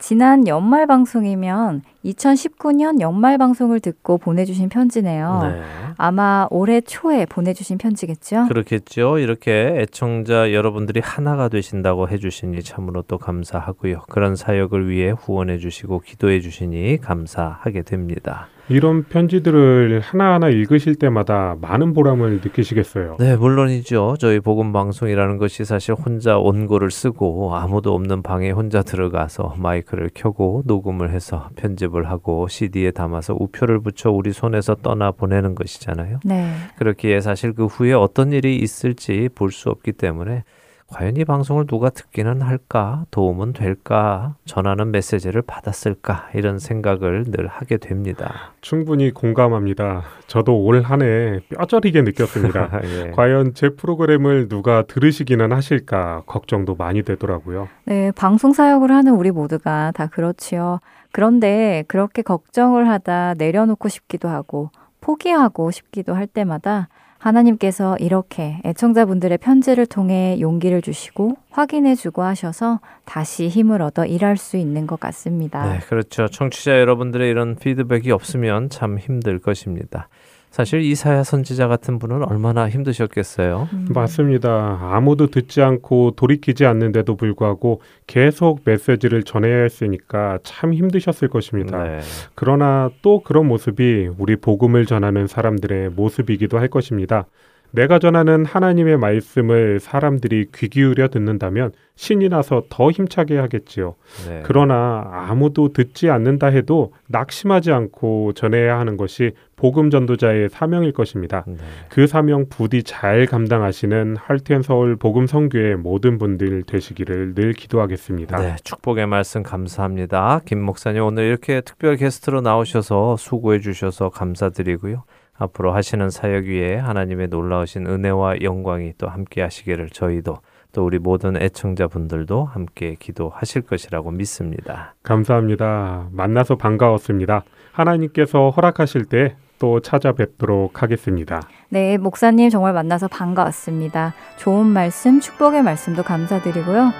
지난 0.00 0.48
연말 0.48 0.86
방송이면 0.86 1.82
2019년 2.06 3.00
연말 3.00 3.36
방송을 3.36 3.80
듣고 3.80 4.16
보내주신 4.16 4.70
편지네요. 4.70 5.40
네. 5.42 5.62
아마 5.98 6.48
올해 6.50 6.80
초에 6.80 7.26
보내주신 7.26 7.76
편지겠죠? 7.76 8.46
그렇겠죠. 8.48 9.18
이렇게 9.18 9.74
애청자 9.76 10.54
여러분들이 10.54 11.00
하나가 11.04 11.48
되신다고 11.48 12.08
해주시니 12.08 12.62
참으로 12.62 13.02
또 13.02 13.18
감사하고요. 13.18 14.04
그런 14.08 14.36
사역을 14.36 14.88
위해 14.88 15.10
후원해 15.10 15.58
주시고 15.58 16.00
기도해 16.00 16.40
주시니 16.40 16.98
감사하게 17.02 17.82
됩니다. 17.82 18.48
이런 18.70 19.02
편지들을 19.02 20.00
하나하나 20.00 20.48
읽으실 20.48 20.94
때마다 20.94 21.56
많은 21.60 21.92
보람을 21.92 22.40
느끼시겠어요. 22.44 23.16
네, 23.18 23.36
물론이죠. 23.36 24.16
저희 24.18 24.38
복음 24.40 24.72
방송이라는 24.72 25.38
것이 25.38 25.64
사실 25.64 25.94
혼자 25.94 26.38
원고를 26.38 26.90
쓰고 26.90 27.54
아무도 27.56 27.94
없는 27.94 28.22
방에 28.22 28.50
혼자 28.52 28.82
들어가서 28.82 29.56
마이크를 29.58 30.10
켜고 30.14 30.62
녹음을 30.66 31.10
해서 31.10 31.48
편집을 31.56 32.08
하고 32.08 32.46
CD에 32.48 32.92
담아서 32.92 33.34
우표를 33.38 33.80
붙여 33.80 34.10
우리 34.10 34.32
손에서 34.32 34.76
떠나 34.76 35.10
보내는 35.10 35.54
것이잖아요. 35.56 36.20
네. 36.24 36.52
그렇기에 36.78 37.20
사실 37.20 37.52
그 37.52 37.66
후에 37.66 37.92
어떤 37.92 38.32
일이 38.32 38.56
있을지 38.56 39.28
볼 39.34 39.50
수 39.50 39.68
없기 39.68 39.92
때문에 39.92 40.44
과연 40.92 41.16
이 41.16 41.24
방송을 41.24 41.66
누가 41.68 41.88
듣기는 41.88 42.42
할까? 42.42 43.04
도움은 43.12 43.52
될까? 43.52 44.34
전하는 44.44 44.90
메시지를 44.90 45.40
받았을까? 45.42 46.30
이런 46.34 46.58
생각을 46.58 47.26
늘 47.28 47.46
하게 47.46 47.76
됩니다. 47.76 48.52
충분히 48.60 49.12
공감합니다. 49.12 50.02
저도 50.26 50.58
올 50.64 50.82
한 50.82 51.02
해 51.02 51.40
뼈저리게 51.48 52.02
느꼈습니다. 52.02 52.80
예. 52.84 53.10
과연 53.12 53.54
제 53.54 53.68
프로그램을 53.70 54.48
누가 54.48 54.82
들으시기는 54.82 55.52
하실까? 55.52 56.24
걱정도 56.26 56.74
많이 56.74 57.02
되더라고요. 57.02 57.68
네, 57.84 58.10
방송 58.12 58.52
사역을 58.52 58.90
하는 58.90 59.14
우리 59.14 59.30
모두가 59.30 59.92
다 59.94 60.08
그렇지요. 60.08 60.80
그런데 61.12 61.84
그렇게 61.86 62.22
걱정을 62.22 62.88
하다 62.88 63.34
내려놓고 63.34 63.88
싶기도 63.88 64.28
하고 64.28 64.70
포기하고 65.00 65.70
싶기도 65.70 66.14
할 66.14 66.26
때마다 66.26 66.88
하나님께서 67.20 67.96
이렇게 67.98 68.60
애청자분들의 68.64 69.38
편지를 69.38 69.86
통해 69.86 70.38
용기를 70.40 70.82
주시고 70.82 71.36
확인해 71.50 71.94
주고 71.94 72.22
하셔서 72.22 72.80
다시 73.04 73.48
힘을 73.48 73.82
얻어 73.82 74.06
일할 74.06 74.36
수 74.36 74.56
있는 74.56 74.86
것 74.86 74.98
같습니다. 74.98 75.70
네, 75.70 75.78
그렇죠. 75.80 76.28
청취자 76.28 76.80
여러분들의 76.80 77.30
이런 77.30 77.56
피드백이 77.56 78.10
없으면 78.10 78.70
참 78.70 78.98
힘들 78.98 79.38
것입니다. 79.38 80.08
사실 80.50 80.80
이사야 80.82 81.22
선지자 81.22 81.68
같은 81.68 82.00
분은 82.00 82.24
얼마나 82.24 82.68
힘드셨겠어요. 82.68 83.68
음. 83.72 83.86
맞습니다. 83.94 84.78
아무도 84.82 85.28
듣지 85.28 85.62
않고 85.62 86.12
돌이키지 86.16 86.66
않는데도 86.66 87.14
불구하고 87.16 87.80
계속 88.08 88.60
메시지를 88.64 89.22
전해야 89.22 89.62
했으니까 89.62 90.40
참 90.42 90.74
힘드셨을 90.74 91.28
것입니다. 91.28 91.84
네. 91.84 92.00
그러나 92.34 92.90
또 93.00 93.22
그런 93.22 93.46
모습이 93.46 94.10
우리 94.18 94.34
복음을 94.34 94.86
전하는 94.86 95.28
사람들의 95.28 95.90
모습이기도 95.90 96.58
할 96.58 96.66
것입니다. 96.66 97.26
내가 97.72 97.98
전하는 97.98 98.44
하나님의 98.44 98.96
말씀을 98.98 99.80
사람들이 99.80 100.46
귀 100.54 100.68
기울여 100.68 101.08
듣는다면 101.08 101.72
신이 101.96 102.30
나서 102.30 102.62
더 102.70 102.90
힘차게 102.90 103.36
하겠지요. 103.36 103.94
네. 104.26 104.42
그러나 104.44 105.06
아무도 105.28 105.72
듣지 105.72 106.08
않는다 106.08 106.46
해도 106.46 106.94
낙심하지 107.08 107.72
않고 107.72 108.32
전해야 108.32 108.78
하는 108.78 108.96
것이 108.96 109.32
복음 109.56 109.90
전도자의 109.90 110.48
사명일 110.48 110.92
것입니다. 110.92 111.44
네. 111.46 111.56
그 111.90 112.06
사명 112.06 112.46
부디 112.48 112.82
잘 112.82 113.26
감당하시는 113.26 114.16
할텐 114.16 114.62
서울 114.62 114.96
복음 114.96 115.26
성교의 115.26 115.76
모든 115.76 116.16
분들 116.16 116.62
되시기를 116.62 117.34
늘 117.34 117.52
기도하겠습니다. 117.52 118.38
네, 118.38 118.56
축복의 118.64 119.06
말씀 119.06 119.42
감사합니다. 119.42 120.40
김 120.46 120.62
목사님 120.62 121.02
오늘 121.04 121.24
이렇게 121.24 121.60
특별 121.60 121.96
게스트로 121.96 122.40
나오셔서 122.40 123.18
수고해 123.18 123.60
주셔서 123.60 124.08
감사드리고요. 124.08 125.04
앞으로 125.40 125.72
하시는 125.74 126.08
사역 126.08 126.44
위에 126.44 126.76
하나님의 126.76 127.28
놀라우신 127.28 127.86
은혜와 127.86 128.42
영광이 128.42 128.92
또 128.98 129.08
함께 129.08 129.42
하시기를 129.42 129.90
저희도 129.90 130.38
또 130.72 130.84
우리 130.84 131.00
모든 131.00 131.36
애청자분들도 131.36 132.44
함께 132.44 132.94
기도하실 132.98 133.62
것이라고 133.62 134.12
믿습니다. 134.12 134.94
감사합니다. 135.02 136.08
만나서 136.12 136.54
반가웠습니다. 136.54 137.42
하나님께서 137.72 138.50
허락하실 138.50 139.06
때 139.06 139.34
또 139.60 139.78
찾아뵙도록 139.78 140.82
하겠습니다. 140.82 141.42
네, 141.68 141.98
목사님 141.98 142.50
정말 142.50 142.72
만나서 142.72 143.06
반가웠습니다. 143.06 144.14
좋은 144.38 144.66
말씀, 144.66 145.20
축복의 145.20 145.62
말씀도 145.62 146.02
감사드리고요. 146.02 146.90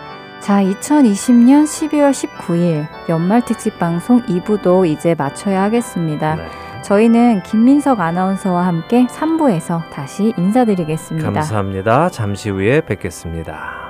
자, 0.41 0.63
2020년 0.63 1.65
12월 1.65 2.13
19일 2.13 2.87
연말 3.09 3.45
특집 3.45 3.79
방송 3.79 4.21
2부도 4.23 4.87
이제 4.87 5.15
마쳐야 5.15 5.63
하겠습니다. 5.63 6.37
네. 6.37 6.70
저희는 6.83 7.43
김민석 7.43 8.01
아나운서와 8.01 8.67
함께 8.67 9.07
3부에서 9.07 9.89
다시 9.91 10.33
인사드리겠습니다. 10.37 11.31
감사합니다. 11.31 12.09
잠시 12.09 12.51
후에 12.51 12.81
뵙겠습니다. 12.81 13.90